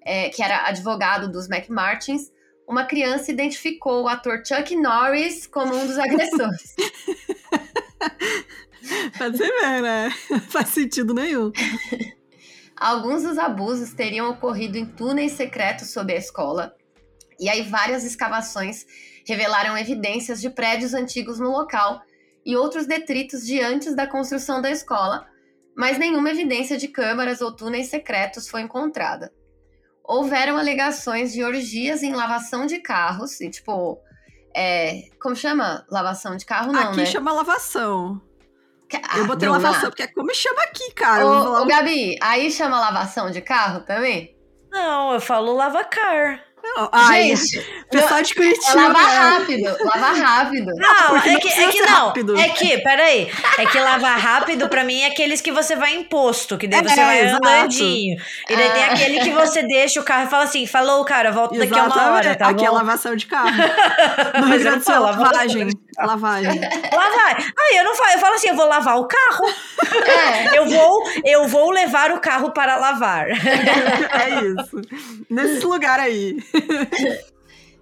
[0.03, 2.29] é, que era advogado dos McMartins,
[2.67, 6.75] uma criança identificou o ator Chuck Norris como um dos agressores.
[9.17, 10.09] Pode ser ver, né?
[10.49, 11.51] Faz sentido nenhum.
[12.75, 16.76] Alguns dos abusos teriam ocorrido em túneis secretos sob a escola,
[17.39, 18.85] e aí várias escavações
[19.25, 22.01] revelaram evidências de prédios antigos no local
[22.45, 25.27] e outros detritos de antes da construção da escola,
[25.75, 29.33] mas nenhuma evidência de câmaras ou túneis secretos foi encontrada.
[30.03, 33.99] Houveram alegações de orgias em lavação de carros, e tipo,
[34.55, 35.85] é, como chama?
[35.91, 37.05] Lavação de carro, não, Aqui né?
[37.05, 38.21] chama lavação.
[39.03, 39.61] Ah, eu botei Bruna.
[39.61, 41.25] lavação, porque é como chama aqui, cara.
[41.27, 44.35] Ô, ô, Gabi, aí chama lavação de carro também?
[44.71, 46.46] Não, eu falo lavacar.
[46.91, 48.71] Ai, gente, pessoal de Curitiba.
[48.71, 50.71] É lava rápido, lava rápido.
[50.75, 52.07] Não, é que, é que não.
[52.07, 52.37] Rápido.
[52.37, 53.31] É que, peraí.
[53.57, 56.81] É que lavar rápido, pra mim, é aqueles que você vai em posto, que daí
[56.81, 57.47] você é, vai exato.
[57.47, 58.17] andandinho.
[58.49, 58.71] E daí é.
[58.71, 61.87] tem aquele que você deixa o carro e fala assim: falou, cara, volto Exatamente.
[61.87, 62.75] daqui a uma hora, tá Aqui é bom?
[62.75, 63.49] é lavação de carro.
[64.39, 65.69] No Rio Grande do Sul, lavagem.
[65.97, 66.61] Lavagem.
[66.93, 67.53] Lavagem.
[67.59, 69.45] Aí eu não falo, eu falo assim: eu vou lavar o carro.
[70.07, 70.57] É.
[70.57, 73.27] Eu, vou, eu vou levar o carro para lavar.
[73.29, 74.79] É isso.
[75.29, 76.37] Nesse lugar aí.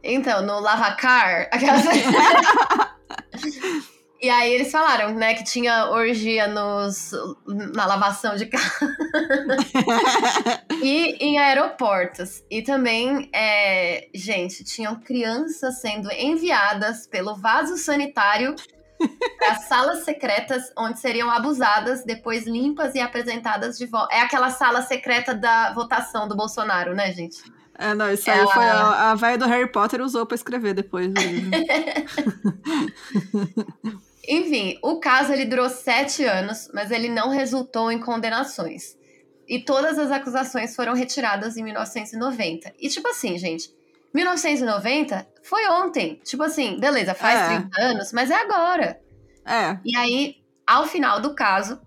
[0.03, 1.83] Então, no Lavacar, aquelas...
[4.25, 7.11] E aí eles falaram, né, que tinha orgia nos,
[7.45, 8.71] na lavação de carro.
[10.81, 12.43] e em aeroportos.
[12.49, 18.55] E também, é, gente, tinham crianças sendo enviadas pelo vaso sanitário
[19.37, 24.11] para salas secretas onde seriam abusadas, depois limpas e apresentadas de volta.
[24.11, 27.43] É aquela sala secreta da votação do Bolsonaro, né, gente?
[27.77, 31.13] É, não, isso aí foi a, a velha do Harry Potter usou para escrever depois.
[34.27, 38.97] Enfim, o caso ele durou sete anos, mas ele não resultou em condenações.
[39.47, 42.73] E todas as acusações foram retiradas em 1990.
[42.79, 43.69] E tipo assim, gente,
[44.13, 46.19] 1990 foi ontem.
[46.23, 47.59] Tipo assim, beleza, faz é.
[47.59, 48.99] 30 anos, mas é agora.
[49.45, 49.77] É.
[49.85, 51.79] E aí, ao final do caso,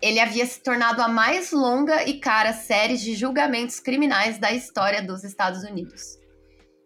[0.00, 5.02] ele havia se tornado a mais longa e cara série de julgamentos criminais da história
[5.02, 6.18] dos Estados Unidos.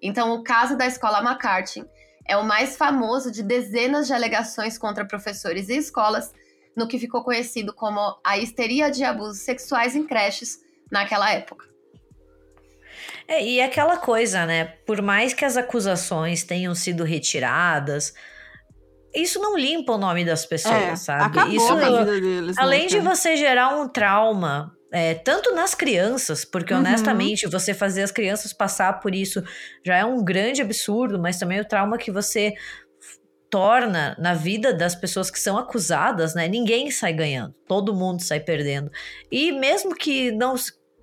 [0.00, 1.84] Então, o caso da escola McCarthy
[2.28, 6.32] é o mais famoso de dezenas de alegações contra professores e escolas,
[6.76, 10.60] no que ficou conhecido como a histeria de abusos sexuais em creches
[10.92, 11.66] naquela época.
[13.26, 14.64] É, e aquela coisa, né?
[14.86, 18.14] Por mais que as acusações tenham sido retiradas,
[19.14, 21.54] isso não limpa o nome das pessoas, é, sabe?
[21.54, 22.86] Isso, a vida deles, né, além né?
[22.86, 26.80] de você gerar um trauma, é, tanto nas crianças, porque uhum.
[26.80, 29.42] honestamente você fazer as crianças passar por isso
[29.84, 32.54] já é um grande absurdo, mas também o trauma que você
[33.50, 36.46] torna na vida das pessoas que são acusadas, né?
[36.48, 38.90] Ninguém sai ganhando, todo mundo sai perdendo.
[39.30, 40.54] E mesmo que não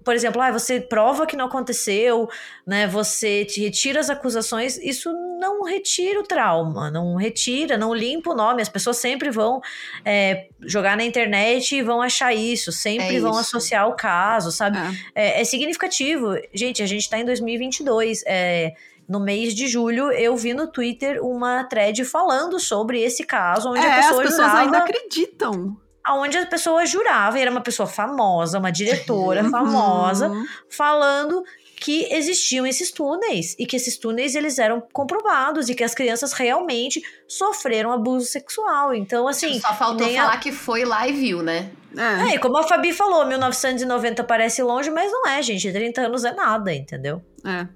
[0.06, 2.30] por exemplo, ah, você prova que não aconteceu,
[2.66, 2.88] né?
[2.88, 8.36] Você te retira as acusações, isso não retira o trauma, não retira, não limpa o
[8.36, 8.62] nome.
[8.62, 9.60] As pessoas sempre vão
[10.06, 14.78] é, jogar na internet e vão achar isso, sempre é vão associar o caso, sabe?
[15.16, 15.40] É.
[15.40, 15.42] é.
[15.42, 16.36] é significativo.
[16.54, 18.74] Gente, a gente tá em 2022, é
[19.08, 23.80] no mês de julho, eu vi no Twitter uma thread falando sobre esse caso, onde
[23.80, 24.60] é, a pessoa as pessoas jurava...
[24.62, 25.78] ainda acreditam.
[26.06, 29.50] Aonde a pessoa jurava, e era uma pessoa famosa, uma diretora uhum.
[29.50, 30.32] famosa,
[30.70, 31.44] falando
[31.78, 36.32] que existiam esses túneis e que esses túneis eles eram comprovados e que as crianças
[36.32, 38.94] realmente sofreram abuso sexual.
[38.94, 39.60] Então, assim.
[39.60, 40.38] Só faltou falar a...
[40.38, 41.72] que foi lá e viu, né?
[41.98, 42.36] É.
[42.36, 45.72] é, como a Fabi falou, 1990 parece longe, mas não é, gente.
[45.72, 47.22] 30 anos é nada, entendeu?
[47.44, 47.68] É.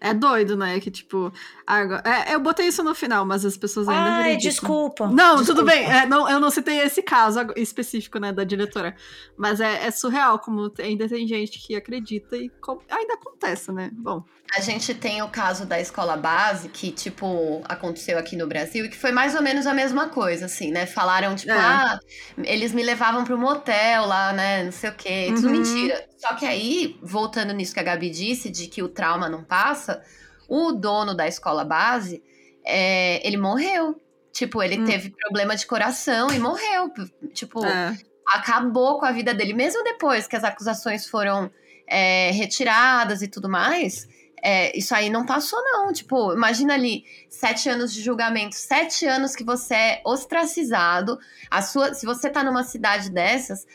[0.00, 0.78] É doido, né?
[0.80, 1.32] Que tipo.
[1.70, 5.06] Agora, é, eu botei isso no final, mas as pessoas ainda Ai, desculpa.
[5.06, 5.44] Não, desculpa.
[5.44, 5.84] tudo bem.
[5.84, 8.96] É, não, eu não citei esse caso específico, né, da diretora.
[9.36, 12.50] Mas é, é surreal como ainda tem gente que acredita e
[12.88, 13.90] ainda acontece, né?
[13.92, 14.24] Bom.
[14.56, 18.88] A gente tem o caso da escola base, que, tipo, aconteceu aqui no Brasil, e
[18.88, 20.86] que foi mais ou menos a mesma coisa, assim, né?
[20.86, 21.58] Falaram, tipo, é.
[21.58, 21.98] ah,
[22.44, 24.64] eles me levavam para um motel lá, né?
[24.64, 25.32] Não sei o quê.
[25.34, 25.52] Tudo uhum.
[25.52, 26.02] mentira.
[26.16, 30.02] Só que aí, voltando nisso que a Gabi disse, de que o trauma não passa,
[30.48, 32.22] o dono da escola base,
[32.64, 34.00] é, ele morreu.
[34.32, 34.84] Tipo, ele hum.
[34.84, 36.90] teve problema de coração e morreu.
[37.32, 37.96] Tipo, é.
[38.26, 39.52] acabou com a vida dele.
[39.52, 41.50] Mesmo depois que as acusações foram
[41.86, 44.08] é, retiradas e tudo mais,
[44.42, 45.92] é, isso aí não passou, não.
[45.92, 51.18] Tipo, imagina ali, sete anos de julgamento, sete anos que você é ostracizado.
[51.50, 53.66] A sua, se você tá numa cidade dessas,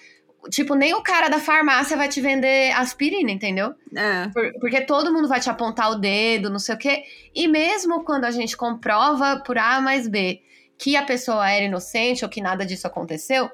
[0.49, 3.73] Tipo, nem o cara da farmácia vai te vender aspirina, entendeu?
[3.95, 4.27] É.
[4.29, 7.03] Por, porque todo mundo vai te apontar o dedo, não sei o quê.
[7.33, 10.41] E mesmo quando a gente comprova por A mais B
[10.77, 13.49] que a pessoa era inocente ou que nada disso aconteceu,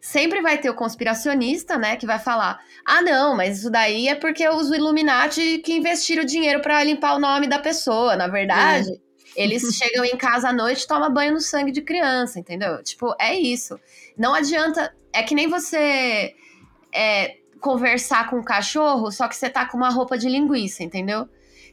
[0.00, 4.14] sempre vai ter o conspiracionista, né, que vai falar: ah, não, mas isso daí é
[4.14, 8.16] porque os Illuminati que investiram dinheiro para limpar o nome da pessoa.
[8.16, 8.90] Na verdade.
[8.90, 9.10] É.
[9.36, 12.82] Eles chegam em casa à noite e tomam banho no sangue de criança, entendeu?
[12.82, 13.78] Tipo, é isso.
[14.20, 14.94] Não adianta.
[15.14, 16.34] É que nem você
[16.94, 21.26] é, conversar com um cachorro, só que você tá com uma roupa de linguiça, entendeu?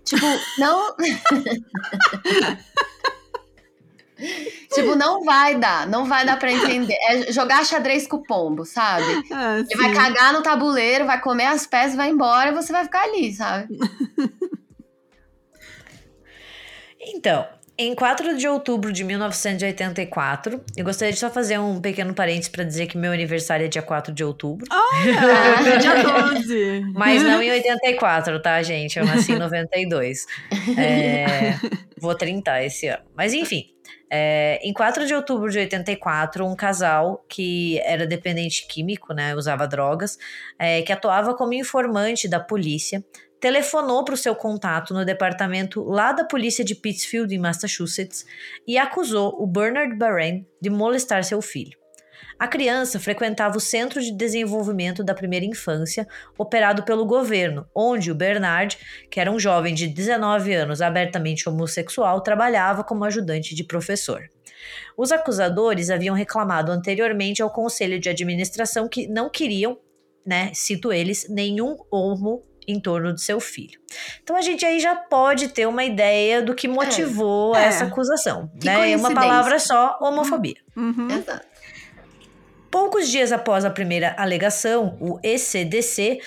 [0.05, 0.25] Tipo,
[0.57, 0.95] não.
[4.73, 6.95] tipo, não vai dar, não vai dar pra entender.
[7.09, 9.23] É jogar xadrez com o pombo, sabe?
[9.29, 12.85] Ah, Ele vai cagar no tabuleiro, vai comer as peças, vai embora e você vai
[12.85, 13.77] ficar ali, sabe?
[17.09, 17.47] Então,
[17.78, 22.63] em 4 de outubro de 1984, eu gostaria de só fazer um pequeno parênteses para
[22.63, 24.65] dizer que meu aniversário é dia 4 de outubro.
[24.71, 26.91] Oh, é dia 12.
[26.93, 28.97] Mas não em 84, tá, gente?
[28.97, 30.25] Eu nasci em 92.
[30.78, 31.57] É,
[31.97, 33.03] vou 30 esse ano.
[33.15, 33.65] Mas enfim,
[34.09, 39.67] é, em 4 de outubro de 84, um casal que era dependente químico, né, usava
[39.67, 40.17] drogas,
[40.57, 43.03] é, que atuava como informante da polícia,
[43.39, 48.25] telefonou para o seu contato no departamento lá da polícia de Pittsfield, em Massachusetts,
[48.67, 51.77] e acusou o Bernard Barren de molestar seu filho.
[52.39, 56.07] A criança frequentava o Centro de Desenvolvimento da Primeira Infância,
[56.38, 58.77] operado pelo governo, onde o Bernard,
[59.09, 64.29] que era um jovem de 19 anos abertamente homossexual, trabalhava como ajudante de professor.
[64.95, 69.79] Os acusadores haviam reclamado anteriormente ao conselho de administração que não queriam,
[70.25, 73.80] né, cito eles, nenhum homo em torno do seu filho.
[74.22, 78.51] Então a gente aí já pode ter uma ideia do que motivou é, essa acusação.
[78.59, 78.95] Que né?
[78.95, 80.57] Uma palavra só, homofobia.
[80.76, 81.09] Uhum.
[81.09, 81.45] Exato.
[82.70, 86.20] Poucos dias após a primeira alegação, o ECDC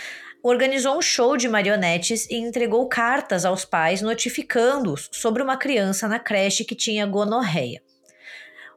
[0.42, 6.18] organizou um show de marionetes e entregou cartas aos pais notificando-os sobre uma criança na
[6.18, 7.82] creche que tinha gonorreia.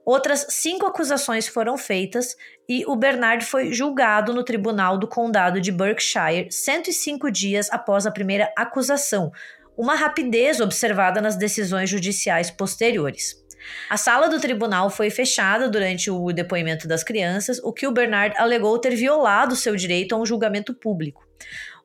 [0.06, 2.36] Outras cinco acusações foram feitas
[2.68, 8.12] e o Bernard foi julgado no tribunal do condado de Berkshire 105 dias após a
[8.12, 9.32] primeira acusação,
[9.78, 13.42] uma rapidez observada nas decisões judiciais posteriores.
[13.90, 18.36] A sala do tribunal foi fechada durante o depoimento das crianças, o que o Bernard
[18.38, 21.26] alegou ter violado seu direito a um julgamento público.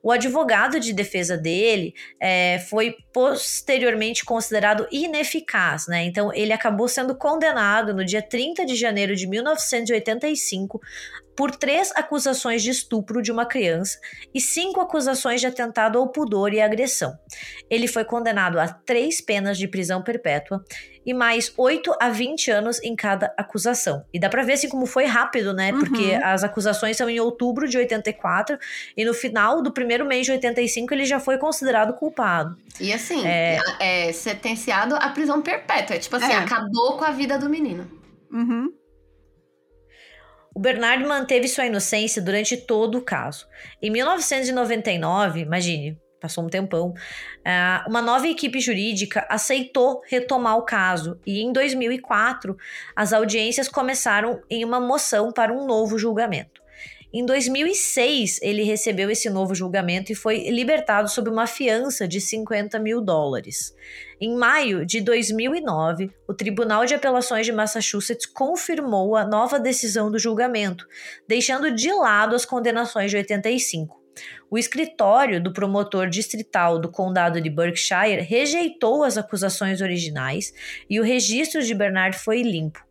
[0.01, 6.05] O advogado de defesa dele é, foi posteriormente considerado ineficaz, né?
[6.05, 10.81] Então ele acabou sendo condenado no dia 30 de janeiro de 1985
[11.39, 13.97] por três acusações de estupro de uma criança
[14.35, 17.17] e cinco acusações de atentado ao pudor e agressão.
[17.69, 20.61] Ele foi condenado a três penas de prisão perpétua
[21.05, 24.03] e mais 8 a 20 anos em cada acusação.
[24.13, 25.71] E dá pra ver assim como foi rápido, né?
[25.71, 25.79] Uhum.
[25.79, 28.59] Porque as acusações são em outubro de 84
[28.97, 32.57] e no final do primeiro mês de 85 ele já foi considerado culpado.
[32.81, 35.95] E assim, é, é sentenciado à prisão perpétua.
[35.95, 36.35] É tipo assim, é.
[36.35, 37.89] acabou com a vida do menino.
[38.29, 38.73] Uhum.
[40.59, 43.47] O Bernard manteve sua inocência durante todo o caso.
[43.81, 46.93] Em 1999, imagine, passou um tempão,
[47.45, 52.57] ah, uma nova equipe jurídica aceitou retomar o caso e em 2004
[52.93, 56.58] as audiências começaram em uma moção para um novo julgamento.
[57.11, 62.77] Em 2006, ele recebeu esse novo julgamento e foi libertado sob uma fiança de 50
[62.77, 63.73] mil dólares.
[64.21, 70.19] Em maio de 2009, o Tribunal de Apelações de Massachusetts confirmou a nova decisão do
[70.19, 70.85] julgamento,
[71.27, 73.99] deixando de lado as condenações de 85.
[74.51, 80.53] O escritório do promotor distrital do condado de Berkshire rejeitou as acusações originais
[80.87, 82.87] e o registro de Bernard foi limpo.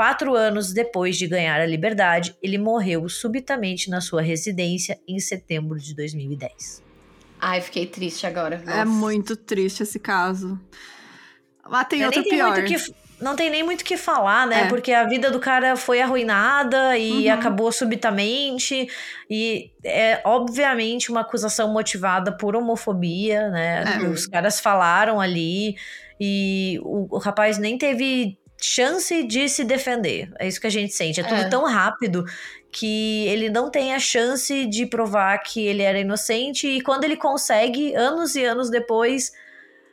[0.00, 5.78] Quatro anos depois de ganhar a liberdade, ele morreu subitamente na sua residência em setembro
[5.78, 6.82] de 2010.
[7.38, 8.54] Ai, fiquei triste agora.
[8.54, 8.78] É Nossa.
[8.78, 10.58] É muito triste esse caso.
[11.68, 12.64] Mas tem outro pior.
[12.64, 12.76] Que,
[13.20, 14.62] não tem nem muito o que falar, né?
[14.62, 14.68] É.
[14.68, 17.34] Porque a vida do cara foi arruinada e uhum.
[17.34, 18.88] acabou subitamente.
[19.28, 23.84] E é obviamente uma acusação motivada por homofobia, né?
[24.02, 24.06] É.
[24.06, 25.76] Os caras falaram ali
[26.18, 30.30] e o, o rapaz nem teve chance de se defender.
[30.38, 31.20] É isso que a gente sente.
[31.20, 31.48] É tudo é.
[31.48, 32.24] tão rápido
[32.70, 37.16] que ele não tem a chance de provar que ele era inocente e quando ele
[37.16, 39.32] consegue, anos e anos depois,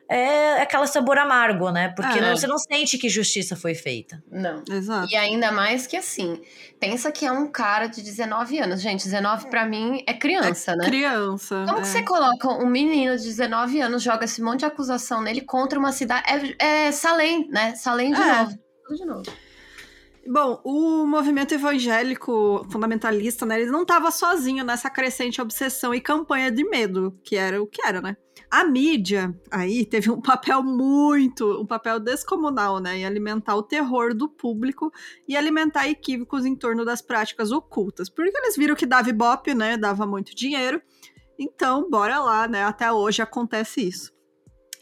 [0.09, 1.89] é aquela sabor amargo, né?
[1.89, 4.23] Porque não, você não sente que justiça foi feita.
[4.31, 4.63] Não.
[4.69, 5.11] Exato.
[5.11, 6.41] E ainda mais que assim,
[6.79, 8.81] pensa que é um cara de 19 anos.
[8.81, 10.85] Gente, 19 para mim é criança, é né?
[10.85, 11.65] Criança.
[11.67, 11.83] Como é.
[11.83, 15.91] você coloca um menino de 19 anos, joga esse monte de acusação nele contra uma
[15.91, 16.55] cidade.
[16.59, 17.75] É, é Salem, né?
[17.75, 18.37] Salem de é.
[18.37, 18.57] novo.
[18.87, 19.46] Tudo de novo.
[20.29, 26.51] Bom, o movimento evangélico fundamentalista, né, ele não estava sozinho nessa crescente obsessão e campanha
[26.51, 28.17] de medo, que era o que era, né?
[28.51, 34.13] A mídia aí teve um papel muito, um papel descomunal, né, em alimentar o terror
[34.13, 34.91] do público
[35.25, 39.77] e alimentar equívocos em torno das práticas ocultas, porque eles viram que dava ibope, né,
[39.77, 40.81] dava muito dinheiro.
[41.39, 42.63] Então, bora lá, né?
[42.63, 44.16] Até hoje acontece isso.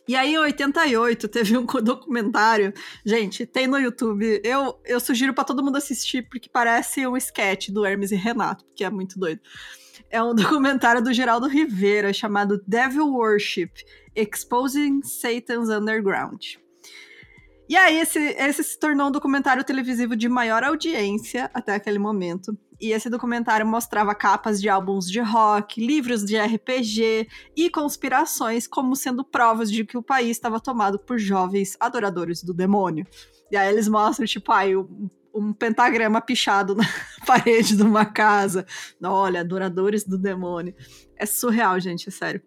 [0.07, 2.73] E aí, em 88, teve um documentário.
[3.03, 4.39] Gente, tem no YouTube.
[4.43, 8.63] Eu, eu sugiro para todo mundo assistir, porque parece um sketch do Hermes e Renato,
[8.65, 9.41] porque é muito doido.
[10.09, 13.71] É um documentário do Geraldo Rivera chamado Devil Worship
[14.15, 16.55] Exposing Satan's Underground.
[17.67, 22.55] E aí, esse, esse se tornou um documentário televisivo de maior audiência até aquele momento.
[22.79, 28.95] E esse documentário mostrava capas de álbuns de rock, livros de RPG e conspirações como
[28.95, 33.05] sendo provas de que o país estava tomado por jovens adoradores do demônio.
[33.51, 36.83] E aí eles mostram, tipo, aí, um, um pentagrama pichado na
[37.25, 38.65] parede de uma casa.
[39.03, 40.73] Olha, adoradores do demônio.
[41.17, 42.41] É surreal, gente, é sério.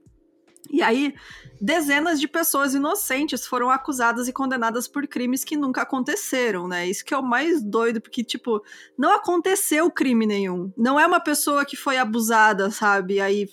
[0.71, 1.15] E aí,
[1.61, 6.87] dezenas de pessoas inocentes foram acusadas e condenadas por crimes que nunca aconteceram, né?
[6.87, 8.63] Isso que é o mais doido, porque, tipo,
[8.97, 10.73] não aconteceu crime nenhum.
[10.77, 13.21] Não é uma pessoa que foi abusada, sabe?
[13.21, 13.49] Aí.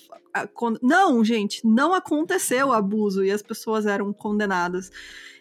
[0.82, 4.92] Não, gente, não aconteceu abuso e as pessoas eram condenadas.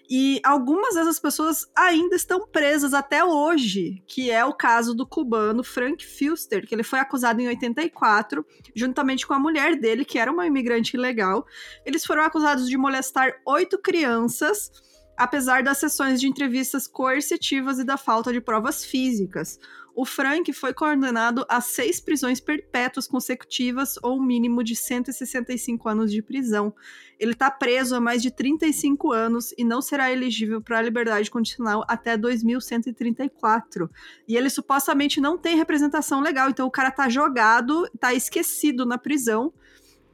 [0.09, 5.64] E algumas dessas pessoas ainda estão presas até hoje, que é o caso do cubano
[5.64, 8.44] Frank Filster, que ele foi acusado em 84,
[8.74, 11.46] juntamente com a mulher dele, que era uma imigrante ilegal.
[11.86, 14.70] Eles foram acusados de molestar oito crianças,
[15.16, 19.59] apesar das sessões de entrevistas coercitivas e da falta de provas físicas
[19.95, 26.11] o Frank foi condenado a seis prisões perpétuas consecutivas ou um mínimo de 165 anos
[26.11, 26.74] de prisão.
[27.18, 31.30] Ele está preso há mais de 35 anos e não será elegível para a liberdade
[31.30, 33.88] condicional até 2134.
[34.26, 38.99] E ele supostamente não tem representação legal, então o cara tá jogado, tá esquecido na
[38.99, 39.53] prisão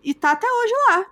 [0.05, 1.07] e tá até hoje lá.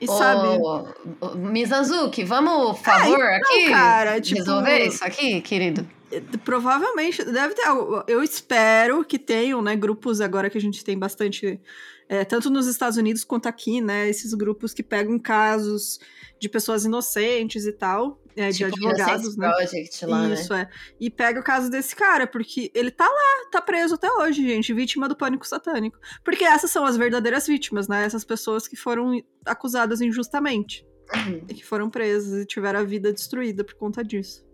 [0.00, 1.38] E Ô, sabe.
[1.38, 5.95] Mizanzuki, vamos, por favor, é, então, aqui cara, tipo, resolver isso aqui, querido?
[6.44, 8.04] Provavelmente, deve ter algo.
[8.06, 11.60] Eu espero que tenham, né, grupos agora que a gente tem bastante,
[12.08, 15.98] é, tanto nos Estados Unidos quanto aqui, né, esses grupos que pegam casos
[16.38, 19.50] de pessoas inocentes e tal, é, tipo de advogados, né?
[19.50, 20.34] Project lá, né?
[20.34, 20.68] Isso, né?
[20.70, 20.94] é.
[21.00, 24.72] E pega o caso desse cara, porque ele tá lá, tá preso até hoje, gente,
[24.72, 25.98] vítima do pânico satânico.
[26.22, 28.04] Porque essas são as verdadeiras vítimas, né?
[28.04, 30.86] Essas pessoas que foram acusadas injustamente.
[31.14, 31.44] Uhum.
[31.48, 34.45] E que foram presas e tiveram a vida destruída por conta disso.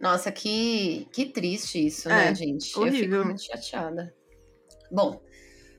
[0.00, 2.78] Nossa, que, que triste isso, né, é, né, gente?
[2.78, 3.00] Horrível.
[3.00, 4.14] Eu fico muito chateada.
[4.90, 5.20] Bom,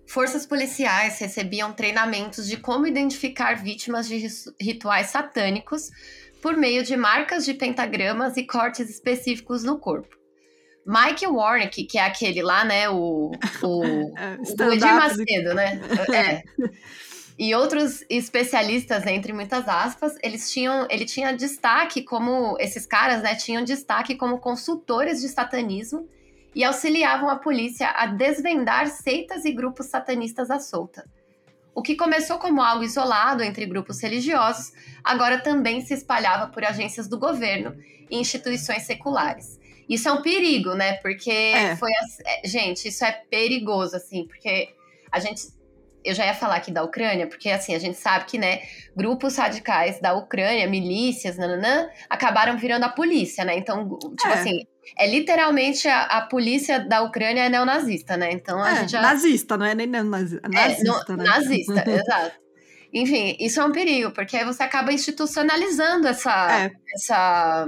[0.07, 4.27] forças policiais recebiam treinamentos de como identificar vítimas de
[4.59, 5.89] rituais satânicos
[6.39, 10.15] por meio de marcas de pentagramas e cortes específicos no corpo.
[10.85, 13.31] Mike Warnick, que é aquele lá, né, o,
[13.63, 13.83] o,
[14.17, 15.81] é, o Edir Macedo, né?
[16.13, 16.43] É.
[17.37, 23.35] E outros especialistas, entre muitas aspas, eles tinham, ele tinha destaque como esses caras, né,
[23.35, 26.07] tinham destaque como consultores de satanismo
[26.53, 31.05] e auxiliavam a polícia a desvendar seitas e grupos satanistas à solta.
[31.73, 34.73] O que começou como algo isolado entre grupos religiosos,
[35.03, 37.75] agora também se espalhava por agências do governo
[38.09, 39.57] e instituições seculares.
[39.87, 40.93] Isso é um perigo, né?
[40.93, 41.75] Porque é.
[41.75, 41.91] foi.
[42.25, 44.73] É, gente, isso é perigoso, assim, porque
[45.11, 45.47] a gente.
[46.03, 48.61] Eu já ia falar aqui da Ucrânia, porque assim, a gente sabe que, né,
[48.95, 53.57] grupos radicais da Ucrânia, milícias, nananã, acabaram virando a polícia, né?
[53.57, 54.33] Então, tipo é.
[54.33, 54.65] assim,
[54.97, 58.31] é literalmente a, a, polícia da Ucrânia é neonazista, né?
[58.31, 59.01] Então a é, gente já...
[59.01, 60.47] Nazista, não é nem neonazista.
[60.47, 61.23] É, nazista, né?
[61.23, 62.41] Nazista, exato.
[62.93, 66.71] Enfim, isso é um perigo, porque aí você acaba institucionalizando essa, é.
[66.93, 67.65] essa,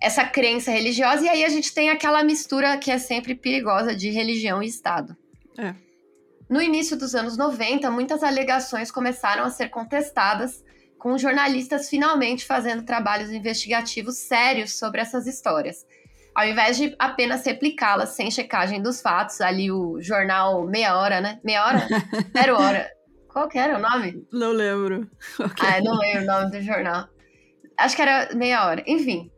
[0.00, 4.10] essa crença religiosa, e aí a gente tem aquela mistura que é sempre perigosa de
[4.10, 5.16] religião e Estado.
[5.58, 5.74] É.
[6.50, 10.64] No início dos anos 90, muitas alegações começaram a ser contestadas,
[10.98, 15.86] com jornalistas finalmente fazendo trabalhos investigativos sérios sobre essas histórias.
[16.34, 21.38] Ao invés de apenas replicá-las sem checagem dos fatos, ali o jornal Meia Hora, né?
[21.44, 21.86] Meia Hora?
[22.36, 22.90] Zero Hora.
[23.28, 24.26] Qual que era o nome?
[24.32, 25.08] Não lembro.
[25.38, 25.68] Okay.
[25.68, 27.08] Ah, não lembro o nome do jornal.
[27.78, 28.82] Acho que era Meia Hora.
[28.88, 29.30] Enfim.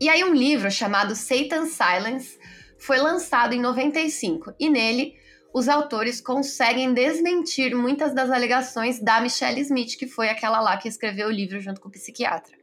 [0.00, 2.38] E aí um livro chamado Satan's Silence
[2.78, 5.23] foi lançado em 95 e nele
[5.54, 10.88] os autores conseguem desmentir muitas das alegações da Michelle Smith, que foi aquela lá que
[10.88, 12.56] escreveu o livro junto com o psiquiatra.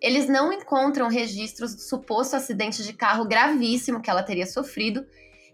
[0.00, 5.06] Eles não encontram registros do suposto acidente de carro gravíssimo que ela teria sofrido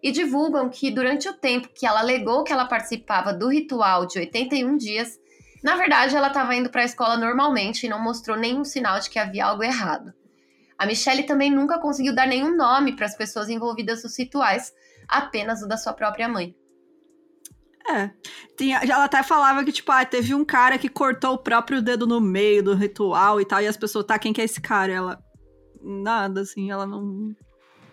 [0.03, 4.19] e divulgam que durante o tempo que ela alegou que ela participava do ritual de
[4.19, 5.21] 81 dias,
[5.63, 9.11] na verdade ela estava indo para a escola normalmente e não mostrou nenhum sinal de
[9.11, 10.15] que havia algo errado.
[10.79, 14.73] A Michelle também nunca conseguiu dar nenhum nome para as pessoas envolvidas nos rituais,
[15.09, 16.55] apenas o da sua própria mãe.
[17.89, 18.11] É.
[18.57, 22.07] Tinha, ela até falava que, tipo, ah, teve um cara que cortou o próprio dedo
[22.07, 24.93] no meio do ritual e tal, e as pessoas, tá, quem que é esse cara?
[24.93, 25.19] Ela.
[25.83, 27.35] Nada, assim, ela não.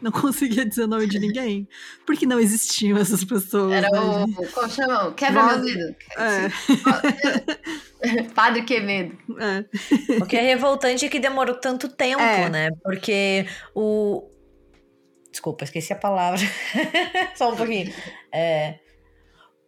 [0.02, 1.66] Não conseguia dizer o nome de ninguém.
[2.06, 3.72] Porque não existiam essas pessoas.
[3.72, 4.00] Era né?
[4.00, 4.26] o.
[4.52, 5.14] Como chama?
[5.14, 5.96] Quebra Nossa, meu dedo.
[6.18, 6.50] É.
[8.36, 9.18] Padre Quevedo.
[9.40, 9.64] É.
[10.22, 12.50] O que é revoltante é que demorou tanto tempo, é.
[12.50, 12.70] né?
[12.84, 14.30] Porque o.
[15.36, 16.40] Desculpa, esqueci a palavra.
[17.36, 17.94] Só um pouquinho.
[18.32, 18.76] É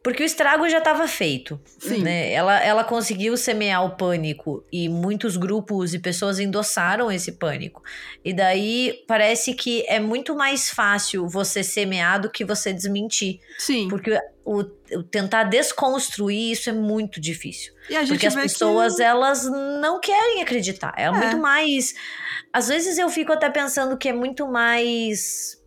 [0.07, 1.59] porque o estrago já estava feito.
[1.79, 2.01] Sim.
[2.01, 2.31] Né?
[2.31, 7.83] Ela, ela conseguiu semear o pânico e muitos grupos e pessoas endossaram esse pânico.
[8.23, 13.41] E daí parece que é muito mais fácil você semear do que você desmentir.
[13.57, 13.89] Sim.
[13.89, 14.61] Porque o,
[14.93, 17.73] o tentar desconstruir isso é muito difícil.
[18.07, 19.03] porque as pessoas, que...
[19.03, 20.93] elas não querem acreditar.
[20.95, 21.93] É, é muito mais.
[22.57, 25.61] Às vezes eu fico até pensando que é muito mais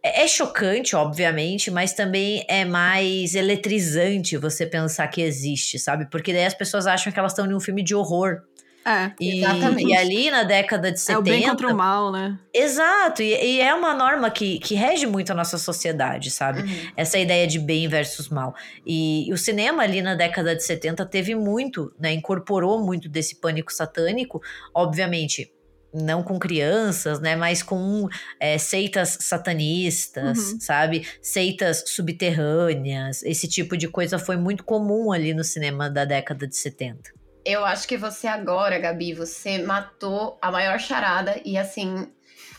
[0.00, 6.08] é, é chocante, obviamente, mas também é mais eletrizante você pensar que existe, sabe?
[6.08, 8.40] Porque daí as pessoas acham que elas estão em um filme de horror.
[8.86, 9.88] É, e, exatamente.
[9.88, 11.12] E ali na década de 70.
[11.12, 12.38] É o bem contra o mal, né?
[12.54, 16.62] Exato, e, e é uma norma que, que rege muito a nossa sociedade, sabe?
[16.62, 16.92] Uhum.
[16.96, 18.54] Essa ideia de bem versus mal.
[18.86, 22.12] E, e, o cinema ali na década de 70 teve muito, né?
[22.12, 24.40] Incorporou muito desse pânico satânico,
[24.72, 25.50] obviamente
[25.92, 28.08] não com crianças, né, mas com
[28.40, 30.60] é, seitas satanistas, uhum.
[30.60, 31.06] sabe?
[31.20, 33.22] Seitas subterrâneas.
[33.22, 37.12] Esse tipo de coisa foi muito comum ali no cinema da década de 70.
[37.44, 42.08] Eu acho que você agora, Gabi, você matou a maior charada e assim,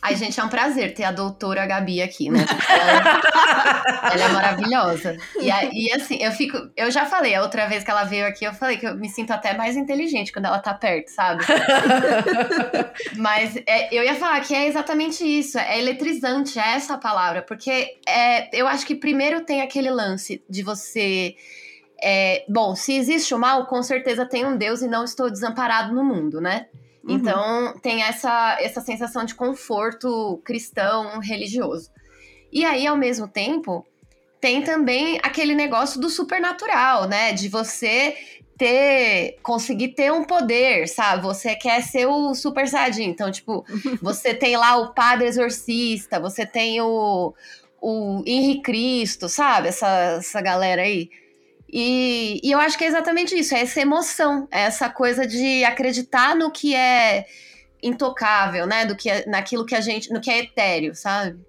[0.05, 2.43] Ai, gente, é um prazer ter a doutora Gabi aqui, né?
[2.69, 5.17] Ela, ela é maravilhosa.
[5.39, 6.57] E, e assim, eu fico.
[6.75, 9.07] Eu já falei, a outra vez que ela veio aqui, eu falei que eu me
[9.07, 11.45] sinto até mais inteligente quando ela tá perto, sabe?
[13.15, 15.57] Mas é, eu ia falar que é exatamente isso.
[15.57, 17.41] É eletrizante, é essa palavra.
[17.41, 21.35] Porque é, eu acho que primeiro tem aquele lance de você.
[22.03, 25.93] É, bom, se existe o mal, com certeza tem um Deus e não estou desamparado
[25.93, 26.65] no mundo, né?
[27.03, 27.15] Uhum.
[27.15, 31.91] Então, tem essa, essa sensação de conforto cristão, religioso.
[32.51, 33.85] E aí, ao mesmo tempo,
[34.39, 37.33] tem também aquele negócio do supernatural, né?
[37.33, 38.15] De você
[38.57, 41.23] ter, conseguir ter um poder, sabe?
[41.23, 43.09] Você quer ser o super saiyajin.
[43.09, 43.65] Então, tipo,
[44.01, 47.33] você tem lá o padre exorcista, você tem o,
[47.81, 49.69] o Henri Cristo, sabe?
[49.69, 51.09] Essa, essa galera aí.
[51.75, 55.63] E, e eu acho que é exatamente isso, é essa emoção, é essa coisa de
[55.63, 57.25] acreditar no que é
[57.81, 58.85] intocável, né?
[58.85, 61.43] Do que é, naquilo que a gente, no que é etéreo, sabe?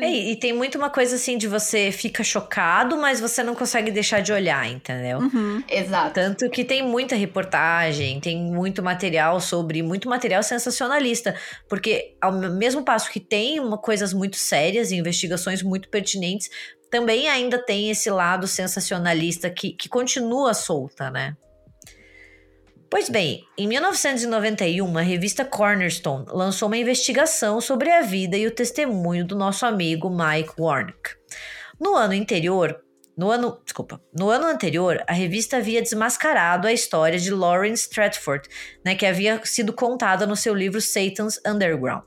[0.00, 3.90] É, e tem muito uma coisa assim de você fica chocado, mas você não consegue
[3.90, 5.18] deixar de olhar, entendeu?
[5.18, 5.62] Uhum.
[5.68, 6.14] Exato.
[6.14, 11.34] Tanto que tem muita reportagem, tem muito material sobre, muito material sensacionalista,
[11.68, 16.48] porque ao mesmo passo que tem uma, coisas muito sérias e investigações muito pertinentes,
[16.90, 21.34] também ainda tem esse lado sensacionalista que, que continua solta, né?
[22.92, 28.50] Pois bem, em 1991, a revista Cornerstone lançou uma investigação sobre a vida e o
[28.50, 31.16] testemunho do nosso amigo Mike Warnick.
[31.80, 32.78] No ano anterior,
[33.16, 38.46] no ano, desculpa, no ano anterior, a revista havia desmascarado a história de Lauren Stratford,
[38.84, 42.04] né, que havia sido contada no seu livro Satan's Underground.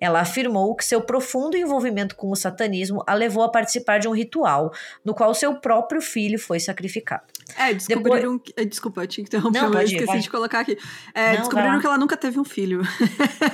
[0.00, 4.14] Ela afirmou que seu profundo envolvimento com o satanismo a levou a participar de um
[4.14, 4.72] ritual
[5.04, 7.31] no qual seu próprio filho foi sacrificado.
[7.56, 8.36] É, descobriram.
[8.36, 8.54] Depois...
[8.54, 8.64] Que...
[8.64, 10.78] Desculpa, eu tinha que interromper, não, mas esqueci de colocar aqui.
[11.14, 12.82] É, não, descobriram que ela nunca teve um filho.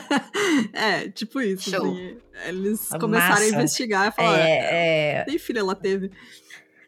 [0.72, 1.74] é, tipo isso.
[1.74, 2.16] Assim,
[2.46, 3.44] eles começaram Massa.
[3.44, 5.24] a investigar e falaram: é, é...
[5.26, 6.10] nem filho ela teve.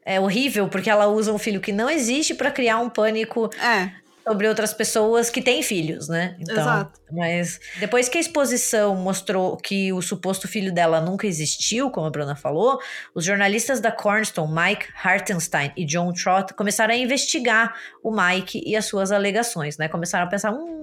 [0.04, 3.50] É horrível, porque ela usa um filho que não existe para criar um pânico.
[3.62, 6.36] É sobre outras pessoas que têm filhos, né?
[6.38, 7.00] Então, Exato.
[7.10, 12.10] Mas depois que a exposição mostrou que o suposto filho dela nunca existiu, como a
[12.10, 12.78] Bruna falou,
[13.14, 18.76] os jornalistas da Cornerstone, Mike Hartenstein e John Trott, começaram a investigar o Mike e
[18.76, 19.88] as suas alegações, né?
[19.88, 20.79] Começaram a pensar, hum,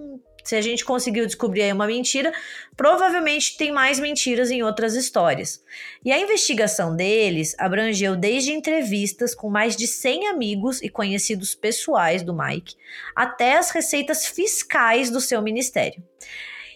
[0.48, 2.32] se a gente conseguiu descobrir aí uma mentira,
[2.78, 5.61] provavelmente tem mais mentiras em outras histórias.
[6.06, 12.24] E a investigação deles abrangeu desde entrevistas com mais de 100 amigos e conhecidos pessoais
[12.24, 12.76] do Mike,
[13.14, 16.02] até as receitas fiscais do seu ministério.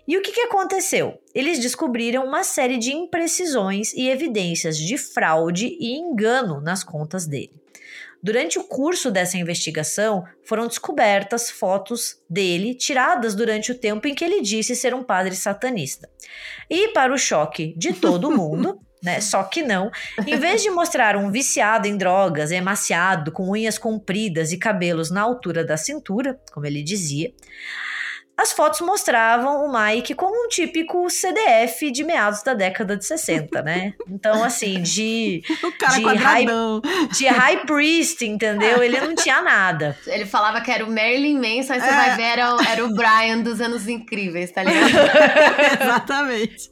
[0.06, 1.22] E o que, que aconteceu?
[1.34, 7.61] Eles descobriram uma série de imprecisões e evidências de fraude e engano nas contas dele.
[8.24, 14.24] Durante o curso dessa investigação, foram descobertas fotos dele tiradas durante o tempo em que
[14.24, 16.10] ele disse ser um padre satanista.
[16.70, 19.20] E, para o choque de todo mundo, né?
[19.20, 19.90] Só que não.
[20.28, 25.22] Em vez de mostrar um viciado em drogas, emaciado, com unhas compridas e cabelos na
[25.22, 27.34] altura da cintura, como ele dizia,
[28.42, 33.62] as fotos mostravam o Mike como um típico CDF de meados da década de 60,
[33.62, 33.94] né?
[34.10, 35.44] Então, assim, de.
[35.64, 36.46] o cara de high,
[37.12, 38.82] de high priest, entendeu?
[38.82, 39.98] Ele não tinha nada.
[40.08, 41.94] Ele falava que era o Marilyn Manson, aí você é.
[41.94, 44.90] vai ver, era, era o Brian dos Anos Incríveis, tá ligado?
[45.82, 46.72] Exatamente.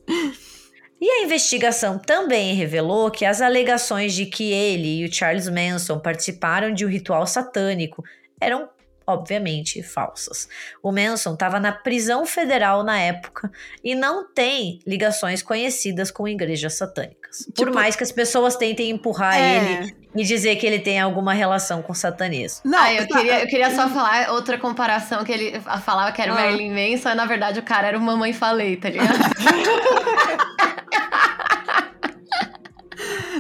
[1.01, 5.99] E a investigação também revelou que as alegações de que ele e o Charles Manson
[5.99, 8.03] participaram de um ritual satânico
[8.41, 8.69] eram
[9.09, 10.47] obviamente falsas.
[10.81, 13.51] O Manson estava na prisão federal na época
[13.83, 17.39] e não tem ligações conhecidas com igrejas satânicas.
[17.39, 19.57] Tipo, Por mais que as pessoas tentem empurrar é...
[19.57, 22.61] ele e dizer que ele tem alguma relação com satanismo.
[22.65, 26.33] Não, ah, eu, queria, eu queria só falar outra comparação que ele falava que era
[26.33, 26.41] o ah.
[26.41, 29.19] Marilyn Manson, e na verdade o cara era o Mamãe Falei, tá ligado?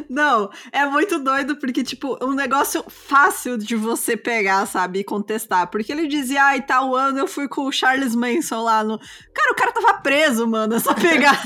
[0.09, 5.67] Não, é muito doido porque, tipo, um negócio fácil de você pegar, sabe, e contestar.
[5.67, 8.97] Porque ele dizia, ai, tal ano eu fui com o Charles Manson lá no.
[9.31, 10.73] Cara, o cara tava preso, mano.
[10.73, 11.39] É só pegar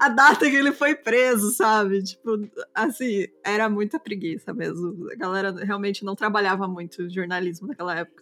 [0.00, 2.02] a data que ele foi preso, sabe?
[2.02, 5.08] Tipo, assim, era muita preguiça mesmo.
[5.12, 8.20] A galera realmente não trabalhava muito jornalismo naquela época.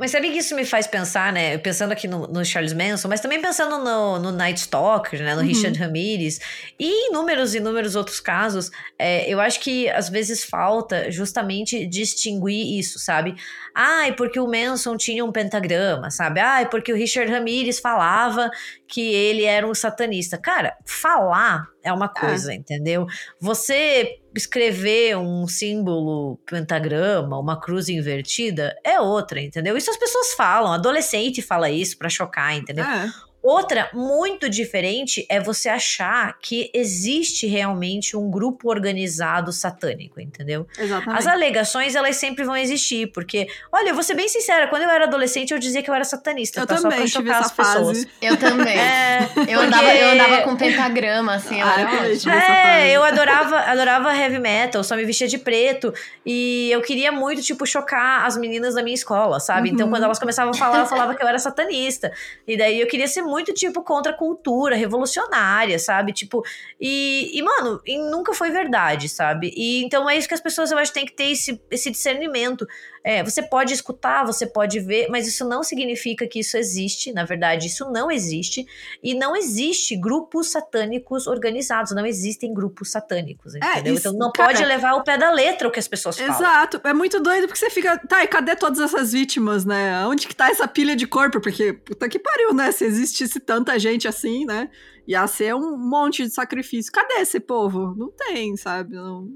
[0.00, 1.58] Mas sabe que isso me faz pensar, né?
[1.58, 5.34] Pensando aqui no, no Charles Manson, mas também pensando no, no Night Stalker, né?
[5.34, 5.46] No uhum.
[5.46, 6.40] Richard Ramirez
[6.78, 12.98] e inúmeros, inúmeros outros casos é, eu acho que às vezes falta justamente distinguir isso,
[12.98, 13.34] sabe?
[13.74, 16.40] Ai, porque o Manson tinha um pentagrama, sabe?
[16.40, 18.50] Ai, porque o Richard Ramirez falava
[18.88, 20.38] que ele era um satanista.
[20.38, 22.20] Cara, falar é uma é.
[22.20, 22.56] coisa, é.
[22.56, 23.06] entendeu?
[23.38, 29.76] Você escrever um símbolo pentagrama, uma cruz invertida, é outra, entendeu?
[29.76, 32.84] Isso as pessoas falam, adolescente fala isso para chocar, entendeu?
[32.84, 33.10] É.
[33.42, 40.66] Outra muito diferente é você achar que existe realmente um grupo organizado satânico, entendeu?
[40.78, 41.18] Exatamente.
[41.18, 44.90] As alegações, elas sempre vão existir, porque, olha, eu vou ser bem sincera, quando eu
[44.90, 46.76] era adolescente, eu dizia que eu era satanista, eu tá?
[46.76, 47.78] também Só pra chocar as fase.
[47.78, 48.06] pessoas.
[48.20, 48.78] Eu também.
[48.78, 49.52] É, eu, porque...
[49.52, 54.96] andava, eu andava com pentagrama, assim, ah, eu É, eu adorava, adorava heavy metal, só
[54.96, 55.92] me vestia de preto,
[56.24, 59.68] e eu queria muito, tipo, chocar as meninas da minha escola, sabe?
[59.70, 59.80] Então, uhum.
[59.80, 62.12] Então, quando elas começavam a falar, eu falava que eu era satanista.
[62.46, 66.12] E daí eu queria ser muito, tipo, contra a cultura, revolucionária, sabe?
[66.12, 66.44] Tipo,
[66.80, 69.52] e, e, mano, e nunca foi verdade, sabe?
[69.56, 72.66] E então é isso que as pessoas, eu acho, têm que ter esse, esse discernimento.
[73.02, 77.12] É, você pode escutar, você pode ver, mas isso não significa que isso existe.
[77.12, 78.66] Na verdade, isso não existe.
[79.02, 81.92] E não existe grupos satânicos organizados.
[81.92, 83.92] Não existem grupos satânicos, é, entendeu?
[83.92, 86.18] É, isso, então não cara, pode levar o pé da letra o que as pessoas
[86.18, 86.34] falam.
[86.34, 86.80] Exato.
[86.84, 87.96] É muito doido porque você fica.
[88.06, 90.06] Tá, e cadê todas essas vítimas, né?
[90.06, 91.40] Onde que tá essa pilha de corpo?
[91.40, 92.70] Porque, puta que pariu, né?
[92.70, 94.68] Se existisse tanta gente assim, né?
[95.06, 96.92] Ia ser um monte de sacrifício.
[96.92, 97.94] Cadê esse povo?
[97.96, 98.94] Não tem, sabe?
[98.94, 99.26] Não,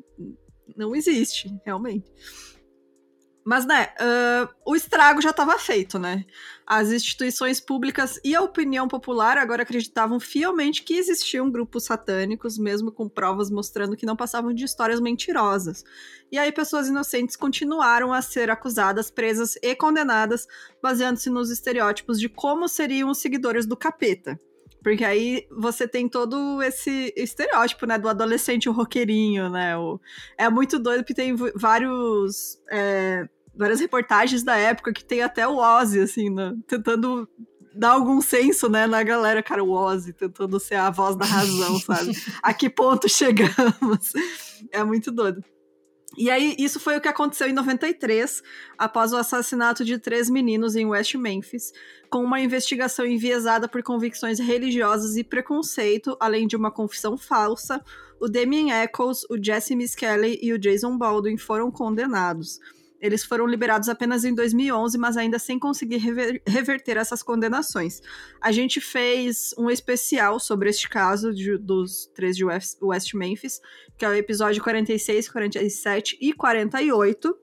[0.76, 2.04] não existe, realmente.
[3.44, 6.24] Mas, né, uh, o estrago já estava feito, né?
[6.66, 12.90] As instituições públicas e a opinião popular agora acreditavam fielmente que existiam grupos satânicos, mesmo
[12.90, 15.84] com provas mostrando que não passavam de histórias mentirosas.
[16.32, 20.46] E aí, pessoas inocentes continuaram a ser acusadas, presas e condenadas,
[20.82, 24.40] baseando-se nos estereótipos de como seriam os seguidores do capeta.
[24.84, 29.76] Porque aí você tem todo esse estereótipo, né, do adolescente o roqueirinho, né?
[29.76, 29.98] O...
[30.38, 32.60] É muito doido porque tem vários.
[32.70, 37.28] É várias reportagens da época que tem até o Ozzy, assim, né, tentando
[37.72, 41.78] dá algum senso, né, na galera, cara, o Ozzy tentando ser a voz da razão,
[41.80, 42.12] sabe?
[42.42, 44.12] a que ponto chegamos?
[44.70, 45.44] É muito doido.
[46.16, 48.42] E aí, isso foi o que aconteceu em 93,
[48.78, 51.72] após o assassinato de três meninos em West Memphis,
[52.08, 57.82] com uma investigação enviesada por convicções religiosas e preconceito, além de uma confissão falsa.
[58.20, 62.60] O Damien Eccles, o Jesse Miss Kelly e o Jason Baldwin foram condenados.
[63.04, 68.00] Eles foram liberados apenas em 2011, mas ainda sem conseguir rever reverter essas condenações.
[68.40, 73.60] A gente fez um especial sobre este caso de, dos três de West, West Memphis,
[73.98, 77.36] que é o episódio 46, 47 e 48.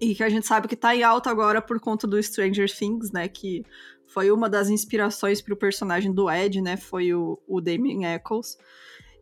[0.00, 3.12] E que a gente sabe que tá em alta agora por conta do Stranger Things,
[3.12, 3.28] né?
[3.28, 3.66] Que
[4.06, 6.78] foi uma das inspirações para o personagem do Ed, né?
[6.78, 8.56] Foi o, o Damien Eccles.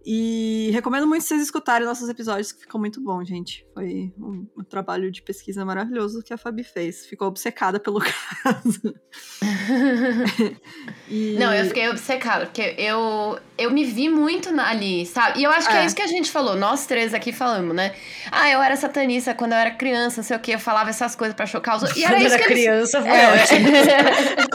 [0.07, 3.64] E recomendo muito vocês escutarem nossos episódios, que ficam muito bom, gente.
[3.75, 7.07] Foi um, um, trabalho de pesquisa maravilhoso que a Fabi fez.
[7.07, 7.99] Ficou obcecada pelo
[8.45, 8.95] caso.
[11.09, 11.37] e...
[11.39, 15.41] Não, eu fiquei obcecada, porque eu, eu me vi muito ali, sabe?
[15.41, 15.83] E eu acho que é.
[15.83, 15.87] é.
[15.87, 17.95] isso que a gente falou, nós três aqui falamos, né?
[18.31, 21.17] Ah, eu era satanista quando eu era criança, não sei o que, eu falava essas
[21.17, 22.01] coisas pra chocar os outros.
[22.01, 23.09] E era quando isso era que criança, eles...
[23.09, 23.43] foi é.
[23.43, 23.69] ótimo.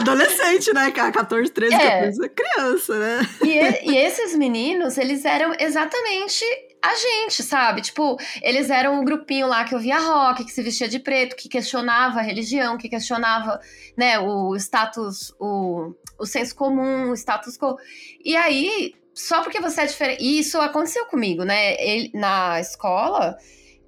[0.00, 1.12] Adolescente, né, cara?
[1.12, 1.78] 14, 13, é.
[1.78, 3.28] 14, criança, né?
[3.44, 6.44] E, e esses meninos, eles eram eram exatamente
[6.82, 7.82] a gente, sabe?
[7.82, 11.48] Tipo, eles eram um grupinho lá que ouvia rock, que se vestia de preto, que
[11.48, 13.60] questionava a religião, que questionava,
[13.96, 17.76] né, o status, o, o senso comum, o status quo.
[18.24, 20.22] E aí, só porque você é diferente.
[20.22, 21.74] E isso aconteceu comigo, né?
[21.82, 23.36] Ele, na escola,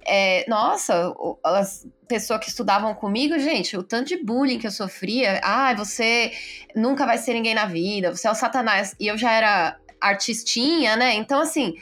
[0.05, 1.13] é, nossa,
[1.43, 5.39] as pessoas que estudavam comigo, gente, o tanto de bullying que eu sofria.
[5.43, 6.31] Ah, você
[6.75, 8.95] nunca vai ser ninguém na vida, você é o satanás.
[8.99, 11.15] E eu já era artistinha, né?
[11.15, 11.75] Então, assim,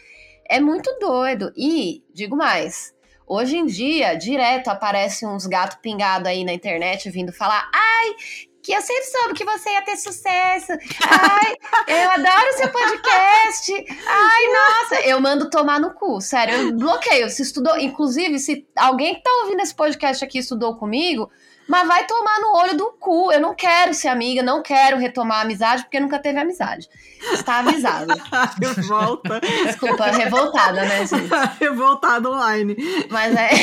[0.51, 1.53] é muito doido.
[1.55, 2.93] E, digo mais,
[3.25, 8.09] hoje em dia, direto aparecem uns gatos pingados aí na internet vindo falar: ai,
[8.61, 10.73] que eu sempre soube que você ia ter sucesso.
[11.09, 11.55] Ai,
[11.87, 13.73] eu adoro seu podcast.
[14.05, 17.29] Ai, nossa, eu mando tomar no cu, sério, eu bloqueio.
[17.29, 21.31] Se estudou, inclusive, se alguém que tá ouvindo esse podcast aqui estudou comigo,
[21.71, 23.31] mas vai tomar no olho do cu.
[23.31, 26.89] Eu não quero ser amiga, não quero retomar a amizade, porque nunca teve amizade.
[27.31, 28.13] Está avisado.
[28.75, 29.39] Revolta.
[29.39, 31.29] Desculpa, revoltada, né, gente?
[31.61, 32.75] revoltada online.
[33.09, 33.51] Mas é.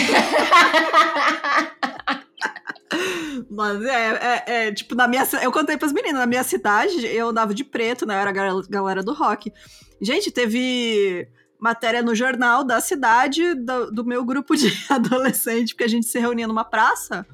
[3.50, 5.28] Mas é, é, é, tipo, na minha.
[5.42, 8.14] Eu contei pras meninas, na minha cidade, eu andava de preto, né?
[8.14, 9.52] Eu era a galera do rock.
[10.00, 11.28] Gente, teve
[11.60, 16.18] matéria no jornal da cidade, do, do meu grupo de adolescente, porque a gente se
[16.18, 17.26] reunia numa praça.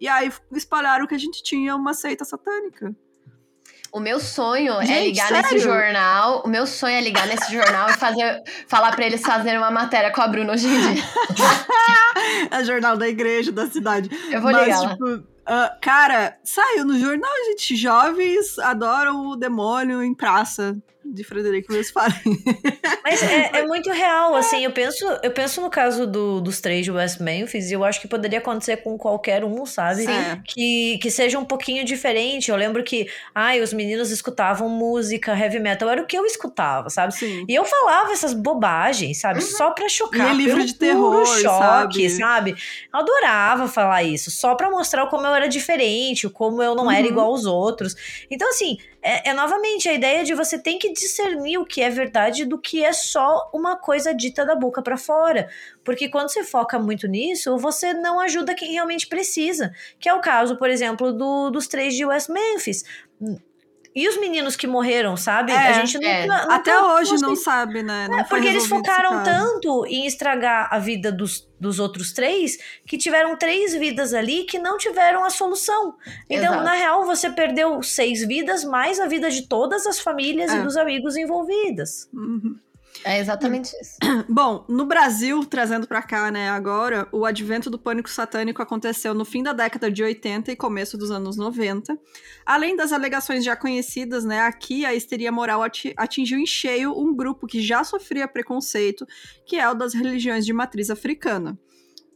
[0.00, 2.94] E aí espalharam que a gente tinha uma seita satânica.
[3.90, 5.42] O meu sonho é Gente, é ligar sério?
[5.42, 6.42] nesse jornal.
[6.44, 10.12] O meu sonho é ligar nesse jornal e fazer, falar para eles fazerem uma matéria
[10.12, 11.02] com a Bruna hoje em dia.
[12.50, 14.10] é jornal da igreja, da cidade.
[14.30, 14.90] Eu vou Mas, ligar.
[14.90, 17.76] Tipo, uh, cara, saiu no jornal, gente.
[17.76, 20.76] Jovens adoram o demônio em praça
[21.12, 22.14] de Frederico Westphalen.
[23.02, 26.84] Mas é, é, muito real, assim, eu penso, eu penso no caso do, dos três
[26.84, 30.02] de West Memphis, e eu acho que poderia acontecer com qualquer um, sabe?
[30.02, 30.42] Sim.
[30.44, 32.50] Que, que seja um pouquinho diferente.
[32.50, 36.90] Eu lembro que, ai, os meninos escutavam música, heavy metal, era o que eu escutava,
[36.90, 37.14] sabe?
[37.14, 37.44] Sim.
[37.48, 39.40] E eu falava essas bobagens, sabe?
[39.40, 39.46] Uhum.
[39.46, 40.32] Só pra chocar.
[40.32, 42.50] E livro de terror, choque, sabe?
[42.50, 42.56] sabe?
[42.92, 46.90] Eu adorava falar isso, só pra mostrar como eu era diferente, como eu não uhum.
[46.90, 47.94] era igual aos outros.
[48.30, 51.88] Então, assim, é, é, novamente a ideia de você tem que discernir o que é
[51.88, 55.48] verdade do que é só uma coisa dita da boca para fora.
[55.84, 59.72] Porque quando você foca muito nisso, você não ajuda quem realmente precisa.
[60.00, 62.84] Que é o caso, por exemplo, do, dos três de West Memphis.
[63.98, 65.50] E os meninos que morreram, sabe?
[65.50, 66.22] É, a gente nunca, é.
[66.22, 68.06] nunca Até hoje não sabe, né?
[68.08, 72.56] Não é, porque eles focaram tanto em estragar a vida dos, dos outros três
[72.86, 75.96] que tiveram três vidas ali que não tiveram a solução.
[76.30, 76.64] Então, Exato.
[76.64, 80.58] na real, você perdeu seis vidas mais a vida de todas as famílias é.
[80.58, 82.08] e dos amigos envolvidas.
[82.14, 82.56] Uhum.
[83.04, 83.96] É exatamente isso.
[84.28, 89.24] Bom, no Brasil, trazendo para cá, né, agora, o advento do pânico satânico aconteceu no
[89.24, 91.98] fim da década de 80 e começo dos anos 90.
[92.44, 95.62] Além das alegações já conhecidas, né, aqui a histeria moral
[95.96, 99.06] atingiu em cheio um grupo que já sofria preconceito,
[99.46, 101.58] que é o das religiões de matriz africana.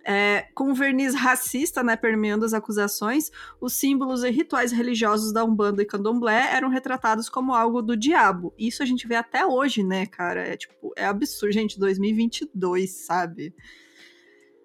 [0.04, 3.30] É, com verniz racista, né, permeando as acusações,
[3.60, 8.52] os símbolos e rituais religiosos da Umbanda e Candomblé eram retratados como algo do diabo.
[8.58, 10.40] Isso a gente vê até hoje, né, cara?
[10.40, 13.54] É tipo, é absurdo, gente, 2022, sabe?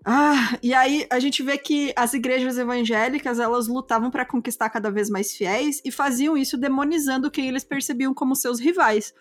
[0.10, 4.90] Ah, e aí a gente vê que as igrejas evangélicas, elas lutavam para conquistar cada
[4.90, 9.14] vez mais fiéis e faziam isso demonizando quem eles percebiam como seus rivais.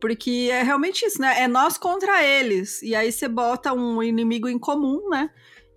[0.00, 1.42] Porque é realmente isso, né?
[1.42, 2.82] É nós contra eles.
[2.82, 5.30] E aí você bota um inimigo em comum, né?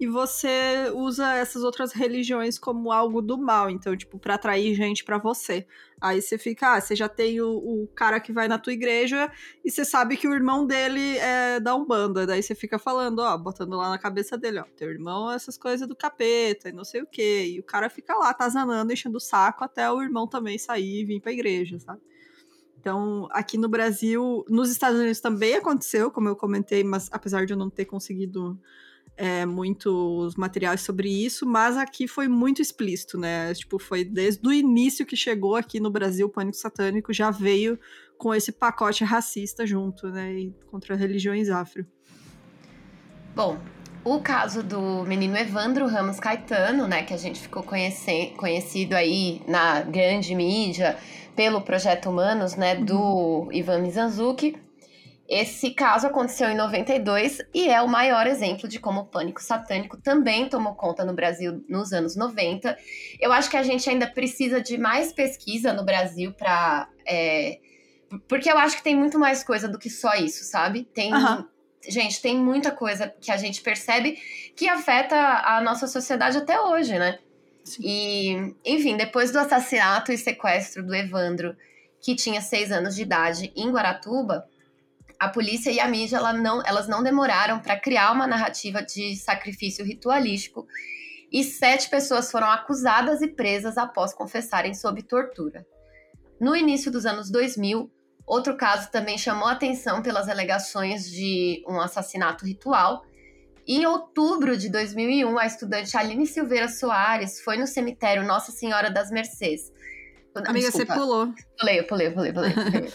[0.04, 5.04] e você usa essas outras religiões como algo do mal, então, tipo, para atrair gente
[5.04, 5.66] para você.
[6.02, 9.32] Aí você fica, ah, você já tem o, o, cara que vai na tua igreja
[9.64, 12.28] e você sabe que o irmão dele é da Umbanda.
[12.28, 15.58] Daí você fica falando, ó, botando lá na cabeça dele, ó, teu irmão é essas
[15.58, 17.54] coisas do capeta e não sei o quê.
[17.56, 21.06] E o cara fica lá tazanando, enchendo o saco até o irmão também sair e
[21.06, 22.02] vir pra igreja, sabe?
[22.84, 27.54] Então, aqui no Brasil, nos Estados Unidos também aconteceu, como eu comentei, mas apesar de
[27.54, 28.60] eu não ter conseguido
[29.16, 33.54] é, muitos materiais sobre isso, mas aqui foi muito explícito, né?
[33.54, 37.80] Tipo, foi desde o início que chegou aqui no Brasil o Pânico Satânico, já veio
[38.18, 40.34] com esse pacote racista junto, né?
[40.34, 41.86] E contra religiões afro.
[43.34, 43.58] Bom,
[44.04, 49.80] o caso do menino Evandro Ramos Caetano, né, que a gente ficou conhecido aí na
[49.84, 50.98] grande mídia
[51.36, 53.52] pelo Projeto Humanos, né, do uhum.
[53.52, 54.56] Ivan Mizanzuki,
[55.28, 59.98] esse caso aconteceu em 92 e é o maior exemplo de como o pânico satânico
[59.98, 62.78] também tomou conta no Brasil nos anos 90.
[63.20, 66.90] Eu acho que a gente ainda precisa de mais pesquisa no Brasil para.
[67.08, 67.60] É...
[68.28, 70.84] Porque eu acho que tem muito mais coisa do que só isso, sabe?
[70.84, 71.14] Tem.
[71.14, 71.48] Uhum.
[71.88, 74.18] Gente, tem muita coisa que a gente percebe
[74.56, 77.18] que afeta a nossa sociedade até hoje, né?
[77.80, 81.56] E, enfim, depois do assassinato e sequestro do Evandro,
[82.02, 84.46] que tinha seis anos de idade, em Guaratuba,
[85.20, 89.16] a polícia e a mídia ela não, elas não demoraram para criar uma narrativa de
[89.16, 90.68] sacrifício ritualístico
[91.32, 95.66] e sete pessoas foram acusadas e presas após confessarem sob tortura.
[96.40, 97.90] No início dos anos 2000,
[98.26, 103.04] outro caso também chamou atenção pelas alegações de um assassinato ritual.
[103.66, 109.10] Em outubro de 2001, a estudante Aline Silveira Soares foi no cemitério Nossa Senhora das
[109.10, 109.72] Mercês.
[110.36, 110.94] Amiga, Desculpa.
[110.94, 111.34] você pulou.
[111.58, 112.52] Pulei, pulei, pulei, pulei.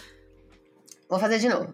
[1.09, 1.73] Vou fazer de novo.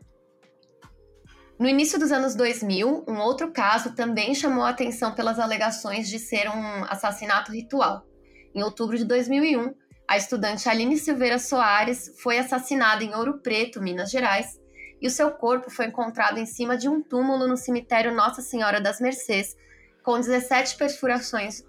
[1.60, 6.20] No início dos anos 2000, um outro caso também chamou a atenção pelas alegações de
[6.20, 8.06] ser um assassinato ritual.
[8.54, 9.74] Em outubro de 2001,
[10.08, 14.60] a estudante Aline Silveira Soares foi assassinada em Ouro Preto, Minas Gerais,
[15.02, 18.80] e o seu corpo foi encontrado em cima de um túmulo no cemitério Nossa Senhora
[18.80, 19.56] das Mercês,
[20.04, 21.64] com 17 perfurações.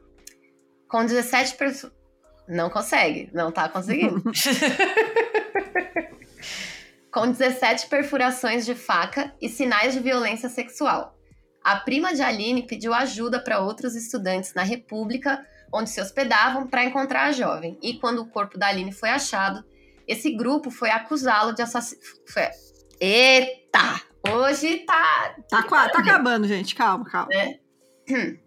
[0.88, 1.96] Com 17 perfurações.
[2.48, 4.22] Não consegue, não tá conseguindo.
[7.10, 11.18] com 17 perfurações de faca e sinais de violência sexual.
[11.64, 16.84] A prima de Aline pediu ajuda para outros estudantes na República, onde se hospedavam, para
[16.84, 17.76] encontrar a jovem.
[17.82, 19.64] E quando o corpo da Aline foi achado,
[20.06, 22.75] esse grupo foi acusá-lo de assassinato.
[23.00, 24.00] Eita!
[24.32, 25.36] Hoje tá.
[25.48, 26.74] Tá, tá acabando, gente.
[26.74, 27.32] Calma, calma.
[27.32, 27.58] É.
[28.10, 28.38] Hum.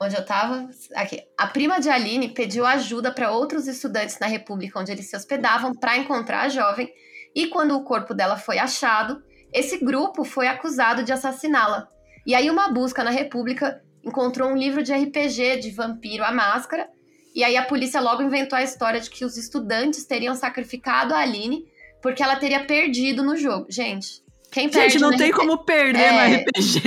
[0.00, 0.68] Onde eu tava?
[0.96, 1.22] Aqui.
[1.38, 5.72] A prima de Aline pediu ajuda para outros estudantes na República onde eles se hospedavam
[5.72, 6.92] para encontrar a jovem
[7.34, 9.22] e quando o corpo dela foi achado,
[9.52, 11.88] esse grupo foi acusado de assassiná-la.
[12.26, 16.88] E aí uma busca na República encontrou um livro de RPG de Vampiro à Máscara,
[17.34, 21.18] e aí a polícia logo inventou a história de que os estudantes teriam sacrificado a
[21.18, 21.66] Aline
[22.04, 23.64] porque ela teria perdido no jogo.
[23.70, 24.22] Gente,
[24.52, 25.32] quem perde Gente, não tem RPG...
[25.32, 26.82] como perder é, no RPG.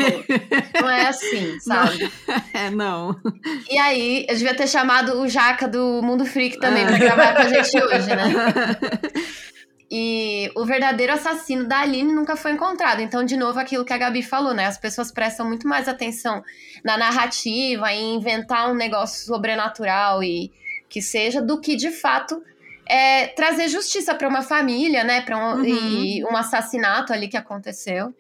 [0.80, 2.12] Não é assim, sabe?
[2.28, 3.22] Não, é, não.
[3.68, 6.86] E aí, eu devia ter chamado o Jaca do Mundo Freak também é.
[6.86, 8.26] pra gravar com a gente hoje, né?
[9.90, 13.00] E o verdadeiro assassino da Aline nunca foi encontrado.
[13.00, 14.66] Então, de novo, aquilo que a Gabi falou, né?
[14.66, 16.44] As pessoas prestam muito mais atenção
[16.84, 20.52] na narrativa, em inventar um negócio sobrenatural e
[20.90, 22.44] que seja, do que de fato
[22.90, 25.22] é, trazer justiça para uma família, né?
[25.22, 26.28] Para um, uhum.
[26.32, 28.14] um assassinato ali que aconteceu.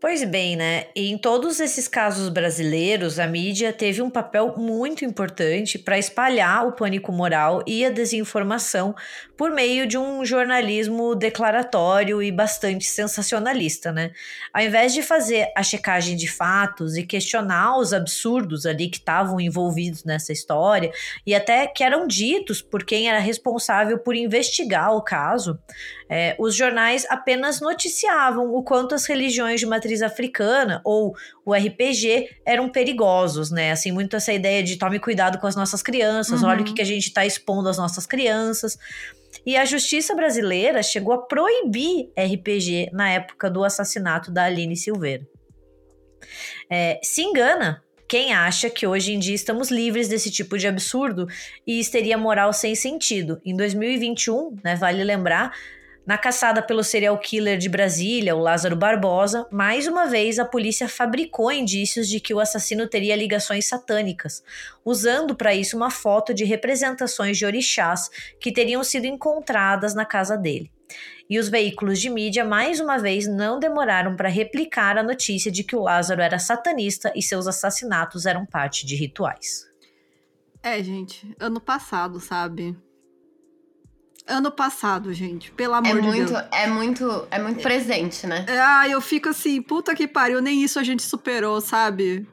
[0.00, 0.88] Pois bem, né?
[0.94, 6.72] Em todos esses casos brasileiros, a mídia teve um papel muito importante para espalhar o
[6.72, 8.94] pânico moral e a desinformação
[9.34, 14.10] por meio de um jornalismo declaratório e bastante sensacionalista, né?
[14.52, 19.40] Ao invés de fazer a checagem de fatos e questionar os absurdos ali que estavam
[19.40, 20.92] envolvidos nessa história
[21.26, 25.58] e até que eram ditos por quem era responsável por investigar o caso,
[26.08, 31.14] é, os jornais apenas noticiavam o quanto as religiões de matriz africana ou
[31.44, 33.72] o RPG eram perigosos, né?
[33.72, 36.48] Assim, muito essa ideia de tome cuidado com as nossas crianças, uhum.
[36.48, 38.78] olha o que, que a gente está expondo às nossas crianças.
[39.44, 45.26] E a justiça brasileira chegou a proibir RPG na época do assassinato da Aline Silveira.
[46.70, 51.26] É, se engana quem acha que hoje em dia estamos livres desse tipo de absurdo
[51.66, 53.40] e histeria moral sem sentido.
[53.44, 55.52] Em 2021, né, vale lembrar,
[56.06, 60.86] Na caçada pelo serial killer de Brasília, o Lázaro Barbosa, mais uma vez a polícia
[60.86, 64.44] fabricou indícios de que o assassino teria ligações satânicas,
[64.84, 70.36] usando para isso uma foto de representações de orixás que teriam sido encontradas na casa
[70.36, 70.70] dele.
[71.28, 75.64] E os veículos de mídia, mais uma vez, não demoraram para replicar a notícia de
[75.64, 79.66] que o Lázaro era satanista e seus assassinatos eram parte de rituais.
[80.62, 82.76] É, gente, ano passado, sabe?
[84.26, 85.52] Ano passado, gente.
[85.52, 86.44] Pelo amor é de muito, Deus.
[86.52, 88.46] É muito, é muito presente, né?
[88.48, 92.26] Ah, eu fico assim, puta que pariu, nem isso a gente superou, sabe?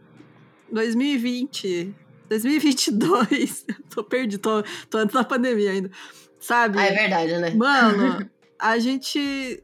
[0.71, 1.93] 2020,
[2.29, 3.65] 2022.
[3.93, 5.91] tô perdido, tô, tô antes da pandemia ainda.
[6.39, 6.79] Sabe?
[6.79, 7.51] Ah, é verdade, né?
[7.53, 9.61] Mano, a gente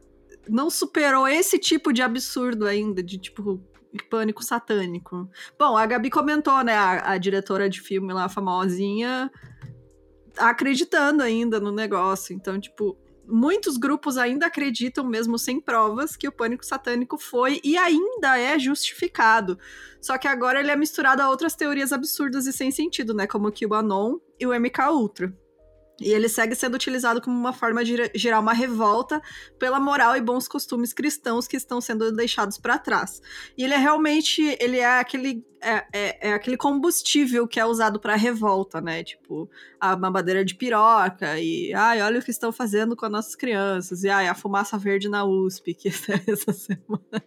[0.47, 3.61] não superou esse tipo de absurdo ainda, de tipo,
[4.09, 5.29] pânico satânico.
[5.57, 6.75] Bom, a Gabi comentou, né?
[6.75, 9.31] A, a diretora de filme lá, famosinha,
[10.37, 12.33] acreditando ainda no negócio.
[12.33, 12.97] Então, tipo,
[13.27, 18.57] muitos grupos ainda acreditam, mesmo sem provas, que o pânico satânico foi e ainda é
[18.57, 19.59] justificado.
[20.01, 23.27] Só que agora ele é misturado a outras teorias absurdas e sem sentido, né?
[23.27, 25.33] Como o QAnon e o MK Ultra.
[25.99, 29.21] E ele segue sendo utilizado como uma forma de gerar uma revolta
[29.57, 33.21] pela moral e bons costumes cristãos que estão sendo deixados para trás.
[33.57, 37.99] E ele é realmente, ele é aquele é, é, é aquele combustível que é usado
[37.99, 39.03] para revolta, né?
[39.03, 39.49] Tipo,
[39.79, 44.03] a mamadeira de piroca e ai, olha o que estão fazendo com as nossas crianças
[44.03, 47.23] e ai, a fumaça verde na USP que é essa semana.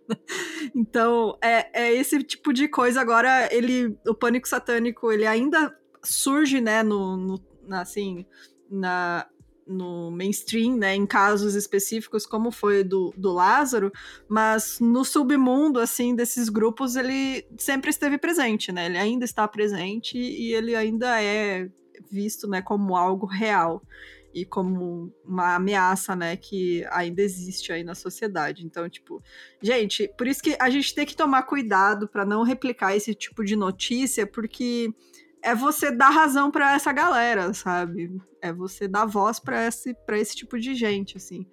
[0.74, 6.60] Então, é, é esse tipo de coisa agora, ele o pânico satânico, ele ainda surge,
[6.60, 8.26] né, no, no assim,
[8.70, 9.26] na,
[9.66, 13.92] no mainstream, né, em casos específicos, como foi do, do Lázaro,
[14.28, 20.18] mas no submundo, assim, desses grupos, ele sempre esteve presente, né, ele ainda está presente
[20.18, 21.68] e ele ainda é
[22.10, 23.82] visto, né, como algo real
[24.32, 28.64] e como uma ameaça, né, que ainda existe aí na sociedade.
[28.64, 29.22] Então, tipo,
[29.60, 33.44] gente, por isso que a gente tem que tomar cuidado para não replicar esse tipo
[33.44, 34.92] de notícia, porque
[35.42, 38.10] é você dar razão para essa galera, sabe?
[38.42, 41.46] É você dar voz para esse, pra esse tipo de gente, assim.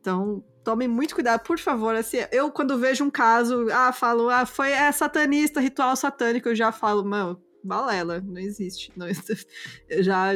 [0.00, 1.94] Então, tomem muito cuidado, por favor.
[1.94, 6.54] Assim, eu, quando vejo um caso, ah, falo, ah, foi é satanista, ritual satânico, eu
[6.54, 8.92] já falo, mano, balela, não existe.
[8.96, 9.06] Não,
[9.88, 10.32] eu já,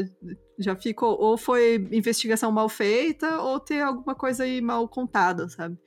[0.58, 5.78] já fico, ou foi investigação mal feita, ou ter alguma coisa aí mal contada, sabe?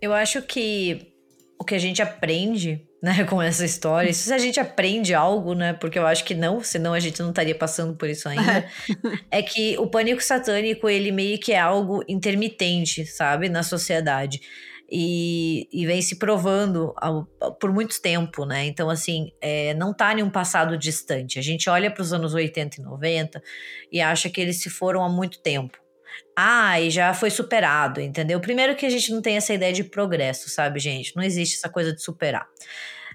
[0.00, 1.14] Eu acho que
[1.58, 4.10] o que a gente aprende né, com essa história.
[4.10, 5.72] Isso se a gente aprende algo, né?
[5.72, 8.66] Porque eu acho que não, senão a gente não estaria passando por isso ainda.
[9.30, 14.40] é que o pânico satânico, ele meio que é algo intermitente, sabe, na sociedade.
[14.92, 17.24] E, e vem se provando ao,
[17.60, 18.66] por muito tempo, né?
[18.66, 21.38] Então, assim, é, não tá em um passado distante.
[21.38, 23.40] A gente olha para os anos 80 e 90
[23.92, 25.78] e acha que eles se foram há muito tempo.
[26.36, 28.40] Ah, e já foi superado, entendeu?
[28.40, 31.14] Primeiro que a gente não tem essa ideia de progresso, sabe, gente?
[31.16, 32.48] Não existe essa coisa de superar.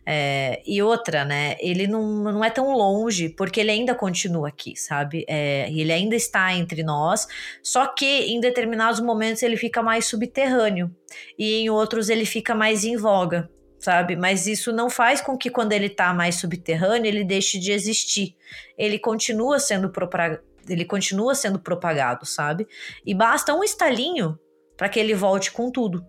[0.07, 1.55] É, e outra, né?
[1.59, 5.25] Ele não, não é tão longe, porque ele ainda continua aqui, sabe?
[5.27, 7.27] É, ele ainda está entre nós,
[7.63, 10.95] só que em determinados momentos ele fica mais subterrâneo
[11.39, 13.49] e em outros ele fica mais em voga,
[13.79, 14.15] sabe?
[14.15, 18.35] Mas isso não faz com que quando ele está mais subterrâneo ele deixe de existir.
[18.77, 22.67] Ele continua sendo propagado ele continua sendo propagado, sabe?
[23.05, 24.37] E basta um estalinho
[24.77, 26.05] para que ele volte com tudo.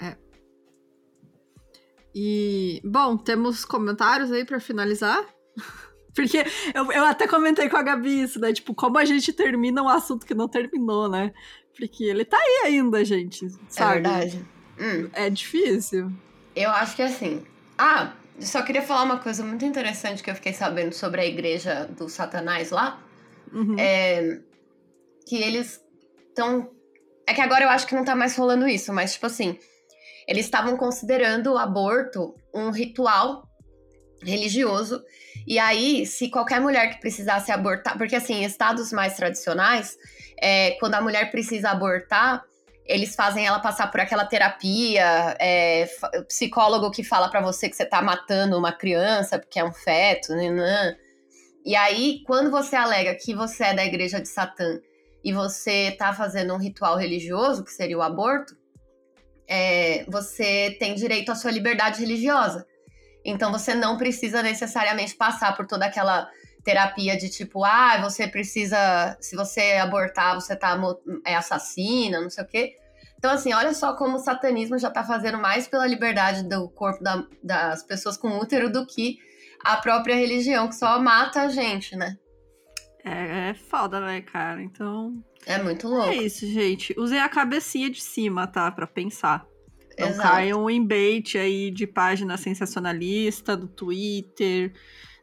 [0.00, 0.16] É.
[2.14, 5.24] E, bom, temos comentários aí para finalizar?
[6.14, 6.44] Porque
[6.74, 8.52] eu, eu até comentei com a Gabi isso, né?
[8.52, 11.32] Tipo, como a gente termina um assunto que não terminou, né?
[11.76, 13.48] Porque ele tá aí ainda, gente.
[13.68, 13.90] Sabe?
[13.90, 14.46] É verdade.
[14.78, 15.08] Hum.
[15.12, 16.12] É difícil.
[16.54, 17.44] Eu acho que assim.
[17.78, 21.88] Ah, só queria falar uma coisa muito interessante que eu fiquei sabendo sobre a igreja
[21.96, 23.00] do Satanás lá.
[23.52, 23.76] Uhum.
[23.78, 24.38] É,
[25.26, 25.80] que eles
[26.28, 26.70] estão.
[27.26, 29.58] É que agora eu acho que não tá mais rolando isso, mas tipo assim,
[30.26, 33.48] eles estavam considerando o aborto um ritual
[34.22, 35.02] religioso.
[35.46, 39.96] E aí, se qualquer mulher que precisasse abortar, porque assim, estados mais tradicionais,
[40.40, 42.44] é, quando a mulher precisa abortar,
[42.84, 45.88] eles fazem ela passar por aquela terapia, é,
[46.26, 50.34] psicólogo que fala para você que você tá matando uma criança porque é um feto,
[50.34, 50.96] né?
[51.64, 54.80] E aí, quando você alega que você é da igreja de Satã
[55.22, 58.56] e você tá fazendo um ritual religioso, que seria o aborto,
[59.46, 62.66] é, você tem direito à sua liberdade religiosa.
[63.24, 66.30] Então você não precisa necessariamente passar por toda aquela
[66.64, 70.80] terapia de tipo, ah, você precisa, se você abortar, você tá
[71.26, 72.76] é assassina, não sei o quê.
[73.18, 77.02] Então, assim, olha só como o satanismo já tá fazendo mais pela liberdade do corpo
[77.02, 79.18] da, das pessoas com útero do que
[79.64, 82.16] a própria religião, que só mata a gente, né?
[83.04, 84.62] É, é foda, né, cara?
[84.62, 85.22] Então.
[85.46, 86.10] É muito louco.
[86.10, 86.94] É isso, gente.
[86.98, 88.70] Usem a cabecinha de cima, tá?
[88.70, 89.46] Pra pensar.
[89.98, 90.28] Não Exato.
[90.28, 94.72] caiam em bait aí de página sensacionalista do Twitter.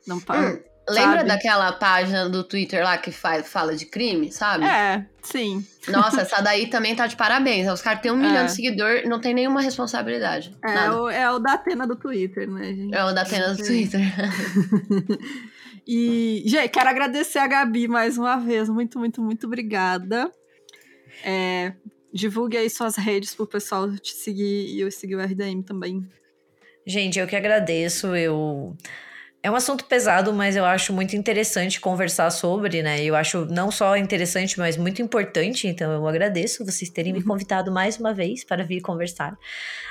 [0.06, 0.60] Não hum,
[0.90, 4.64] Lembra daquela página do Twitter lá que faz, fala de crime, sabe?
[4.64, 5.66] É, sim.
[5.90, 7.70] Nossa, essa daí também tá de parabéns.
[7.70, 8.28] Os caras têm um é.
[8.28, 10.56] milhão de seguidores, não tem nenhuma responsabilidade.
[10.64, 12.96] É, o, é o da Atena do Twitter, né, gente?
[12.96, 14.00] É o da Atena do Twitter.
[15.86, 18.70] e, gente, quero agradecer a Gabi mais uma vez.
[18.70, 20.32] Muito, muito, muito obrigada.
[21.22, 21.74] É,
[22.14, 26.08] divulgue aí suas redes pro pessoal te seguir e eu seguir o RDM também.
[26.86, 28.16] Gente, eu que agradeço.
[28.16, 28.74] Eu
[29.44, 33.04] é um assunto pesado, mas eu acho muito interessante conversar sobre, né?
[33.04, 35.68] Eu acho não só interessante, mas muito importante.
[35.68, 37.26] Então eu agradeço vocês terem me uhum.
[37.26, 39.38] convidado mais uma vez para vir conversar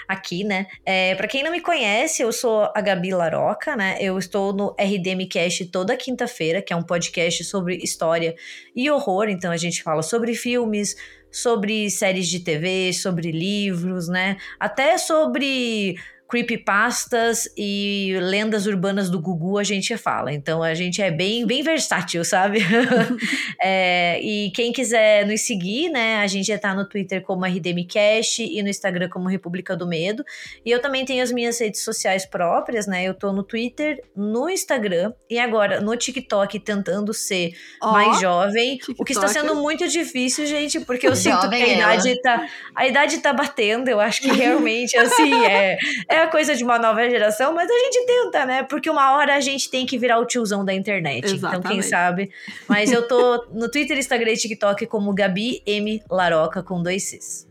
[0.08, 0.66] aqui, né?
[0.84, 3.96] É, para quem não me conhece, eu sou a Gabi Laroca, né?
[4.00, 8.34] Eu estou no RDM Cast toda quinta-feira, que é um podcast sobre história
[8.74, 9.28] e horror.
[9.28, 10.96] Então a gente fala sobre filmes,
[11.30, 14.36] sobre séries de TV, sobre livros, né?
[14.58, 15.96] Até sobre
[16.28, 20.32] creepypastas e lendas urbanas do Gugu a gente fala.
[20.32, 22.58] Então a gente é bem, bem versátil, sabe?
[23.62, 26.16] é, e quem quiser nos seguir, né?
[26.16, 30.24] A gente já tá no Twitter como RDMcast e no Instagram como República do Medo.
[30.64, 33.04] E eu também tenho as minhas redes sociais próprias, né?
[33.04, 38.78] Eu tô no Twitter, no Instagram e agora no TikTok tentando ser oh, mais jovem.
[38.78, 39.00] TikTok.
[39.00, 42.86] O que está sendo muito difícil, gente, porque eu sinto que a idade, tá, a
[42.86, 43.88] idade tá batendo.
[43.88, 45.78] Eu acho que realmente, assim, é,
[46.08, 48.62] é é a coisa de uma nova geração, mas a gente tenta, né?
[48.62, 51.24] Porque uma hora a gente tem que virar o tiozão da internet.
[51.24, 51.58] Exatamente.
[51.58, 52.30] Então, quem sabe.
[52.68, 56.02] Mas eu tô no Twitter, Instagram e TikTok como Gabi M.
[56.10, 57.46] Laroca com dois Cs.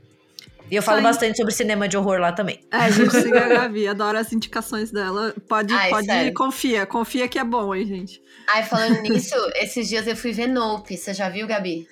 [0.70, 1.04] E eu falo Ai.
[1.04, 2.60] bastante sobre cinema de horror lá também.
[2.72, 5.34] É, a gente siga a Gabi, adoro as indicações dela.
[5.48, 6.34] Pode, Ai, pode sério.
[6.34, 8.22] confia, confia que é bom, hein, gente.
[8.48, 10.98] Ai, falando nisso, esses dias eu fui ver Nope.
[10.98, 11.88] Você já viu, Gabi?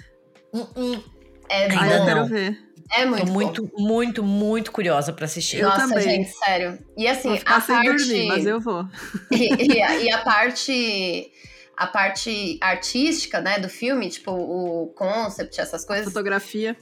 [0.51, 1.03] Uh -uh.
[1.49, 1.93] É Ainda bom.
[1.93, 2.57] eu quero ver.
[2.95, 5.57] É muito Tô muito, muito, muito curiosa pra assistir.
[5.57, 6.03] Eu Nossa, também.
[6.03, 6.77] gente, sério.
[6.95, 7.83] E assim, a parte.
[7.83, 8.85] Dormir, mas eu vou.
[9.31, 11.31] E, e, a, e, a, parte.
[11.75, 16.05] A parte artística, né, do filme, tipo, o concept, essas coisas.
[16.05, 16.77] Fotografia.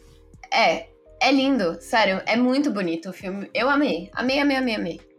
[0.53, 0.87] É.
[1.21, 2.21] É lindo, sério.
[2.25, 3.49] É muito bonito o filme.
[3.53, 4.09] Eu amei.
[4.13, 5.10] Amei, amei, amei, amei.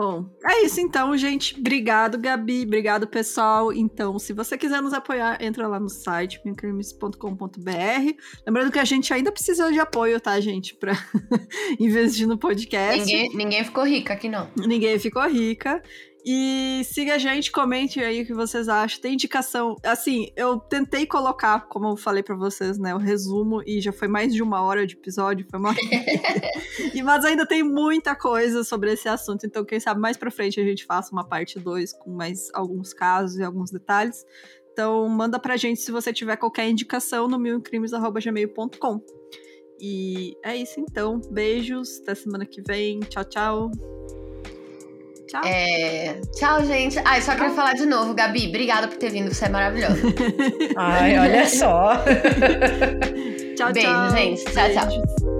[0.00, 1.60] Bom, é isso então, gente.
[1.60, 2.62] Obrigado, Gabi.
[2.62, 3.70] Obrigado, pessoal.
[3.70, 8.14] Então, se você quiser nos apoiar, entra lá no site mincrimes.com.br.
[8.46, 10.74] Lembrando que a gente ainda precisa de apoio, tá, gente?
[10.74, 10.94] Pra
[11.78, 12.98] investir no podcast.
[12.98, 14.50] Ninguém, ninguém ficou rica aqui, não.
[14.56, 15.82] Ninguém ficou rica.
[16.24, 19.00] E siga a gente, comente aí o que vocês acham.
[19.00, 19.76] Tem indicação.
[19.82, 22.94] Assim, eu tentei colocar, como eu falei para vocês, né?
[22.94, 25.74] O resumo, e já foi mais de uma hora de episódio, foi uma.
[26.94, 29.46] e, mas ainda tem muita coisa sobre esse assunto.
[29.46, 32.92] Então, quem sabe mais pra frente a gente faça uma parte 2 com mais alguns
[32.92, 34.24] casos e alguns detalhes.
[34.72, 39.00] Então, manda pra gente se você tiver qualquer indicação no milcrimes.gmail.com.
[39.80, 41.20] E é isso então.
[41.30, 43.00] Beijos, até semana que vem.
[43.00, 43.70] Tchau, tchau.
[45.30, 45.42] Tchau.
[45.44, 46.16] É...
[46.34, 47.00] Tchau, gente.
[47.04, 48.48] Ai, só queria falar de novo, Gabi.
[48.48, 50.00] Obrigada por ter vindo, você é maravilhosa.
[50.76, 52.02] Ai, olha só.
[53.56, 54.10] tchau, Beijo, tchau.
[54.10, 54.44] gente.
[54.46, 55.39] Tchau, tchau.